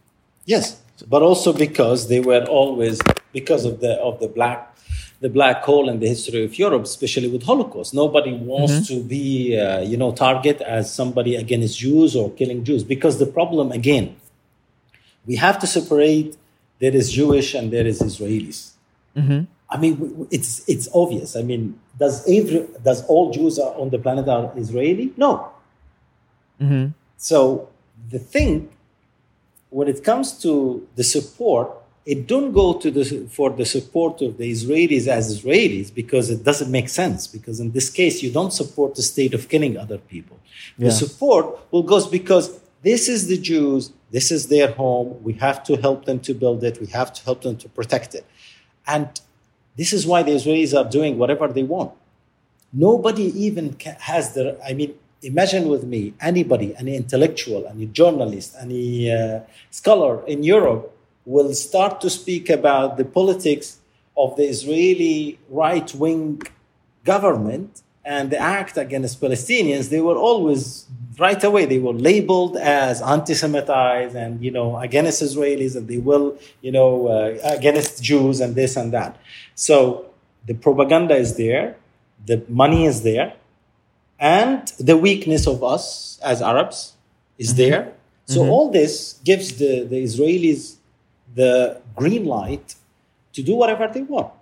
Yes, 0.44 0.80
but 1.08 1.22
also 1.22 1.52
because 1.52 2.08
they 2.08 2.20
were 2.20 2.44
always 2.46 3.00
because 3.32 3.64
of 3.64 3.80
the 3.80 3.92
of 4.00 4.18
the 4.18 4.28
black 4.28 4.71
the 5.22 5.30
black 5.38 5.62
hole 5.62 5.88
in 5.88 6.00
the 6.00 6.08
history 6.08 6.44
of 6.44 6.58
Europe, 6.58 6.82
especially 6.82 7.28
with 7.28 7.44
Holocaust. 7.44 7.94
Nobody 7.94 8.32
wants 8.32 8.72
mm-hmm. 8.72 8.92
to 8.92 8.96
be 9.14 9.26
uh, 9.58 9.80
you 9.80 9.96
know 9.96 10.12
target 10.12 10.60
as 10.60 10.92
somebody 10.92 11.36
against 11.36 11.78
Jews 11.78 12.14
or 12.20 12.30
killing 12.32 12.64
Jews 12.64 12.82
because 12.94 13.18
the 13.18 13.30
problem 13.38 13.72
again 13.72 14.16
we 15.26 15.36
have 15.36 15.58
to 15.60 15.66
separate 15.66 16.36
there 16.80 16.94
is 16.94 17.12
Jewish 17.12 17.54
and 17.54 17.72
there 17.72 17.86
is 17.86 18.00
Israelis. 18.02 18.72
Mm-hmm. 19.16 19.44
I 19.70 19.76
mean, 19.78 20.26
it's 20.30 20.68
it's 20.68 20.88
obvious. 20.92 21.36
I 21.36 21.42
mean, 21.42 21.78
does 21.98 22.28
every 22.28 22.66
does 22.82 23.04
all 23.06 23.32
Jews 23.32 23.58
are 23.58 23.74
on 23.76 23.90
the 23.90 23.98
planet 23.98 24.28
are 24.28 24.52
Israeli? 24.56 25.12
No. 25.16 25.50
Mm-hmm. 26.60 26.88
So 27.16 27.68
the 28.10 28.18
thing 28.18 28.68
when 29.70 29.88
it 29.88 30.04
comes 30.04 30.38
to 30.42 30.86
the 30.96 31.04
support, 31.04 31.70
it 32.04 32.26
don't 32.26 32.52
go 32.52 32.74
to 32.74 32.90
the 32.90 33.04
for 33.30 33.50
the 33.50 33.64
support 33.64 34.20
of 34.22 34.36
the 34.38 34.50
Israelis 34.50 35.06
as 35.06 35.24
Israelis 35.36 35.94
because 35.94 36.30
it 36.30 36.42
doesn't 36.44 36.70
make 36.70 36.88
sense. 36.88 37.26
Because 37.26 37.60
in 37.60 37.72
this 37.72 37.88
case, 37.90 38.22
you 38.22 38.30
don't 38.32 38.52
support 38.52 38.94
the 38.94 39.02
state 39.02 39.34
of 39.34 39.48
killing 39.48 39.76
other 39.76 39.98
people. 39.98 40.38
The 40.78 40.90
support 40.90 41.58
will 41.70 41.82
goes 41.82 42.08
because 42.08 42.60
this 42.82 43.08
is 43.08 43.28
the 43.28 43.38
Jews, 43.38 43.92
this 44.10 44.32
is 44.32 44.48
their 44.48 44.72
home. 44.72 45.22
We 45.22 45.34
have 45.34 45.62
to 45.64 45.76
help 45.76 46.04
them 46.04 46.18
to 46.20 46.34
build 46.34 46.64
it. 46.64 46.80
We 46.80 46.88
have 46.88 47.12
to 47.12 47.24
help 47.24 47.42
them 47.42 47.56
to 47.58 47.68
protect 47.68 48.14
it, 48.14 48.26
and 48.86 49.08
this 49.76 49.92
is 49.92 50.06
why 50.06 50.22
the 50.22 50.32
Israelis 50.32 50.72
are 50.78 50.88
doing 50.88 51.18
whatever 51.18 51.48
they 51.48 51.62
want 51.62 51.92
nobody 52.72 53.24
even 53.44 53.76
has 54.00 54.32
the 54.34 54.58
i 54.66 54.72
mean 54.72 54.94
imagine 55.22 55.68
with 55.68 55.84
me 55.84 56.14
anybody 56.20 56.74
any 56.76 56.96
intellectual 56.96 57.66
any 57.66 57.86
journalist 57.86 58.54
any 58.58 59.12
uh, 59.12 59.40
scholar 59.70 60.26
in 60.26 60.42
europe 60.42 60.96
will 61.24 61.52
start 61.54 62.00
to 62.00 62.10
speak 62.10 62.50
about 62.50 62.96
the 62.96 63.04
politics 63.04 63.78
of 64.16 64.36
the 64.36 64.44
israeli 64.44 65.38
right-wing 65.48 66.42
government 67.04 67.82
and 68.04 68.30
the 68.30 68.38
act 68.38 68.76
against 68.76 69.20
palestinians. 69.20 69.88
They 69.88 70.00
were 70.00 70.16
always 70.16 70.86
right 71.18 71.42
away 71.44 71.66
they 71.66 71.78
were 71.78 71.92
labeled 71.92 72.56
as 72.56 73.02
anti-semitized 73.02 74.16
and 74.16 74.42
you 74.42 74.50
know 74.50 74.78
against 74.78 75.22
israelis 75.22 75.76
and 75.76 75.86
they 75.86 75.98
will 75.98 76.38
you 76.62 76.72
know 76.72 77.06
uh, 77.06 77.38
against 77.44 78.02
jews 78.02 78.40
and 78.40 78.54
this 78.54 78.76
and 78.76 78.92
that. 78.92 79.18
So 79.54 80.06
the 80.46 80.54
propaganda 80.54 81.14
is 81.16 81.36
there 81.36 81.76
the 82.26 82.44
money 82.48 82.86
is 82.86 83.02
there 83.02 83.34
and 84.18 84.66
the 84.78 84.96
weakness 84.96 85.46
of 85.46 85.62
us 85.64 86.18
as 86.22 86.40
arabs 86.42 86.94
is 87.38 87.54
there. 87.54 87.92
So 88.26 88.48
all 88.48 88.70
this 88.70 89.18
gives 89.24 89.58
the, 89.58 89.84
the 89.84 90.02
israelis 90.02 90.76
the 91.34 91.80
green 91.96 92.24
light 92.24 92.74
to 93.32 93.42
do 93.42 93.54
whatever 93.54 93.88
they 93.88 94.02
want 94.02 94.32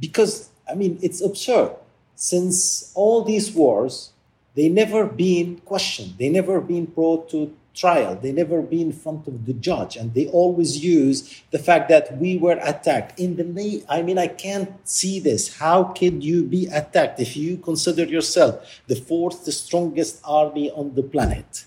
because 0.00 0.50
i 0.70 0.74
mean 0.74 0.98
it's 1.02 1.20
absurd 1.20 1.70
since 2.16 2.92
all 2.94 3.22
these 3.22 3.52
wars 3.52 4.12
they 4.54 4.68
never 4.68 5.04
been 5.04 5.58
questioned 5.64 6.14
they 6.18 6.28
never 6.28 6.60
been 6.60 6.86
brought 6.86 7.28
to 7.28 7.54
trial. 7.74 8.14
They 8.14 8.32
never 8.32 8.62
be 8.62 8.80
in 8.80 8.92
front 8.92 9.26
of 9.26 9.46
the 9.46 9.52
judge, 9.52 9.96
and 9.96 10.14
they 10.14 10.28
always 10.28 10.82
use 10.82 11.42
the 11.50 11.58
fact 11.58 11.88
that 11.88 12.16
we 12.18 12.38
were 12.38 12.58
attacked. 12.62 13.18
In 13.18 13.36
the 13.36 13.44
May, 13.44 13.82
I 13.88 14.02
mean, 14.02 14.18
I 14.18 14.28
can't 14.28 14.72
see 14.88 15.20
this. 15.20 15.58
How 15.58 15.84
could 15.84 16.22
you 16.22 16.44
be 16.44 16.66
attacked 16.66 17.20
if 17.20 17.36
you 17.36 17.56
consider 17.58 18.04
yourself 18.04 18.80
the 18.86 18.96
fourth 18.96 19.52
strongest 19.52 20.20
army 20.24 20.70
on 20.70 20.94
the 20.94 21.02
planet, 21.02 21.66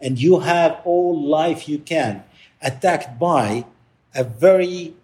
and 0.00 0.20
you 0.20 0.40
have 0.40 0.80
all 0.84 1.18
life 1.18 1.68
you 1.68 1.78
can 1.78 2.24
attacked 2.60 3.18
by 3.18 3.64
a 4.14 4.24
very 4.24 4.94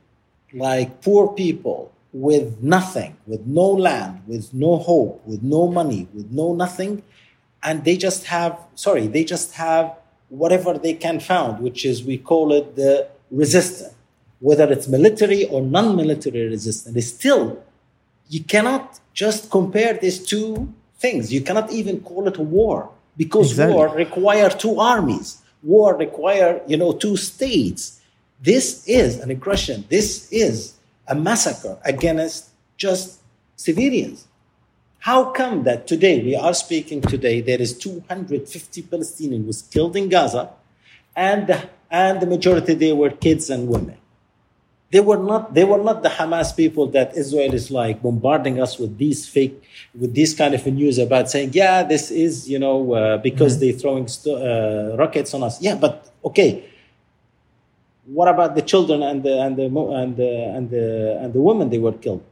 like 0.53 1.01
poor 1.03 1.29
people 1.29 1.93
with 2.13 2.61
nothing, 2.63 3.17
with 3.27 3.47
no 3.47 3.69
land, 3.71 4.21
with 4.27 4.53
no 4.53 4.77
hope, 4.79 5.23
with 5.25 5.43
no 5.43 5.69
money, 5.69 6.09
with 6.13 6.31
no 6.33 6.55
nothing, 6.55 7.03
and 7.63 7.85
they 7.85 7.97
just 7.97 8.27
have 8.27 8.59
sorry, 8.75 9.07
they 9.07 9.25
just 9.25 9.55
have 9.55 9.97
whatever 10.29 10.79
they 10.79 10.95
can 10.95 11.21
found, 11.21 11.61
which 11.63 11.85
is 11.85 12.05
we 12.05 12.17
call 12.19 12.53
it 12.53 12.77
the 12.77 13.09
resistance, 13.31 13.95
whether 14.41 14.71
it's 14.73 14.89
military 14.89 15.45
or 15.47 15.61
non-military 15.63 16.49
resistance. 16.49 16.97
It's 16.97 17.09
still 17.09 17.63
you 18.29 18.43
cannot 18.45 19.01
just 19.13 19.51
compare 19.51 19.95
these 19.95 20.25
two 20.25 20.73
things. 20.99 21.33
You 21.33 21.41
cannot 21.43 21.71
even 21.73 22.01
call 22.01 22.27
it 22.29 22.37
a 22.39 22.43
war 22.43 22.91
because 23.17 23.51
Exactly. 23.51 23.75
war 23.75 23.89
require 23.89 24.51
two 24.51 24.79
armies. 24.81 25.39
War 25.63 25.97
require 25.97 26.61
you 26.67 26.77
know 26.77 26.93
two 26.93 27.17
states. 27.17 27.99
This 28.41 28.86
is 28.88 29.20
an 29.20 29.30
aggression. 29.30 29.84
This 29.88 30.30
is 30.32 30.74
a 31.07 31.14
massacre 31.14 31.78
against 31.84 32.51
just 32.76 33.20
civilians. 33.57 34.26
How 35.01 35.30
come 35.30 35.64
that 35.64 35.86
today 35.86 36.22
we 36.22 36.34
are 36.36 36.55
speaking 36.55 37.01
today 37.03 37.41
there 37.41 37.61
is 37.61 37.76
250 37.76 38.82
Palestinians 38.82 39.47
was 39.47 39.62
killed 39.62 39.97
in 39.97 40.09
Gaza, 40.09 40.51
and 41.16 41.47
the, 41.47 41.68
and 41.91 42.20
the 42.20 42.26
majority 42.26 42.74
they 42.74 42.93
were 42.93 43.11
kids 43.11 43.51
and 43.51 43.68
women. 43.68 43.97
They 44.91 45.01
were 45.01 45.18
not 45.18 45.55
they 45.55 45.64
were 45.64 45.82
not 45.82 46.03
the 46.03 46.09
Hamas 46.09 46.57
people 46.57 46.86
that 46.88 47.16
Israel 47.16 47.55
is 47.55 47.70
like 47.70 48.03
bombarding 48.03 48.61
us 48.61 48.78
with 48.78 48.99
these 48.99 49.28
fake 49.28 49.62
with 49.99 50.14
this 50.14 50.34
kind 50.34 50.53
of 50.55 50.66
news 50.66 50.99
about 50.99 51.30
saying 51.30 51.51
yeah 51.53 51.84
this 51.84 52.11
is 52.11 52.51
you 52.51 52.59
know 52.59 52.93
uh, 52.95 53.18
because 53.18 53.61
they're 53.61 53.72
throwing 53.72 54.09
st- 54.09 54.36
uh, 54.36 54.97
rockets 54.97 55.32
on 55.32 55.45
us 55.45 55.62
yeah 55.62 55.76
but 55.76 56.11
okay 56.24 56.70
what 58.13 58.29
about 58.29 58.55
the 58.55 58.63
children 58.63 59.03
and 59.03 59.23
the 59.23 59.41
and 59.41 59.57
the 59.57 59.65
and 59.65 60.17
the 60.17 60.31
and 60.57 60.71
the 60.71 61.19
and 61.23 61.33
the 61.33 61.41
women 61.41 61.71
they 61.71 61.79
were 61.79 61.93
killed 61.93 62.23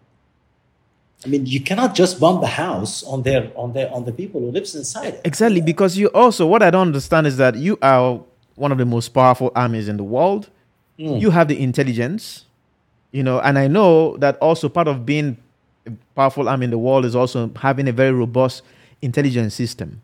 I 1.25 1.29
mean, 1.29 1.47
you 1.47 1.61
cannot 1.61 1.95
just 1.95 2.21
bomb 2.21 2.41
the 2.41 2.47
house 2.47 3.03
on 3.03 3.23
their 3.23 3.51
on 3.57 3.73
their 3.73 3.93
on 3.93 4.05
the 4.05 4.13
people 4.13 4.41
who 4.41 4.53
lives 4.53 4.75
inside 4.77 5.15
it. 5.15 5.21
Exactly, 5.25 5.61
because 5.61 5.99
you 5.99 6.09
also 6.09 6.47
what 6.47 6.63
I 6.63 6.71
don't 6.71 6.87
understand 6.87 7.27
is 7.27 7.37
that 7.39 7.57
you 7.57 7.77
are 7.83 8.21
one 8.55 8.71
of 8.71 8.79
the 8.79 8.85
most 8.85 9.09
powerful 9.09 9.51
armies 9.57 9.89
in 9.89 9.97
the 9.97 10.05
world. 10.05 10.49
Hmm. 10.97 11.17
You 11.17 11.31
have 11.31 11.49
the 11.49 11.61
intelligence, 11.61 12.45
you 13.11 13.25
know, 13.25 13.41
and 13.41 13.59
I 13.59 13.67
know 13.67 14.17
that 14.19 14.37
also 14.39 14.69
part 14.69 14.87
of 14.87 15.05
being 15.05 15.37
a 15.87 15.93
powerful 16.15 16.49
army 16.49 16.65
in 16.65 16.71
the 16.71 16.79
world 16.79 17.05
is 17.05 17.17
also 17.17 17.51
having 17.57 17.89
a 17.89 17.93
very 17.93 18.13
robust 18.13 18.63
intelligence 19.03 19.55
system. 19.55 20.03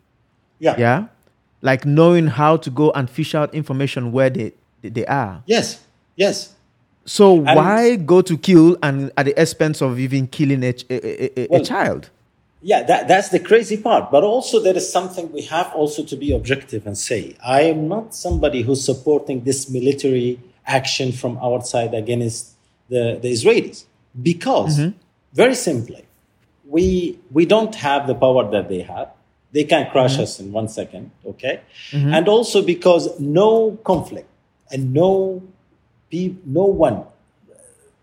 Yeah. 0.59 0.75
Yeah, 0.79 1.07
like 1.63 1.85
knowing 1.85 2.27
how 2.27 2.57
to 2.57 2.71
go 2.71 2.91
and 2.91 3.09
fish 3.09 3.37
out 3.37 3.55
information 3.55 4.11
where 4.11 4.31
they 4.31 4.53
they, 4.91 5.07
are. 5.07 5.43
Yes. 5.47 5.85
Yes. 6.17 6.55
So 7.07 7.33
why 7.33 7.97
go 7.97 8.23
to 8.23 8.39
kill 8.39 8.79
and 8.83 9.13
at 9.17 9.27
the 9.27 9.41
expense 9.41 9.83
of 9.83 9.99
even 9.99 10.27
killing 10.27 10.65
a, 10.65 10.75
a, 10.89 10.95
a, 10.95 11.55
a- 11.55 11.61
a 11.61 11.65
child? 11.65 12.11
Yeah, 12.63 12.83
that, 12.85 13.09
that's 13.09 13.29
the 13.29 13.41
crazy 13.41 13.77
part. 13.77 14.11
But 14.11 14.25
also, 14.25 14.59
there 14.59 14.75
is 14.75 14.91
something 14.91 15.31
we 15.33 15.43
have 15.43 15.71
also 15.75 16.03
to 16.03 16.17
be 16.17 16.33
objective 16.33 16.87
and 16.87 16.97
say. 16.97 17.37
I 17.45 17.61
am 17.63 17.89
not 17.89 18.15
somebody 18.15 18.63
who's 18.63 18.83
supporting 18.83 19.45
this 19.45 19.69
military 19.69 20.41
action 20.67 21.13
from 21.13 21.37
our 21.39 21.63
side 21.63 21.93
against 21.93 22.53
the, 22.89 23.19
the 23.21 23.31
Israelis. 23.31 23.85
Because, 24.23 24.79
mm-hmm. 24.79 24.97
very 25.35 25.55
simply, 25.55 26.07
we, 26.67 27.19
we 27.31 27.45
don't 27.45 27.75
have 27.75 28.07
the 28.07 28.15
power 28.15 28.51
that 28.51 28.71
they 28.71 28.81
have. 28.81 29.11
They 29.53 29.65
can 29.65 29.91
crush 29.91 30.15
mm-hmm. 30.15 30.23
us 30.23 30.41
in 30.41 30.51
one 30.51 30.69
second, 30.69 31.11
okay? 31.27 31.61
Mm-hmm. 31.91 32.15
And 32.15 32.29
also 32.29 32.63
because 32.63 33.21
no 33.21 33.79
conflict 33.85 34.29
and 34.71 34.93
no, 34.93 35.43
no 36.13 36.65
one 36.65 36.95
uh, 36.95 37.05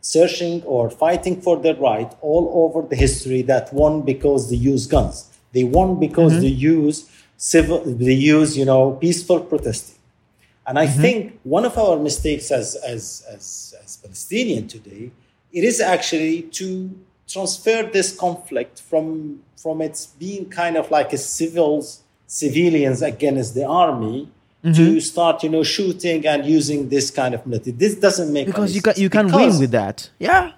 searching 0.01 0.63
or 0.63 0.89
fighting 0.89 1.41
for 1.41 1.57
their 1.57 1.75
right 1.75 2.13
all 2.21 2.51
over 2.53 2.87
the 2.87 2.95
history 2.95 3.41
that 3.43 3.73
won 3.73 4.01
because 4.01 4.49
they 4.49 4.55
use 4.55 4.87
guns. 4.87 5.29
They 5.53 5.63
won 5.63 5.99
because 5.99 6.33
mm-hmm. 6.33 6.41
they 6.41 6.47
use 6.47 7.09
civil, 7.37 7.83
they 7.83 8.13
use 8.13 8.57
you 8.57 8.65
know 8.65 8.91
peaceful 8.91 9.41
protesting. 9.41 9.97
And 10.67 10.77
I 10.77 10.85
mm-hmm. 10.87 11.01
think 11.01 11.39
one 11.43 11.65
of 11.65 11.77
our 11.77 11.97
mistakes 11.97 12.51
as 12.51 12.75
as 12.75 13.25
as, 13.29 13.75
as 13.83 13.97
Palestinian 13.97 14.67
today, 14.67 15.11
it 15.51 15.63
is 15.63 15.81
actually 15.81 16.43
to 16.59 16.91
transfer 17.27 17.83
this 17.83 18.15
conflict 18.15 18.81
from 18.81 19.41
from 19.57 19.81
its 19.81 20.07
being 20.07 20.49
kind 20.49 20.77
of 20.77 20.91
like 20.91 21.13
a 21.13 21.17
civils 21.17 22.01
civilians 22.27 23.01
against 23.01 23.55
the 23.55 23.65
army. 23.65 24.29
To 24.63 24.99
start, 24.99 25.41
you 25.43 25.49
know, 25.49 25.63
shooting 25.63 26.27
and 26.27 26.45
using 26.45 26.89
this 26.89 27.09
kind 27.09 27.33
of 27.33 27.47
military. 27.47 27.71
This 27.71 27.95
doesn't 27.95 28.31
make 28.31 28.45
sense. 28.45 28.53
Because 28.55 28.75
you 28.75 28.81
can 28.83 28.93
you 28.97 29.09
can 29.09 29.25
Because- 29.25 29.53
win 29.53 29.59
with 29.59 29.71
that. 29.71 30.09
Yeah. 30.19 30.51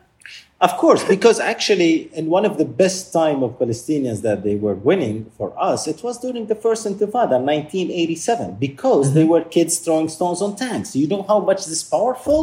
of 0.60 0.72
course, 0.84 1.04
because 1.16 1.38
actually, 1.54 2.10
in 2.20 2.26
one 2.38 2.46
of 2.46 2.58
the 2.58 2.64
best 2.84 3.12
time 3.12 3.40
of 3.44 3.50
Palestinians 3.60 4.22
that 4.28 4.44
they 4.44 4.56
were 4.56 4.76
winning 4.90 5.18
for 5.38 5.54
us, 5.72 5.88
it 5.94 6.00
was 6.04 6.16
during 6.26 6.46
the 6.52 6.56
first 6.56 6.82
Intifada, 6.92 7.38
1987, 7.52 8.56
because 8.68 9.14
they 9.14 9.24
were 9.26 9.42
kids 9.42 9.78
throwing 9.80 10.08
stones 10.10 10.42
on 10.42 10.56
tanks. 10.56 10.96
You 10.96 11.08
know 11.08 11.24
how 11.24 11.40
much 11.40 11.66
this 11.66 11.84
powerful 11.84 12.42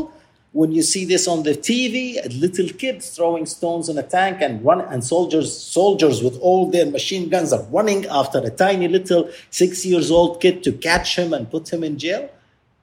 when 0.53 0.73
you 0.73 0.83
see 0.83 1.05
this 1.05 1.29
on 1.29 1.45
the 1.45 1.53
TV, 1.53 2.19
little 2.41 2.69
kids 2.77 3.11
throwing 3.11 3.47
stones 3.47 3.89
on 3.89 3.97
a 3.99 4.03
tank 4.03 4.39
and 4.41 4.65
run, 4.65 4.81
and 4.81 5.05
soldiers, 5.05 5.57
soldiers 5.57 6.23
with 6.23 6.37
all 6.41 6.69
their 6.71 6.87
machine 6.87 7.29
guns 7.29 7.53
are 7.53 7.63
running 7.71 8.07
after 8.07 8.39
a 8.39 8.51
tiny 8.51 8.89
little 8.89 9.31
six 9.51 9.87
years 9.87 10.11
old 10.11 10.41
kid 10.41 10.65
to 10.65 10.73
catch 10.73 11.17
him 11.17 11.33
and 11.33 11.51
put 11.51 11.73
him 11.73 11.85
in 11.85 11.99
jail. 11.99 12.29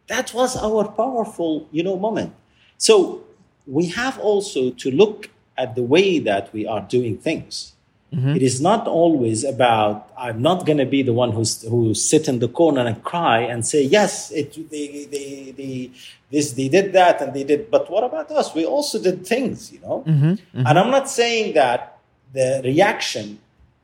That 0.07 0.34
was 0.34 0.55
our 0.55 0.88
powerful, 0.88 1.68
you 1.72 1.84
know, 1.84 1.97
moment. 1.97 2.34
So 2.78 3.24
we 3.65 3.88
have 3.88 4.18
also 4.20 4.72
to 4.72 4.91
look 4.91 5.30
at 5.57 5.76
the 5.76 5.84
way 5.84 6.20
that 6.20 6.53
we 6.53 6.65
are 6.65 6.82
doing 6.82 7.18
things. 7.18 7.74
Mm-hmm. 8.14 8.36
It 8.38 8.41
is 8.41 8.62
not 8.62 8.88
always 8.88 9.43
about 9.43 10.10
I'm 10.18 10.41
not 10.41 10.66
going 10.66 10.78
to 10.78 10.86
be 10.86 11.03
the 11.03 11.14
one 11.14 11.32
who's 11.34 11.62
who 11.64 11.93
sit 11.93 12.28
in 12.30 12.39
the 12.39 12.47
corner 12.47 12.86
and 12.86 13.03
cry 13.03 13.39
and 13.41 13.66
say 13.66 13.84
yes 13.84 14.32
it 14.32 14.53
they, 14.72 15.05
they, 15.12 15.51
they 15.51 15.91
this 16.32 16.53
they 16.53 16.70
did 16.70 16.93
that 16.93 17.22
and 17.22 17.34
they 17.34 17.43
did 17.43 17.70
but 17.70 17.91
what 17.91 18.03
about 18.05 18.32
us? 18.32 18.55
We 18.55 18.66
also 18.66 19.01
did 19.01 19.28
things 19.28 19.74
you 19.74 19.82
know? 19.82 20.05
Mm-hmm, 20.08 20.26
mm-hmm. 20.26 20.68
And 20.68 20.80
I'm 20.80 20.89
not 20.89 21.10
saying 21.10 21.53
that 21.55 21.99
the 22.34 22.62
reaction 22.64 23.39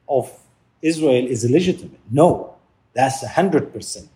of 0.08 0.32
Israel 0.82 1.28
is 1.28 1.44
illegitimate. 1.44 2.00
No 2.10 2.56
that's 2.94 3.24
a 3.24 3.28
hundred 3.28 3.74
percent. 3.74 4.10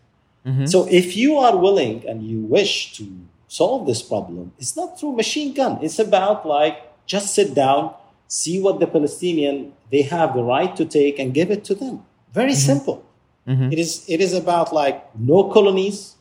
So 0.66 0.88
if 0.90 1.18
you 1.18 1.36
are 1.38 1.58
willing 1.58 2.08
and 2.08 2.24
you 2.24 2.40
wish 2.40 2.94
to 2.94 3.06
solve 3.50 3.86
this 3.86 4.02
problem, 4.02 4.54
it's 4.58 4.78
not 4.78 4.98
through 4.98 5.18
machine 5.18 5.54
gun. 5.54 5.80
It's 5.82 6.00
about 6.00 6.48
like 6.48 6.78
just 7.06 7.36
sit 7.36 7.54
down, 7.54 7.94
see 8.28 8.60
what 8.62 8.80
the 8.80 8.88
Palestinian 8.88 9.74
they 9.92 10.02
have 10.02 10.34
the 10.34 10.44
right 10.44 10.76
to 10.76 10.86
take 10.86 11.18
and 11.20 11.34
give 11.34 11.50
it 11.52 11.64
to 11.64 11.76
them. 11.76 12.04
Very 12.34 12.54
simple. 12.54 13.04
It 13.48 13.80
is 13.80 14.04
it 14.10 14.20
is 14.20 14.34
about 14.34 14.74
like 14.74 14.98
no 15.16 15.46
colonies. 15.46 16.16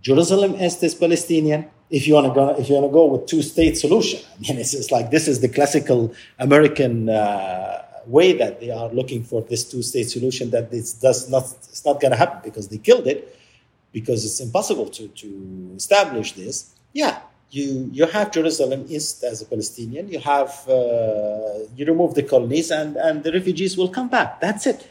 Jerusalem 0.00 0.54
is 0.54 0.94
Palestinian. 0.94 1.66
If 1.90 2.06
you 2.06 2.14
want 2.14 2.26
to 2.28 2.34
go, 2.34 2.48
if 2.60 2.68
you 2.68 2.74
want 2.76 2.86
to 2.86 2.92
go 2.92 3.04
with 3.06 3.26
two-state 3.26 3.76
solution, 3.76 4.20
I 4.36 4.52
mean, 4.52 4.60
it's 4.60 4.72
just 4.72 4.90
like 4.92 5.10
this 5.10 5.28
is 5.28 5.40
the 5.40 5.48
classical 5.48 6.14
American 6.38 7.08
uh, 7.08 7.82
way 8.06 8.32
that 8.32 8.60
they 8.60 8.70
are 8.70 8.88
looking 8.90 9.22
for 9.24 9.42
this 9.42 9.64
two-state 9.64 10.08
solution. 10.10 10.50
That 10.50 10.70
this 10.70 10.92
does 10.94 11.28
not, 11.28 11.44
it's 11.68 11.84
not 11.84 12.00
going 12.00 12.12
to 12.12 12.16
happen 12.16 12.40
because 12.44 12.68
they 12.68 12.78
killed 12.78 13.06
it, 13.06 13.36
because 13.92 14.24
it's 14.24 14.40
impossible 14.40 14.88
to 14.96 15.08
to 15.08 15.72
establish 15.76 16.32
this. 16.32 16.74
Yeah, 16.92 17.18
you 17.54 17.88
you 17.92 18.06
have 18.06 18.32
Jerusalem 18.32 18.86
East 18.88 19.22
as 19.24 19.42
a 19.42 19.46
Palestinian. 19.46 20.08
You 20.08 20.20
have 20.20 20.52
uh, 20.68 21.64
you 21.76 21.84
remove 21.86 22.14
the 22.14 22.22
colonies, 22.22 22.70
and 22.70 22.96
and 22.96 23.22
the 23.24 23.32
refugees 23.32 23.76
will 23.76 23.88
come 23.88 24.08
back. 24.08 24.40
That's 24.40 24.66
it. 24.66 24.86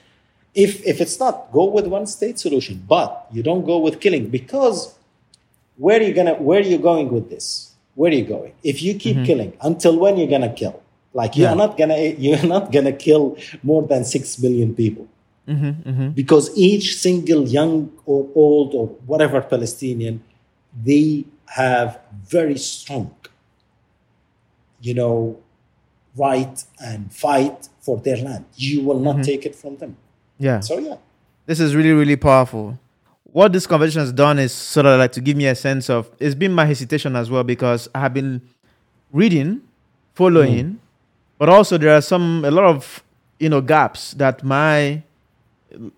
If 0.56 0.86
if 0.86 1.02
it's 1.02 1.20
not, 1.20 1.52
go 1.52 1.66
with 1.66 1.88
one-state 1.88 2.38
solution, 2.40 2.84
but 2.88 3.28
you 3.32 3.42
don't 3.44 3.66
go 3.66 3.78
with 3.80 4.00
killing 4.00 4.30
because 4.30 4.94
where 5.78 6.00
are 6.00 6.04
you 6.04 6.14
gonna 6.14 6.36
where 6.36 6.60
are 6.60 6.70
you 6.74 6.78
going 6.78 7.12
with 7.12 7.30
this 7.30 7.74
where 7.96 8.12
are 8.12 8.16
you 8.16 8.26
going 8.26 8.54
if 8.64 8.82
you 8.82 8.94
keep 8.96 9.16
mm-hmm. 9.16 9.26
killing 9.26 9.54
until 9.62 9.98
when 9.98 10.18
you're 10.18 10.28
gonna 10.28 10.54
kill 10.54 10.82
like 11.14 11.36
you're 11.36 11.50
Yeah. 11.50 11.56
not 11.56 11.78
gonna 11.78 11.98
you're 12.24 12.46
not 12.46 12.72
gonna 12.72 12.92
kill 12.94 13.38
more 13.64 13.84
than 13.84 14.06
six 14.06 14.40
million 14.40 14.76
people 14.76 15.08
mm-hmm, 15.48 15.90
mm-hmm. 15.90 16.10
because 16.10 16.56
each 16.56 16.98
single 16.98 17.48
young 17.48 17.92
or 18.06 18.28
old 18.36 18.74
or 18.76 18.88
whatever 19.06 19.42
palestinian 19.42 20.22
they 20.84 21.26
have 21.56 22.00
very 22.26 22.58
strong 22.58 23.14
you 24.82 24.94
know 24.94 25.38
right 26.16 26.64
and 26.84 27.12
fight 27.14 27.70
for 27.80 27.98
their 27.98 28.18
land 28.18 28.46
you 28.56 28.82
will 28.84 29.00
not 29.00 29.24
take 29.24 29.46
it 29.46 29.56
from 29.56 29.78
them 29.78 29.96
Yeah. 30.40 30.60
so 30.60 30.80
yeah 30.80 30.98
This 31.46 31.60
is 31.60 31.76
really, 31.76 31.92
really 31.92 32.16
powerful. 32.16 32.80
what 33.34 33.52
this 33.52 33.66
conversation 33.68 34.02
has 34.02 34.14
done 34.14 34.40
is 34.40 34.52
sort 34.54 34.86
of 34.86 35.00
like 35.00 35.12
to 35.12 35.22
give 35.22 35.36
me 35.36 35.48
a 35.48 35.56
sense 35.56 35.90
of 35.90 36.10
it's 36.20 36.36
been 36.36 36.54
my 36.54 36.66
hesitation 36.66 37.16
as 37.16 37.30
well 37.30 37.44
because 37.44 37.90
I 37.96 38.00
have 38.02 38.14
been 38.14 38.42
reading, 39.12 39.62
following, 40.14 40.66
mm. 40.66 40.78
but 41.40 41.50
also 41.50 41.78
there 41.78 41.94
are 41.98 42.02
some 42.02 42.46
a 42.46 42.52
lot 42.52 42.66
of 42.66 43.04
you 43.40 43.50
know 43.50 43.60
gaps 43.62 44.14
that 44.14 44.44
my 44.44 45.02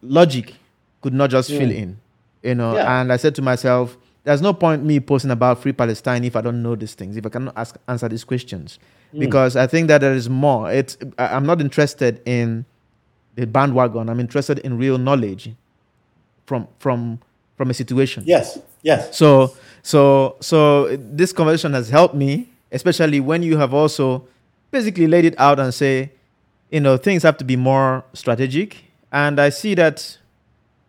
logic 0.01 0.53
could 1.01 1.13
not 1.13 1.29
just 1.29 1.51
mm. 1.51 1.57
fill 1.57 1.71
in. 1.71 1.99
You 2.41 2.55
know, 2.55 2.75
yeah. 2.75 3.01
and 3.01 3.11
I 3.11 3.17
said 3.17 3.35
to 3.35 3.41
myself, 3.41 3.97
there's 4.25 4.41
no 4.41 4.53
point 4.53 4.83
me 4.83 4.99
posting 4.99 5.31
about 5.31 5.61
free 5.61 5.71
Palestine 5.71 6.23
if 6.23 6.35
I 6.35 6.41
don't 6.41 6.61
know 6.61 6.75
these 6.75 6.95
things, 6.95 7.15
if 7.15 7.25
I 7.25 7.29
cannot 7.29 7.53
ask 7.55 7.77
answer 7.87 8.09
these 8.09 8.23
questions. 8.23 8.79
Mm. 9.13 9.19
Because 9.19 9.55
I 9.55 9.67
think 9.67 9.87
that 9.87 10.01
there 10.01 10.13
is 10.13 10.29
more. 10.29 10.71
It's 10.71 10.97
I'm 11.17 11.45
not 11.45 11.61
interested 11.61 12.21
in 12.25 12.65
the 13.35 13.45
bandwagon. 13.45 14.09
I'm 14.09 14.19
interested 14.19 14.59
in 14.59 14.77
real 14.77 14.97
knowledge 14.97 15.53
from 16.47 16.67
from 16.79 17.19
from 17.55 17.69
a 17.69 17.73
situation. 17.73 18.23
Yes. 18.25 18.59
Yes. 18.81 19.15
So 19.15 19.55
so 19.83 20.37
so 20.41 20.97
this 20.97 21.31
conversation 21.31 21.73
has 21.73 21.89
helped 21.89 22.15
me, 22.15 22.49
especially 22.71 23.19
when 23.19 23.43
you 23.43 23.57
have 23.57 23.75
also 23.75 24.27
basically 24.71 25.05
laid 25.05 25.25
it 25.25 25.39
out 25.39 25.59
and 25.59 25.71
say, 25.71 26.11
you 26.71 26.79
know, 26.79 26.97
things 26.97 27.21
have 27.21 27.37
to 27.37 27.45
be 27.45 27.55
more 27.55 28.03
strategic. 28.13 28.85
And 29.11 29.39
I 29.39 29.49
see 29.49 29.75
that, 29.75 30.17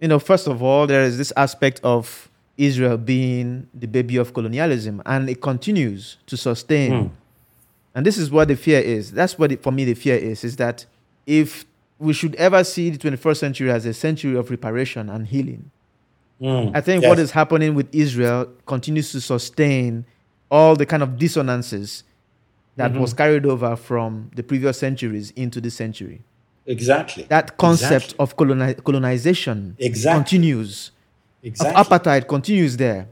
you 0.00 0.08
know, 0.08 0.18
first 0.18 0.46
of 0.48 0.62
all, 0.62 0.86
there 0.86 1.02
is 1.02 1.18
this 1.18 1.34
aspect 1.36 1.80
of 1.84 2.30
Israel 2.58 2.96
being 2.96 3.68
the 3.74 3.86
baby 3.86 4.16
of 4.16 4.32
colonialism, 4.32 5.02
and 5.06 5.28
it 5.28 5.40
continues 5.40 6.16
to 6.26 6.36
sustain. 6.36 6.92
Mm. 6.92 7.10
And 7.94 8.06
this 8.06 8.18
is 8.18 8.30
what 8.30 8.48
the 8.48 8.56
fear 8.56 8.80
is. 8.80 9.12
That's 9.12 9.38
what, 9.38 9.52
it, 9.52 9.62
for 9.62 9.72
me, 9.72 9.84
the 9.84 9.94
fear 9.94 10.16
is: 10.16 10.44
is 10.44 10.56
that 10.56 10.86
if 11.26 11.64
we 11.98 12.12
should 12.12 12.34
ever 12.36 12.62
see 12.64 12.90
the 12.90 12.98
21st 12.98 13.36
century 13.36 13.70
as 13.70 13.86
a 13.86 13.94
century 13.94 14.36
of 14.36 14.50
reparation 14.50 15.08
and 15.08 15.26
healing, 15.26 15.70
mm. 16.40 16.74
I 16.74 16.80
think 16.80 17.02
yes. 17.02 17.08
what 17.08 17.18
is 17.18 17.30
happening 17.30 17.74
with 17.74 17.94
Israel 17.94 18.50
continues 18.66 19.12
to 19.12 19.20
sustain 19.20 20.04
all 20.50 20.76
the 20.76 20.86
kind 20.86 21.02
of 21.02 21.18
dissonances 21.18 22.04
that 22.76 22.92
mm-hmm. 22.92 23.00
was 23.00 23.14
carried 23.14 23.46
over 23.46 23.74
from 23.74 24.30
the 24.34 24.42
previous 24.42 24.78
centuries 24.78 25.30
into 25.32 25.60
this 25.60 25.74
century. 25.74 26.22
Exactly. 26.66 27.24
That 27.24 27.56
concept 27.56 28.12
exactly. 28.12 28.16
of 28.18 28.36
coloni- 28.36 28.84
colonization 28.84 29.76
exactly. 29.78 30.18
continues 30.18 30.90
exactly. 31.46 31.80
of 31.80 31.88
apartheid 31.88 32.28
continues 32.28 32.76
there. 32.76 33.08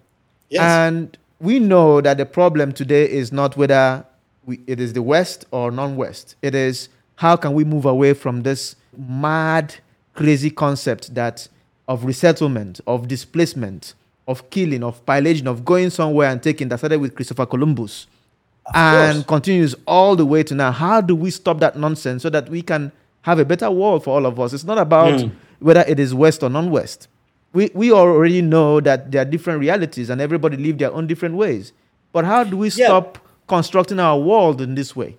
Yes. 0.49 0.62
And 0.62 1.16
we 1.41 1.59
know 1.59 2.01
that 2.01 2.18
the 2.18 2.26
problem 2.26 2.72
today 2.72 3.11
is 3.11 3.32
not 3.32 3.57
whether 3.57 4.05
we, 4.45 4.61
it 4.66 4.80
is 4.80 4.93
the 4.93 5.03
West 5.03 5.47
or 5.51 5.70
non-West. 5.70 6.37
It 6.43 6.55
is 6.55 6.89
how 7.16 7.37
can 7.37 7.55
we 7.55 7.64
move 7.64 7.85
away 7.87 8.14
from 8.14 8.43
this 8.43 8.76
mad, 8.97 9.74
crazy 10.14 10.51
concept 10.51 11.14
that 11.14 11.49
of 11.89 12.05
resettlement, 12.05 12.80
of 12.87 13.09
displacement, 13.09 13.95
of 14.26 14.49
killing, 14.51 14.82
of 14.82 15.05
pillaging, 15.07 15.47
of 15.47 15.64
going 15.64 15.91
somewhere 15.91 16.30
and 16.30 16.43
taking 16.43 16.68
that 16.68 16.78
started 16.78 17.01
with 17.01 17.14
Christopher 17.14 17.47
Columbus 17.47 18.07
of 18.66 18.74
and 18.74 19.16
course. 19.16 19.26
continues 19.26 19.74
all 19.87 20.16
the 20.16 20.24
way 20.24 20.43
to 20.43 20.55
now. 20.55 20.72
How 20.72 21.01
do 21.01 21.14
we 21.14 21.30
stop 21.30 21.61
that 21.61 21.76
nonsense 21.76 22.22
so 22.22 22.30
that 22.30 22.49
we 22.49 22.62
can 22.62 22.91
have 23.22 23.39
a 23.39 23.45
better 23.45 23.70
world 23.70 24.05
for 24.05 24.14
all 24.14 24.26
of 24.26 24.41
us? 24.41 24.53
It's 24.53 24.64
not 24.64 24.78
about 24.78 25.20
mm. 25.20 25.32
whether 25.59 25.85
it 25.87 26.01
is 26.01 26.14
West 26.14 26.43
or 26.43 26.49
non-West 26.49 27.09
we, 27.55 27.70
we 27.72 27.92
already 27.92 28.42
know 28.42 28.80
that 28.80 29.12
there 29.12 29.22
are 29.22 29.24
different 29.24 29.61
realities 29.61 30.11
and 30.11 30.20
everybody 30.20 30.57
live 30.57 30.76
their 30.76 30.92
own 30.92 31.07
different 31.07 31.36
ways. 31.36 31.72
But 32.12 32.24
how 32.24 32.44
do 32.44 32.57
we 32.57 32.68
stop 32.68 33.16
yeah. 33.16 33.30
constructing 33.46 34.00
our 34.00 34.18
world 34.18 34.61
in 34.61 34.74
this 34.74 34.94
way? 34.94 35.16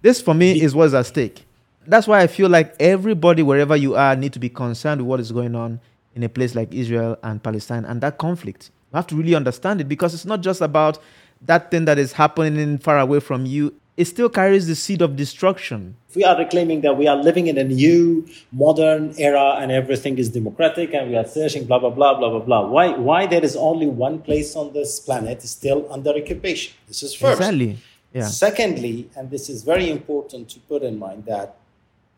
This, 0.00 0.22
for 0.22 0.34
me, 0.34 0.62
is 0.62 0.74
what's 0.74 0.94
at 0.94 1.06
stake. 1.06 1.44
That's 1.86 2.06
why 2.06 2.20
I 2.20 2.28
feel 2.28 2.48
like 2.48 2.74
everybody, 2.78 3.42
wherever 3.42 3.74
you 3.74 3.96
are, 3.96 4.14
need 4.14 4.32
to 4.34 4.38
be 4.38 4.48
concerned 4.48 5.00
with 5.00 5.08
what 5.08 5.20
is 5.20 5.32
going 5.32 5.54
on 5.56 5.80
in 6.14 6.22
a 6.22 6.28
place 6.28 6.54
like 6.54 6.72
Israel 6.72 7.18
and 7.22 7.42
Palestine 7.42 7.84
and 7.84 8.00
that 8.00 8.18
conflict. 8.18 8.70
You 8.92 8.96
have 8.96 9.06
to 9.08 9.16
really 9.16 9.34
understand 9.34 9.80
it 9.80 9.88
because 9.88 10.14
it's 10.14 10.24
not 10.24 10.42
just 10.42 10.60
about 10.60 10.98
that 11.42 11.70
thing 11.70 11.86
that 11.86 11.98
is 11.98 12.12
happening 12.12 12.78
far 12.78 13.00
away 13.00 13.18
from 13.18 13.46
you 13.46 13.74
it 13.96 14.06
still 14.06 14.28
carries 14.28 14.66
the 14.66 14.74
seed 14.74 15.02
of 15.02 15.16
destruction. 15.16 15.96
If 16.08 16.16
we 16.16 16.24
are 16.24 16.44
claiming 16.46 16.80
that 16.80 16.96
we 16.96 17.06
are 17.06 17.16
living 17.16 17.46
in 17.46 17.58
a 17.58 17.64
new, 17.64 18.26
modern 18.50 19.14
era 19.18 19.56
and 19.60 19.70
everything 19.70 20.18
is 20.18 20.30
democratic 20.30 20.92
and 20.94 21.10
we 21.10 21.16
are 21.16 21.26
searching 21.26 21.64
blah, 21.64 21.78
blah, 21.78 21.90
blah, 21.90 22.18
blah, 22.18 22.30
blah, 22.30 22.40
blah, 22.40 22.66
why, 22.66 22.96
why 22.96 23.26
there 23.26 23.44
is 23.44 23.54
only 23.54 23.86
one 23.86 24.20
place 24.20 24.56
on 24.56 24.72
this 24.72 24.98
planet 24.98 25.42
still 25.42 25.86
under 25.92 26.10
occupation? 26.10 26.74
This 26.88 27.02
is 27.02 27.14
first. 27.14 27.40
Exactly. 27.40 27.78
Yeah. 28.12 28.26
Secondly, 28.26 29.10
and 29.16 29.30
this 29.30 29.48
is 29.48 29.62
very 29.62 29.90
important 29.90 30.48
to 30.50 30.60
put 30.60 30.82
in 30.82 30.98
mind, 30.98 31.24
that 31.26 31.56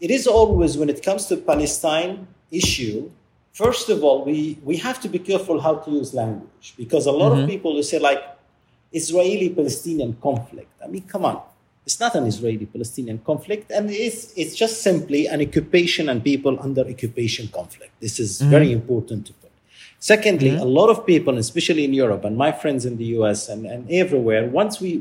it 0.01 0.11
is 0.11 0.27
always 0.27 0.77
when 0.77 0.91
it 0.91 1.03
comes 1.03 1.27
to 1.27 1.37
Palestine 1.37 2.27
issue, 2.51 3.11
first 3.53 3.89
of 3.91 4.03
all, 4.05 4.25
we, 4.25 4.59
we 4.63 4.77
have 4.77 5.01
to 5.01 5.09
be 5.09 5.19
careful 5.19 5.61
how 5.61 5.77
to 5.77 5.91
use 5.91 6.13
language 6.15 6.75
because 6.77 7.07
a 7.07 7.13
lot 7.13 7.33
mm-hmm. 7.33 7.43
of 7.43 7.49
people 7.49 7.73
who 7.75 7.83
say 7.83 7.99
like 7.99 8.23
Israeli-Palestinian 8.93 10.17
conflict. 10.23 10.71
I 10.83 10.89
mean, 10.89 11.03
come 11.03 11.25
on 11.27 11.43
it's 11.87 12.01
not 12.01 12.17
an 12.17 12.27
Israeli 12.27 12.67
Palestinian 12.67 13.19
conflict, 13.19 13.71
and 13.71 13.89
it's, 13.91 14.33
it's 14.37 14.57
just 14.57 14.83
simply 14.83 15.29
an 15.29 15.41
occupation 15.41 16.09
and 16.09 16.23
people 16.23 16.59
under 16.61 16.81
occupation 16.81 17.47
conflict. 17.47 17.93
This 18.01 18.19
is 18.19 18.41
mm-hmm. 18.41 18.51
very 18.51 18.73
important 18.73 19.27
to 19.29 19.33
put. 19.33 19.53
Secondly, 20.01 20.51
mm-hmm. 20.51 20.63
a 20.63 20.65
lot 20.65 20.91
of 20.91 21.07
people, 21.07 21.39
especially 21.39 21.85
in 21.85 21.95
Europe 21.95 22.25
and 22.25 22.37
my 22.37 22.51
friends 22.51 22.85
in 22.85 22.97
the 22.97 23.05
US 23.17 23.49
and, 23.49 23.67
and 23.67 23.89
everywhere, 23.89 24.49
once 24.49 24.81
we, 24.81 25.01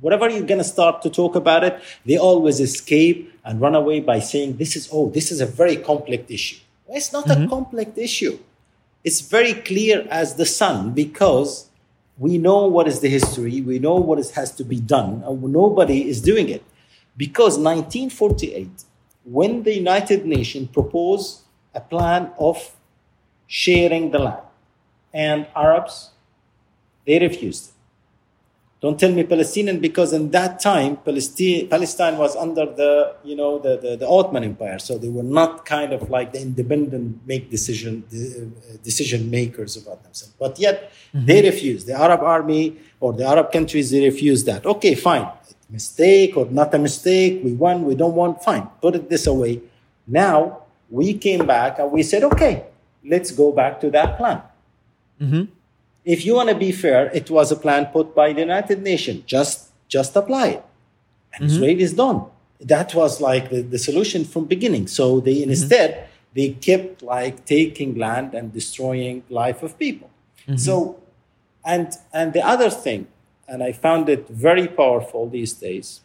whatever 0.00 0.30
you're 0.30 0.46
going 0.46 0.58
to 0.58 0.72
start 0.76 1.02
to 1.02 1.10
talk 1.10 1.34
about 1.34 1.64
it, 1.64 1.80
they 2.06 2.16
always 2.16 2.60
escape 2.60 3.32
and 3.44 3.60
run 3.60 3.74
away 3.74 3.98
by 3.98 4.20
saying, 4.20 4.58
this 4.58 4.76
is, 4.76 4.88
oh, 4.92 5.10
this 5.10 5.32
is 5.32 5.40
a 5.40 5.46
very 5.46 5.76
complex 5.76 6.30
issue. 6.30 6.60
Well, 6.86 6.98
it's 6.98 7.12
not 7.12 7.26
mm-hmm. 7.26 7.44
a 7.44 7.48
complex 7.48 7.98
issue. 7.98 8.38
It's 9.02 9.20
very 9.22 9.54
clear 9.54 10.06
as 10.08 10.36
the 10.36 10.46
sun 10.46 10.92
because 10.92 11.68
we 12.22 12.38
know 12.38 12.68
what 12.68 12.86
is 12.86 13.00
the 13.00 13.08
history, 13.08 13.60
we 13.62 13.80
know 13.80 13.96
what 13.96 14.16
is, 14.16 14.30
has 14.30 14.52
to 14.52 14.62
be 14.62 14.78
done, 14.78 15.24
and 15.26 15.42
nobody 15.42 16.08
is 16.08 16.22
doing 16.22 16.48
it. 16.48 16.62
Because 17.16 17.58
1948, 17.58 18.84
when 19.24 19.64
the 19.64 19.74
United 19.74 20.24
Nations 20.24 20.68
proposed 20.68 21.40
a 21.74 21.80
plan 21.80 22.30
of 22.38 22.76
sharing 23.48 24.12
the 24.12 24.20
land, 24.20 24.44
and 25.12 25.48
Arabs, 25.56 26.10
they 27.04 27.18
refused. 27.18 27.71
Don't 28.82 28.98
tell 28.98 29.12
me 29.12 29.22
Palestinian 29.22 29.78
because 29.78 30.12
in 30.12 30.32
that 30.32 30.58
time 30.58 30.96
Palestine, 30.96 31.68
Palestine 31.68 32.18
was 32.18 32.34
under 32.34 32.66
the 32.66 33.14
you 33.22 33.36
know 33.36 33.60
the, 33.60 33.76
the, 33.76 33.96
the, 33.96 34.08
Ottoman 34.08 34.42
Empire, 34.42 34.80
so 34.80 34.98
they 34.98 35.08
were 35.08 35.22
not 35.22 35.64
kind 35.64 35.92
of 35.92 36.10
like 36.10 36.32
the 36.32 36.42
independent 36.42 37.24
make 37.24 37.48
decision 37.48 38.02
uh, 38.10 38.76
decision 38.82 39.30
makers 39.30 39.76
about 39.76 40.02
themselves. 40.02 40.34
But 40.36 40.58
yet 40.58 40.90
mm-hmm. 41.14 41.26
they 41.26 41.42
refused. 41.42 41.86
The 41.86 41.94
Arab 41.94 42.22
army 42.22 42.76
or 42.98 43.12
the 43.12 43.24
Arab 43.24 43.52
countries 43.52 43.92
they 43.92 44.04
refused 44.04 44.46
that. 44.46 44.66
Okay, 44.66 44.96
fine, 44.96 45.28
mistake 45.70 46.36
or 46.36 46.46
not 46.46 46.74
a 46.74 46.78
mistake. 46.80 47.40
We 47.44 47.52
won. 47.52 47.84
We 47.84 47.94
don't 47.94 48.16
want. 48.16 48.42
Fine, 48.42 48.66
put 48.82 48.96
it 48.96 49.08
this 49.08 49.28
away. 49.28 49.60
Now 50.08 50.62
we 50.90 51.14
came 51.14 51.46
back 51.46 51.78
and 51.78 51.92
we 51.92 52.02
said, 52.02 52.24
okay, 52.24 52.64
let's 53.04 53.30
go 53.30 53.52
back 53.52 53.80
to 53.82 53.90
that 53.92 54.18
plan. 54.18 54.42
Mm-hmm 55.20 55.61
if 56.04 56.24
you 56.24 56.34
want 56.34 56.48
to 56.48 56.54
be 56.54 56.72
fair, 56.72 57.06
it 57.14 57.30
was 57.30 57.52
a 57.52 57.56
plan 57.56 57.86
put 57.86 58.14
by 58.14 58.32
the 58.32 58.40
United 58.40 58.82
Nations. 58.82 59.24
Just, 59.24 59.70
just 59.88 60.16
apply 60.16 60.48
it. 60.48 60.64
And 61.34 61.44
mm-hmm. 61.44 61.54
Israel 61.54 61.80
is 61.80 61.94
done. 61.94 62.24
That 62.60 62.94
was 62.94 63.20
like 63.20 63.50
the, 63.50 63.62
the 63.62 63.78
solution 63.78 64.24
from 64.24 64.44
beginning. 64.46 64.86
So 64.86 65.20
they 65.20 65.36
mm-hmm. 65.36 65.50
instead 65.50 66.08
they 66.34 66.50
kept 66.50 67.02
like 67.02 67.44
taking 67.44 67.96
land 67.96 68.34
and 68.34 68.52
destroying 68.52 69.22
life 69.28 69.62
of 69.62 69.78
people. 69.78 70.10
Mm-hmm. 70.42 70.56
So, 70.56 71.00
and 71.64 71.92
and 72.12 72.32
the 72.32 72.44
other 72.46 72.70
thing, 72.70 73.08
and 73.48 73.62
I 73.62 73.72
found 73.72 74.08
it 74.08 74.28
very 74.28 74.68
powerful 74.68 75.28
these 75.28 75.52
days. 75.52 76.00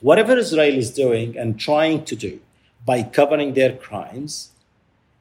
Whatever 0.00 0.36
Israel 0.36 0.76
is 0.76 0.90
doing 0.90 1.36
and 1.36 1.58
trying 1.58 2.04
to 2.06 2.16
do 2.16 2.40
by 2.84 3.02
covering 3.02 3.54
their 3.54 3.76
crimes, 3.76 4.50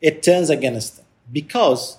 it 0.02 0.24
turns 0.24 0.50
against 0.50 0.98
them 0.98 1.06
because 1.32 1.98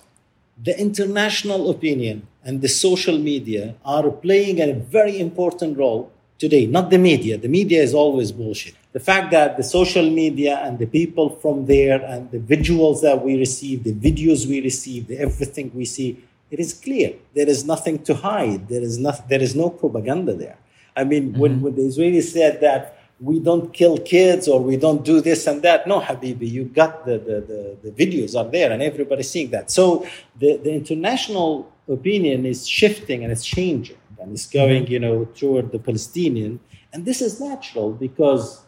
the 0.64 0.78
international 0.78 1.70
opinion 1.70 2.26
and 2.44 2.62
the 2.62 2.68
social 2.68 3.18
media 3.18 3.74
are 3.84 4.10
playing 4.10 4.60
a 4.60 4.72
very 4.72 5.18
important 5.18 5.76
role 5.76 6.12
today, 6.38 6.66
not 6.66 6.90
the 6.90 6.98
media. 6.98 7.36
The 7.38 7.48
media 7.48 7.82
is 7.82 7.94
always 7.94 8.32
bullshit. 8.32 8.74
The 8.92 9.00
fact 9.00 9.30
that 9.32 9.56
the 9.56 9.62
social 9.62 10.08
media 10.10 10.58
and 10.64 10.78
the 10.78 10.86
people 10.86 11.30
from 11.42 11.66
there 11.66 12.00
and 12.04 12.30
the 12.30 12.38
visuals 12.38 13.00
that 13.02 13.24
we 13.24 13.38
receive, 13.38 13.84
the 13.84 13.94
videos 13.94 14.46
we 14.46 14.60
receive, 14.60 15.08
the 15.08 15.18
everything 15.18 15.70
we 15.74 15.84
see, 15.84 16.22
it 16.50 16.60
is 16.60 16.74
clear. 16.74 17.14
There 17.34 17.48
is 17.48 17.64
nothing 17.64 18.02
to 18.04 18.14
hide. 18.14 18.68
There 18.68 18.82
is, 18.82 18.98
not, 18.98 19.28
there 19.28 19.40
is 19.40 19.56
no 19.56 19.70
propaganda 19.70 20.34
there. 20.34 20.58
I 20.94 21.04
mean, 21.04 21.30
mm-hmm. 21.30 21.40
when, 21.40 21.60
when 21.62 21.74
the 21.74 21.82
Israelis 21.82 22.24
said 22.24 22.60
that 22.60 22.98
we 23.22 23.38
don't 23.38 23.72
kill 23.72 23.98
kids 23.98 24.48
or 24.48 24.60
we 24.60 24.76
don't 24.76 25.04
do 25.04 25.20
this 25.20 25.46
and 25.46 25.62
that. 25.62 25.86
No, 25.86 26.00
Habibi, 26.00 26.50
you 26.50 26.64
got 26.64 27.06
the, 27.06 27.18
the, 27.18 27.36
the, 27.40 27.90
the 27.90 27.90
videos 27.92 28.34
are 28.38 28.50
there 28.50 28.72
and 28.72 28.82
everybody's 28.82 29.30
seeing 29.30 29.50
that. 29.50 29.70
So 29.70 30.04
the, 30.40 30.56
the 30.56 30.72
international 30.72 31.72
opinion 31.88 32.44
is 32.44 32.66
shifting 32.66 33.22
and 33.22 33.30
it's 33.30 33.44
changing 33.44 33.96
and 34.20 34.32
it's 34.32 34.46
going, 34.46 34.88
you 34.88 34.98
know, 34.98 35.24
toward 35.36 35.70
the 35.70 35.78
Palestinian. 35.78 36.58
And 36.92 37.04
this 37.04 37.22
is 37.22 37.40
natural 37.40 37.92
because 37.92 38.62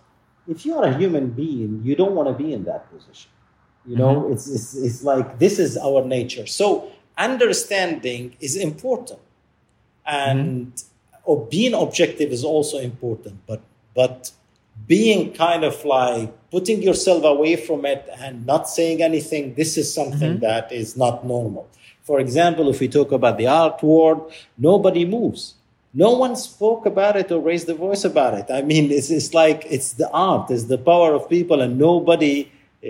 if 0.47 0.65
you 0.65 0.79
are 0.79 0.85
a 0.85 0.97
human 0.97 1.31
being, 1.31 1.81
you 1.85 1.97
don't 1.97 2.15
want 2.15 2.29
to 2.29 2.45
be 2.45 2.53
in 2.53 2.65
that 2.65 2.91
position. 2.93 3.31
You 3.87 3.97
know, 3.97 4.23
mm-hmm. 4.23 4.33
it's, 4.33 4.49
it's 4.49 4.75
it's 4.77 5.03
like 5.03 5.39
this 5.39 5.59
is 5.59 5.77
our 5.77 6.03
nature. 6.05 6.47
So 6.47 6.91
understanding 7.19 8.35
is 8.41 8.57
important, 8.57 9.21
mm-hmm. 9.21 10.39
and 10.39 10.83
or 11.25 11.47
being 11.47 11.75
objective 11.75 12.33
is 12.33 12.45
also 12.45 12.79
important. 12.79 13.41
But 13.47 13.61
but 13.95 14.33
being 14.87 15.33
kind 15.33 15.65
of 15.65 15.85
like 15.85 16.33
putting 16.51 16.83
yourself 16.83 17.25
away 17.25 17.57
from 17.57 17.85
it 17.85 18.09
and 18.19 18.45
not 18.47 18.69
saying 18.69 19.03
anything, 19.03 19.55
this 19.55 19.77
is 19.77 19.93
something 19.93 20.41
that 20.41 20.71
is 20.73 20.97
not 20.97 21.25
normal. 21.25 21.69
For 22.03 22.21
example, 22.21 22.69
if 22.69 22.81
we 22.81 22.89
talk 22.89 23.13
about 23.13 23.39
the 23.39 23.47
art 23.47 23.83
world, 23.83 24.33
nobody 24.59 25.05
moves. 25.05 25.55
No 25.95 26.13
one 26.13 26.37
spoke 26.37 26.87
about 26.87 27.17
it 27.17 27.31
or 27.33 27.41
raised 27.41 27.67
the 27.67 27.75
voice 27.75 28.05
about 28.05 28.35
it. 28.35 28.47
I 28.53 28.63
mean, 28.63 28.91
it's, 28.91 29.11
it's 29.11 29.33
like 29.33 29.65
it's 29.71 29.93
the 29.93 30.11
art, 30.11 30.51
it's 30.51 30.65
the 30.65 30.77
power 30.77 31.15
of 31.15 31.29
people, 31.29 31.63
and 31.63 31.79
nobody 31.79 32.51
uh, 32.85 32.89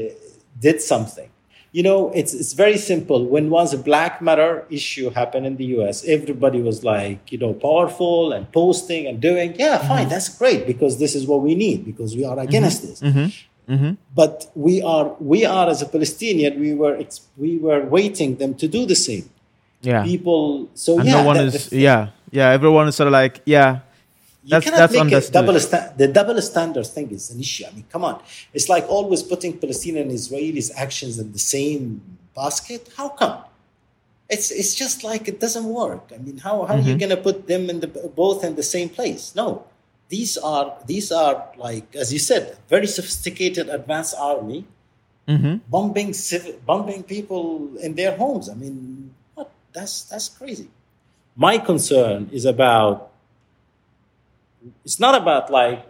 did 0.59 0.81
something. 0.81 1.29
You 1.77 1.83
know, 1.83 2.01
it's, 2.19 2.33
it's 2.41 2.53
very 2.65 2.79
simple. 2.79 3.21
When 3.35 3.51
once 3.51 3.73
a 3.73 3.79
Black 3.91 4.23
Matter 4.23 4.53
issue 4.71 5.11
happened 5.11 5.45
in 5.51 5.55
the 5.57 5.67
US, 5.77 6.05
everybody 6.17 6.61
was 6.63 6.85
like, 6.85 7.21
you 7.33 7.39
know, 7.43 7.53
powerful 7.53 8.33
and 8.33 8.43
posting 8.61 9.03
and 9.09 9.21
doing, 9.21 9.49
yeah, 9.59 9.79
fine, 9.79 10.03
mm-hmm. 10.03 10.11
that's 10.11 10.29
great 10.41 10.69
because 10.73 11.01
this 11.03 11.13
is 11.19 11.27
what 11.27 11.41
we 11.49 11.55
need 11.57 11.85
because 11.85 12.11
we 12.15 12.25
are 12.25 12.37
mm-hmm. 12.37 12.49
against 12.49 12.79
this. 12.87 13.01
Mm-hmm. 13.01 13.93
But 14.15 14.37
we 14.55 14.75
are, 14.83 15.07
we 15.19 15.45
are 15.45 15.67
as 15.69 15.83
a 15.83 15.87
Palestinian, 15.87 16.61
we 16.61 16.75
were, 16.75 16.97
we 17.37 17.59
were 17.59 17.83
waiting 17.99 18.37
them 18.37 18.55
to 18.55 18.69
do 18.69 18.87
the 18.87 18.95
same. 18.95 19.29
Yeah. 19.81 20.05
People, 20.05 20.69
so 20.75 20.99
and 21.01 21.09
yeah, 21.09 21.21
no 21.21 21.25
one 21.25 21.37
that- 21.39 21.55
is 21.55 21.71
the- 21.71 21.79
yeah 21.79 22.09
yeah 22.35 22.51
everyone 22.51 22.89
is 22.89 22.97
sort 22.97 23.07
of 23.07 23.13
like 23.13 23.41
yeah 23.47 23.81
that's 24.47 24.65
cannot 24.65 24.79
that's 24.79 24.93
make 24.93 25.01
understood 25.01 25.33
double 25.33 25.61
sta- 25.61 25.93
the 25.97 26.09
double 26.09 26.41
standard 26.43 26.87
thing 26.87 27.11
is 27.11 27.31
an 27.31 27.41
issue. 27.41 27.65
I 27.67 27.73
mean, 27.73 27.87
come 27.91 28.05
on. 28.05 28.23
It's 28.53 28.69
like 28.69 28.85
always 28.89 29.23
putting 29.23 29.59
Palestinian 29.59 30.09
and 30.09 30.17
Israelis' 30.19 30.71
actions 30.77 31.19
in 31.19 31.33
the 31.33 31.39
same 31.39 32.03
basket. 32.35 32.91
How 32.97 33.09
come? 33.09 33.45
It's 34.29 34.51
it's 34.51 34.75
just 34.75 35.05
like 35.05 35.29
it 35.29 35.39
doesn't 35.41 35.65
work. 35.65 36.11
I 36.15 36.19
mean, 36.19 36.39
how, 36.39 36.65
how 36.65 36.75
are 36.75 36.79
you 36.79 36.95
mm-hmm. 36.95 36.99
going 36.99 37.11
to 37.11 37.23
put 37.29 37.47
them 37.47 37.69
in 37.71 37.81
the 37.81 37.89
both 37.89 38.45
in 38.45 38.57
the 38.57 38.63
same 38.63 38.89
place? 38.89 39.35
No, 39.35 39.65
these 40.09 40.37
are 40.39 40.77
these 40.87 41.13
are 41.13 41.45
like 41.57 41.95
as 41.95 42.13
you 42.13 42.19
said, 42.19 42.57
very 42.69 42.87
sophisticated, 42.87 43.69
advanced 43.69 44.15
army 44.19 44.67
mm-hmm. 45.29 45.57
bombing 45.69 46.13
civ- 46.13 46.65
bombing 46.65 47.03
people 47.03 47.77
in 47.79 47.95
their 47.95 48.17
homes. 48.17 48.49
I 48.49 48.55
mean, 48.55 49.15
what? 49.35 49.51
That's 49.73 50.05
that's 50.05 50.29
crazy. 50.29 50.69
My 51.37 51.59
concern 51.59 52.29
is 52.33 52.45
about 52.45 53.11
it's 54.85 55.01
not 55.01 55.15
about 55.15 55.51
like 55.51 55.87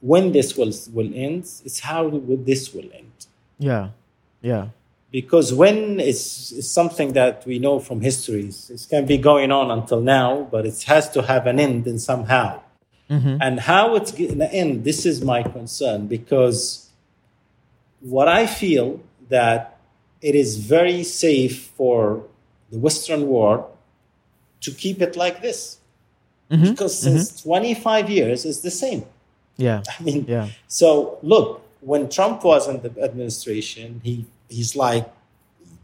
when 0.00 0.32
this 0.32 0.56
will 0.56 0.72
will 0.92 1.12
end 1.14 1.42
it's 1.64 1.80
how 1.80 2.06
will 2.06 2.36
this 2.36 2.72
will 2.74 2.90
end. 2.92 3.26
Yeah 3.58 3.90
yeah. 4.42 4.68
Because 5.10 5.54
when 5.54 5.98
it's 6.00 6.52
is 6.52 6.70
something 6.70 7.12
that 7.14 7.46
we 7.46 7.58
know 7.58 7.78
from 7.78 8.00
history 8.00 8.52
it 8.68 8.86
can 8.90 9.06
be 9.06 9.18
going 9.18 9.50
on 9.50 9.70
until 9.70 10.00
now 10.00 10.48
but 10.50 10.66
it 10.66 10.82
has 10.84 11.10
to 11.10 11.22
have 11.22 11.46
an 11.46 11.58
end 11.58 11.86
in 11.86 11.98
somehow. 11.98 12.60
Mm-hmm. 13.10 13.36
And 13.40 13.60
how 13.60 13.94
it's 13.94 14.12
going 14.12 14.38
to 14.38 14.52
end 14.52 14.84
this 14.84 15.06
is 15.06 15.22
my 15.22 15.42
concern 15.42 16.08
because 16.08 16.86
what 18.00 18.28
i 18.28 18.46
feel 18.46 19.00
that 19.28 19.78
it 20.20 20.34
is 20.34 20.56
very 20.56 21.02
safe 21.02 21.66
for 21.76 22.22
the 22.70 22.78
western 22.78 23.26
world 23.26 23.64
to 24.60 24.70
keep 24.70 25.00
it 25.00 25.16
like 25.16 25.42
this 25.42 25.75
Mm-hmm. 26.50 26.70
because 26.70 27.04
mm-hmm. 27.04 27.16
since 27.16 27.42
25 27.42 28.10
years 28.10 28.44
it's 28.44 28.60
the 28.60 28.70
same 28.70 29.04
yeah 29.56 29.82
I 29.98 30.02
mean, 30.02 30.24
Yeah. 30.28 30.48
so 30.68 31.18
look, 31.22 31.62
when 31.80 32.08
Trump 32.08 32.44
was 32.44 32.68
in 32.68 32.80
the 32.82 32.90
administration, 33.02 34.00
he 34.02 34.26
he's 34.48 34.76
like 34.76 35.08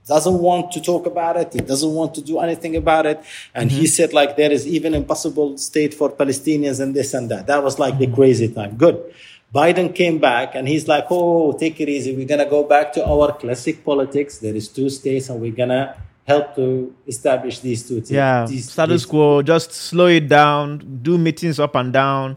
doesn't 0.07 0.39
want 0.41 0.73
to 0.73 0.81
talk 0.81 1.07
about 1.07 1.37
it. 1.37 1.53
He 1.53 1.61
doesn't 1.61 1.95
want 1.95 2.13
to 2.17 2.21
do 2.21 2.41
anything 2.41 2.75
about 2.75 3.07
it, 3.07 3.21
and 3.55 3.71
he 3.71 3.85
mm-hmm. 3.85 3.87
said 3.87 4.13
like 4.13 4.37
there 4.37 4.51
is 4.51 4.67
even 4.67 4.95
impossible 4.95 5.57
state 5.59 5.95
for 5.95 6.11
Palestinians 6.11 6.81
and 6.81 6.93
this 6.95 7.15
and 7.15 7.31
that. 7.31 7.47
That 7.47 7.63
was 7.63 7.79
like 7.79 7.99
the 7.99 8.09
crazy 8.09 8.49
time. 8.49 8.77
Good. 8.77 9.15
Biden 9.55 9.95
came 9.95 10.19
back 10.19 10.55
and 10.55 10.67
he's 10.67 10.89
like, 10.89 11.07
"Oh, 11.11 11.53
take 11.53 11.81
it 11.81 11.89
easy. 11.89 12.17
We're 12.17 12.27
gonna 12.27 12.49
go 12.49 12.65
back 12.65 12.93
to 12.95 13.07
our 13.07 13.33
classic 13.33 13.85
politics. 13.85 14.39
There 14.39 14.57
is 14.57 14.67
two 14.69 14.89
states, 14.91 15.29
and 15.29 15.41
we're 15.41 15.53
gonna 15.53 15.95
help 16.27 16.55
to 16.55 16.95
establish 17.07 17.59
these 17.61 17.87
two. 17.89 18.01
t- 18.01 18.15
yeah 18.15 18.47
these- 18.47 18.71
status 18.71 19.03
these- 19.03 19.07
quo 19.11 19.43
just 19.43 19.73
slow 19.73 20.07
it 20.07 20.29
down 20.29 20.79
do 21.03 21.19
meetings 21.19 21.59
up 21.59 21.75
and 21.75 21.93
down 21.93 22.37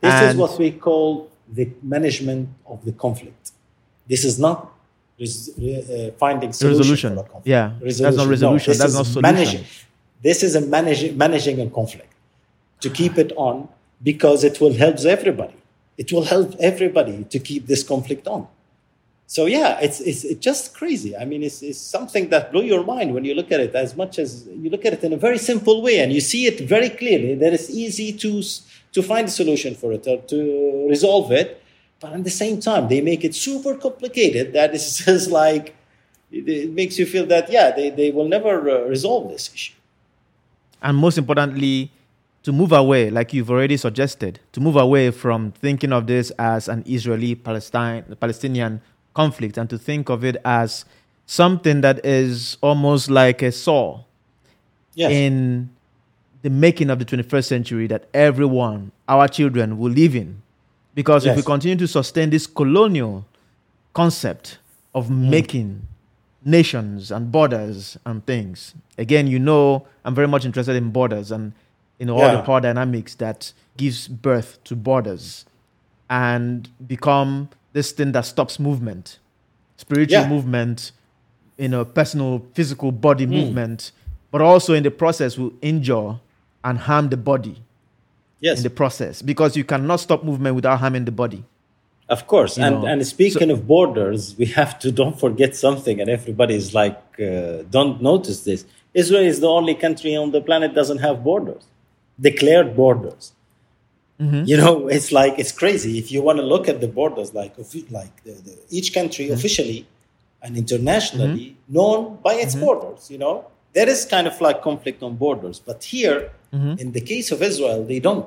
This 0.00 0.22
is 0.30 0.36
what 0.36 0.58
we 0.58 0.70
call 0.72 1.28
the 1.58 1.66
management 1.82 2.48
of 2.66 2.84
the 2.84 2.92
conflict. 2.92 3.52
This 4.06 4.24
is 4.24 4.38
not 4.38 4.56
res- 5.18 5.50
re- 5.58 5.82
uh, 5.82 6.10
finding 6.18 6.52
solution 6.52 6.78
Resolution. 6.78 7.10
for 7.14 7.20
a 7.20 7.28
conflict. 7.32 7.46
Yeah, 7.46 7.66
that's 7.80 8.16
not 8.16 8.28
resolution, 8.28 8.70
this 8.72 8.78
that's 8.78 8.94
not 8.94 9.06
solution. 9.06 9.22
Managing. 9.22 9.64
This 10.22 10.42
is 10.46 10.52
a 10.54 10.60
managing 10.60 11.12
managing 11.24 11.60
a 11.60 11.68
conflict 11.78 12.12
to 12.84 12.88
keep 12.90 13.14
it 13.24 13.30
on 13.48 13.68
because 14.10 14.44
it 14.44 14.60
will 14.60 14.74
help 14.84 14.96
everybody. 15.16 15.56
It 16.02 16.12
will 16.12 16.24
help 16.34 16.48
everybody 16.60 17.24
to 17.32 17.38
keep 17.48 17.66
this 17.72 17.82
conflict 17.92 18.24
on. 18.28 18.46
So 19.26 19.46
yeah, 19.46 19.78
it's 19.80 20.00
it's, 20.00 20.22
just 20.34 20.74
crazy. 20.74 21.16
I 21.16 21.24
mean, 21.24 21.42
it's, 21.42 21.60
it's 21.62 21.80
something 21.80 22.28
that 22.28 22.52
blew 22.52 22.62
your 22.62 22.84
mind 22.84 23.12
when 23.12 23.24
you 23.24 23.34
look 23.34 23.50
at 23.50 23.58
it. 23.60 23.74
As 23.74 23.96
much 23.96 24.18
as 24.18 24.46
you 24.46 24.70
look 24.70 24.84
at 24.84 24.92
it 24.92 25.02
in 25.02 25.12
a 25.12 25.16
very 25.16 25.38
simple 25.38 25.82
way, 25.82 25.98
and 25.98 26.12
you 26.12 26.20
see 26.20 26.46
it 26.46 26.60
very 26.60 26.90
clearly, 26.90 27.34
that 27.34 27.52
it's 27.52 27.68
easy 27.68 28.12
to 28.12 28.42
to 28.92 29.02
find 29.02 29.26
a 29.26 29.30
solution 29.30 29.74
for 29.74 29.92
it 29.92 30.06
or 30.06 30.18
to 30.22 30.86
resolve 30.88 31.32
it. 31.32 31.60
But 31.98 32.12
at 32.12 32.24
the 32.24 32.30
same 32.30 32.60
time, 32.60 32.88
they 32.88 33.00
make 33.00 33.24
it 33.24 33.34
super 33.34 33.74
complicated. 33.74 34.52
That 34.52 34.74
is 34.78 34.98
just 34.98 35.30
like 35.30 35.74
it, 36.30 36.48
it 36.48 36.70
makes 36.70 36.98
you 36.98 37.06
feel 37.06 37.26
that 37.26 37.50
yeah, 37.50 37.72
they, 37.72 37.90
they 37.90 38.10
will 38.12 38.28
never 38.28 38.70
uh, 38.70 38.88
resolve 38.88 39.28
this 39.28 39.52
issue. 39.52 39.74
and 40.82 40.96
most 40.96 41.18
importantly, 41.18 41.90
to 42.42 42.52
move 42.52 42.70
away, 42.70 43.10
like 43.10 43.32
you've 43.32 43.50
already 43.50 43.76
suggested, 43.76 44.38
to 44.52 44.60
move 44.60 44.76
away 44.76 45.10
from 45.10 45.50
thinking 45.50 45.92
of 45.92 46.06
this 46.06 46.30
as 46.38 46.68
an 46.68 46.84
Israeli 46.86 47.34
Palestine 47.34 48.04
Palestinian 48.20 48.80
conflict 49.20 49.56
and 49.58 49.68
to 49.70 49.78
think 49.78 50.08
of 50.10 50.24
it 50.24 50.36
as 50.44 50.84
something 51.26 51.80
that 51.80 52.04
is 52.04 52.56
almost 52.60 53.10
like 53.10 53.42
a 53.42 53.50
saw 53.50 54.00
Yes. 54.94 55.10
in 55.12 55.70
the 56.42 56.50
making 56.50 56.90
of 56.90 56.98
the 56.98 57.04
21st 57.04 57.48
century 57.48 57.86
that 57.88 58.02
everyone, 58.14 58.92
our 59.08 59.26
children, 59.28 59.78
will 59.78 59.90
live 59.92 60.14
in. 60.14 60.40
Because 60.94 61.26
if 61.26 61.36
we 61.36 61.42
continue 61.42 61.76
to 61.76 61.88
sustain 61.88 62.30
this 62.30 62.46
colonial 62.46 63.24
concept 63.92 64.58
of 64.94 65.08
Mm. 65.08 65.28
making 65.30 65.68
nations 66.44 67.10
and 67.10 67.30
borders 67.32 67.98
and 68.06 68.24
things, 68.24 68.74
again, 68.96 69.26
you 69.26 69.38
know, 69.38 69.86
I'm 70.04 70.14
very 70.14 70.28
much 70.28 70.44
interested 70.44 70.76
in 70.76 70.90
borders 70.90 71.30
and 71.32 71.52
you 71.98 72.06
know 72.06 72.16
all 72.20 72.30
the 72.36 72.42
power 72.42 72.60
dynamics 72.60 73.14
that 73.16 73.52
gives 73.76 74.06
birth 74.08 74.58
to 74.64 74.76
borders 74.76 75.44
and 76.08 76.68
become 76.86 77.48
this 77.76 77.92
thing 77.92 78.10
that 78.12 78.24
stops 78.24 78.58
movement, 78.68 79.18
spiritual 79.76 80.22
Yeah. 80.22 80.28
movement, 80.34 80.92
you 81.58 81.68
know, 81.68 81.84
personal, 81.84 82.32
physical 82.56 82.90
body 82.90 83.24
Hmm. 83.26 83.34
movement, 83.38 83.92
but 84.32 84.40
also 84.40 84.70
in 84.78 84.82
the 84.82 84.90
process 85.02 85.30
will 85.40 85.52
injure 85.72 86.10
and 86.66 86.74
harm 86.88 87.06
the 87.14 87.18
body 87.32 87.56
yes. 88.46 88.56
in 88.58 88.62
the 88.68 88.70
process 88.82 89.14
because 89.30 89.50
you 89.58 89.64
cannot 89.72 90.00
stop 90.06 90.20
movement 90.30 90.52
without 90.56 90.78
harming 90.80 91.04
the 91.04 91.16
body. 91.24 91.42
Of 92.08 92.20
course, 92.32 92.52
You 92.56 92.64
and 92.64 92.74
know, 92.76 92.86
and 92.90 93.06
speaking 93.06 93.50
of 93.54 93.58
borders, 93.74 94.20
we 94.40 94.46
have 94.60 94.72
to 94.82 94.88
don't 95.00 95.16
forget 95.24 95.52
something, 95.66 95.96
and 96.00 96.08
everybody's 96.18 96.68
like, 96.80 96.98
uh, 97.20 97.64
don't 97.76 97.96
notice 98.10 98.38
this. 98.48 98.60
Israel 99.02 99.26
is 99.32 99.38
the 99.44 99.48
only 99.58 99.74
country 99.84 100.12
on 100.22 100.30
the 100.36 100.40
planet 100.48 100.70
doesn't 100.80 101.00
have 101.06 101.16
borders, 101.30 101.64
declared 102.28 102.68
borders. 102.82 103.24
Mm-hmm. 104.20 104.44
You 104.50 104.56
know, 104.56 104.88
it's 104.88 105.10
like 105.12 105.34
it's 105.42 105.52
crazy. 105.52 105.98
If 105.98 106.10
you 106.12 106.22
want 106.22 106.38
to 106.38 106.46
look 106.54 106.68
at 106.68 106.80
the 106.80 106.88
borders, 106.88 107.34
like 107.34 107.54
like 107.90 108.14
the, 108.24 108.32
the, 108.46 108.54
each 108.70 108.88
country 108.94 109.24
Mm-hmm. 109.26 109.34
officially 109.38 109.80
and 110.42 110.56
internationally 110.56 111.56
known 111.68 112.16
by 112.22 112.34
its 112.44 112.54
borders. 112.54 113.10
You 113.10 113.18
know, 113.18 113.36
there 113.74 113.88
is 113.94 114.00
kind 114.14 114.26
of 114.26 114.40
like 114.40 114.62
conflict 114.62 115.02
on 115.02 115.16
borders, 115.16 115.58
but 115.68 115.78
here, 115.84 116.30
Mm-hmm. 116.52 116.74
in 116.82 116.88
the 116.92 117.00
case 117.12 117.28
of 117.34 117.42
Israel, 117.42 117.84
they 117.84 118.00
don't. 118.08 118.26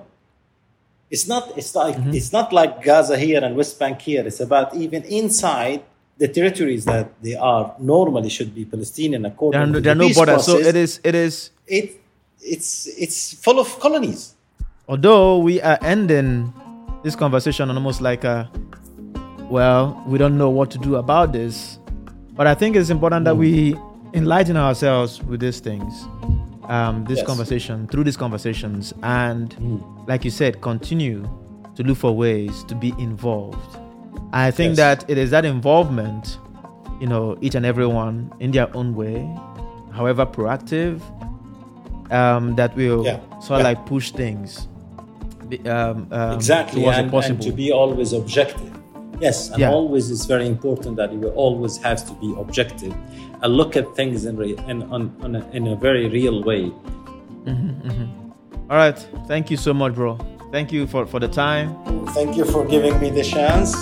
It's 1.09 1.27
not. 1.27 1.57
It's 1.57 1.73
like 1.73 1.95
Mm-hmm. 1.95 2.13
it's 2.19 2.31
not 2.37 2.53
like 2.53 2.83
Gaza 2.83 3.17
here 3.17 3.41
and 3.45 3.55
West 3.55 3.79
Bank 3.79 3.99
here. 4.09 4.23
It's 4.29 4.41
about 4.49 4.75
even 4.75 5.01
inside 5.05 5.81
the 6.19 6.27
territories 6.27 6.83
that 6.85 7.07
they 7.25 7.35
are 7.35 7.73
normally 7.79 8.29
should 8.29 8.53
be 8.53 8.63
Palestinian 8.65 9.25
according 9.25 9.57
There 9.59 9.63
are, 9.63 9.65
to 9.65 9.71
no- 9.71 9.79
the 9.79 9.83
there 9.85 9.93
are 9.93 10.03
no 10.03 10.07
peace 10.07 10.17
borders. 10.17 10.45
So 10.45 10.57
it 10.71 10.75
is, 10.75 10.91
it 11.03 11.15
is, 11.15 11.49
It 11.65 11.85
it's 12.55 12.69
it's 13.05 13.19
full 13.45 13.57
of 13.59 13.69
colonies. 13.79 14.35
Although 14.89 15.37
we 15.37 15.61
are 15.61 15.77
ending 15.83 16.51
this 17.03 17.15
conversation 17.15 17.69
on 17.69 17.75
almost 17.77 18.01
like 18.01 18.23
a, 18.23 18.49
well, 19.49 20.03
we 20.07 20.17
don't 20.17 20.35
know 20.37 20.49
what 20.49 20.71
to 20.71 20.77
do 20.79 20.95
about 20.95 21.31
this, 21.31 21.77
but 22.33 22.47
I 22.47 22.55
think 22.55 22.75
it's 22.75 22.89
important 22.89 23.23
that 23.25 23.37
we 23.37 23.75
enlighten 24.13 24.57
ourselves 24.57 25.21
with 25.23 25.39
these 25.41 25.59
things, 25.59 25.93
um, 26.67 27.05
this 27.07 27.19
Yes. 27.19 27.27
conversation, 27.27 27.87
through 27.87 28.03
these 28.03 28.17
conversations, 28.17 28.91
and 29.03 29.55
like 30.07 30.25
you 30.25 30.31
said, 30.31 30.59
continue 30.61 31.23
to 31.75 31.83
look 31.83 31.97
for 31.97 32.11
ways 32.15 32.63
to 32.63 32.73
be 32.75 32.89
involved. 32.97 33.77
I 34.33 34.49
think 34.51 34.71
Yes. 34.75 34.77
that 34.77 35.09
it 35.09 35.17
is 35.19 35.29
that 35.31 35.45
involvement 35.45 36.37
you 36.99 37.07
know, 37.07 37.37
each 37.39 37.55
and 37.55 37.65
everyone 37.65 38.29
in 38.41 38.51
their 38.51 38.67
own 38.75 38.93
way, 38.93 39.25
however 39.93 40.25
proactive, 40.25 40.99
um, 42.11 42.55
that 42.57 42.75
will 42.75 43.05
Yeah. 43.05 43.19
sort 43.39 43.51
of 43.51 43.59
Yeah. 43.59 43.63
like 43.69 43.85
push 43.85 44.11
things 44.11 44.67
um, 45.67 46.07
um, 46.11 46.31
exactly 46.33 46.81
towards 46.81 46.97
a 46.97 46.99
and, 47.01 47.05
and 47.05 47.11
possible. 47.11 47.43
to 47.43 47.51
be 47.51 47.71
always 47.71 48.13
objective 48.13 48.71
yes 49.21 49.49
and 49.49 49.59
Yeah. 49.59 49.71
always 49.71 50.09
it's 50.11 50.25
very 50.25 50.47
important 50.47 50.95
that 50.97 51.11
you 51.13 51.27
always 51.35 51.77
have 51.77 52.05
to 52.07 52.13
be 52.23 52.33
objective 52.37 52.93
and 53.41 53.53
look 53.53 53.75
at 53.75 53.85
things 53.95 54.25
in, 54.25 54.35
re- 54.37 54.57
in, 54.67 54.83
on, 54.83 55.01
on 55.21 55.35
a, 55.35 55.41
in 55.51 55.67
a 55.67 55.75
very 55.75 56.07
real 56.09 56.43
way 56.43 56.71
All 58.69 58.77
right. 58.77 58.99
Thank 59.27 59.49
you 59.49 59.57
so 59.57 59.73
much, 59.73 59.95
bro. 59.95 60.17
Thank 60.51 60.71
you 60.71 60.85
for, 60.85 61.05
for 61.07 61.19
the 61.19 61.27
time. 61.27 61.67
thank 62.13 62.35
you 62.37 62.45
for 62.45 62.63
giving 62.65 62.99
me 62.99 63.09
the 63.09 63.23
chance 63.23 63.73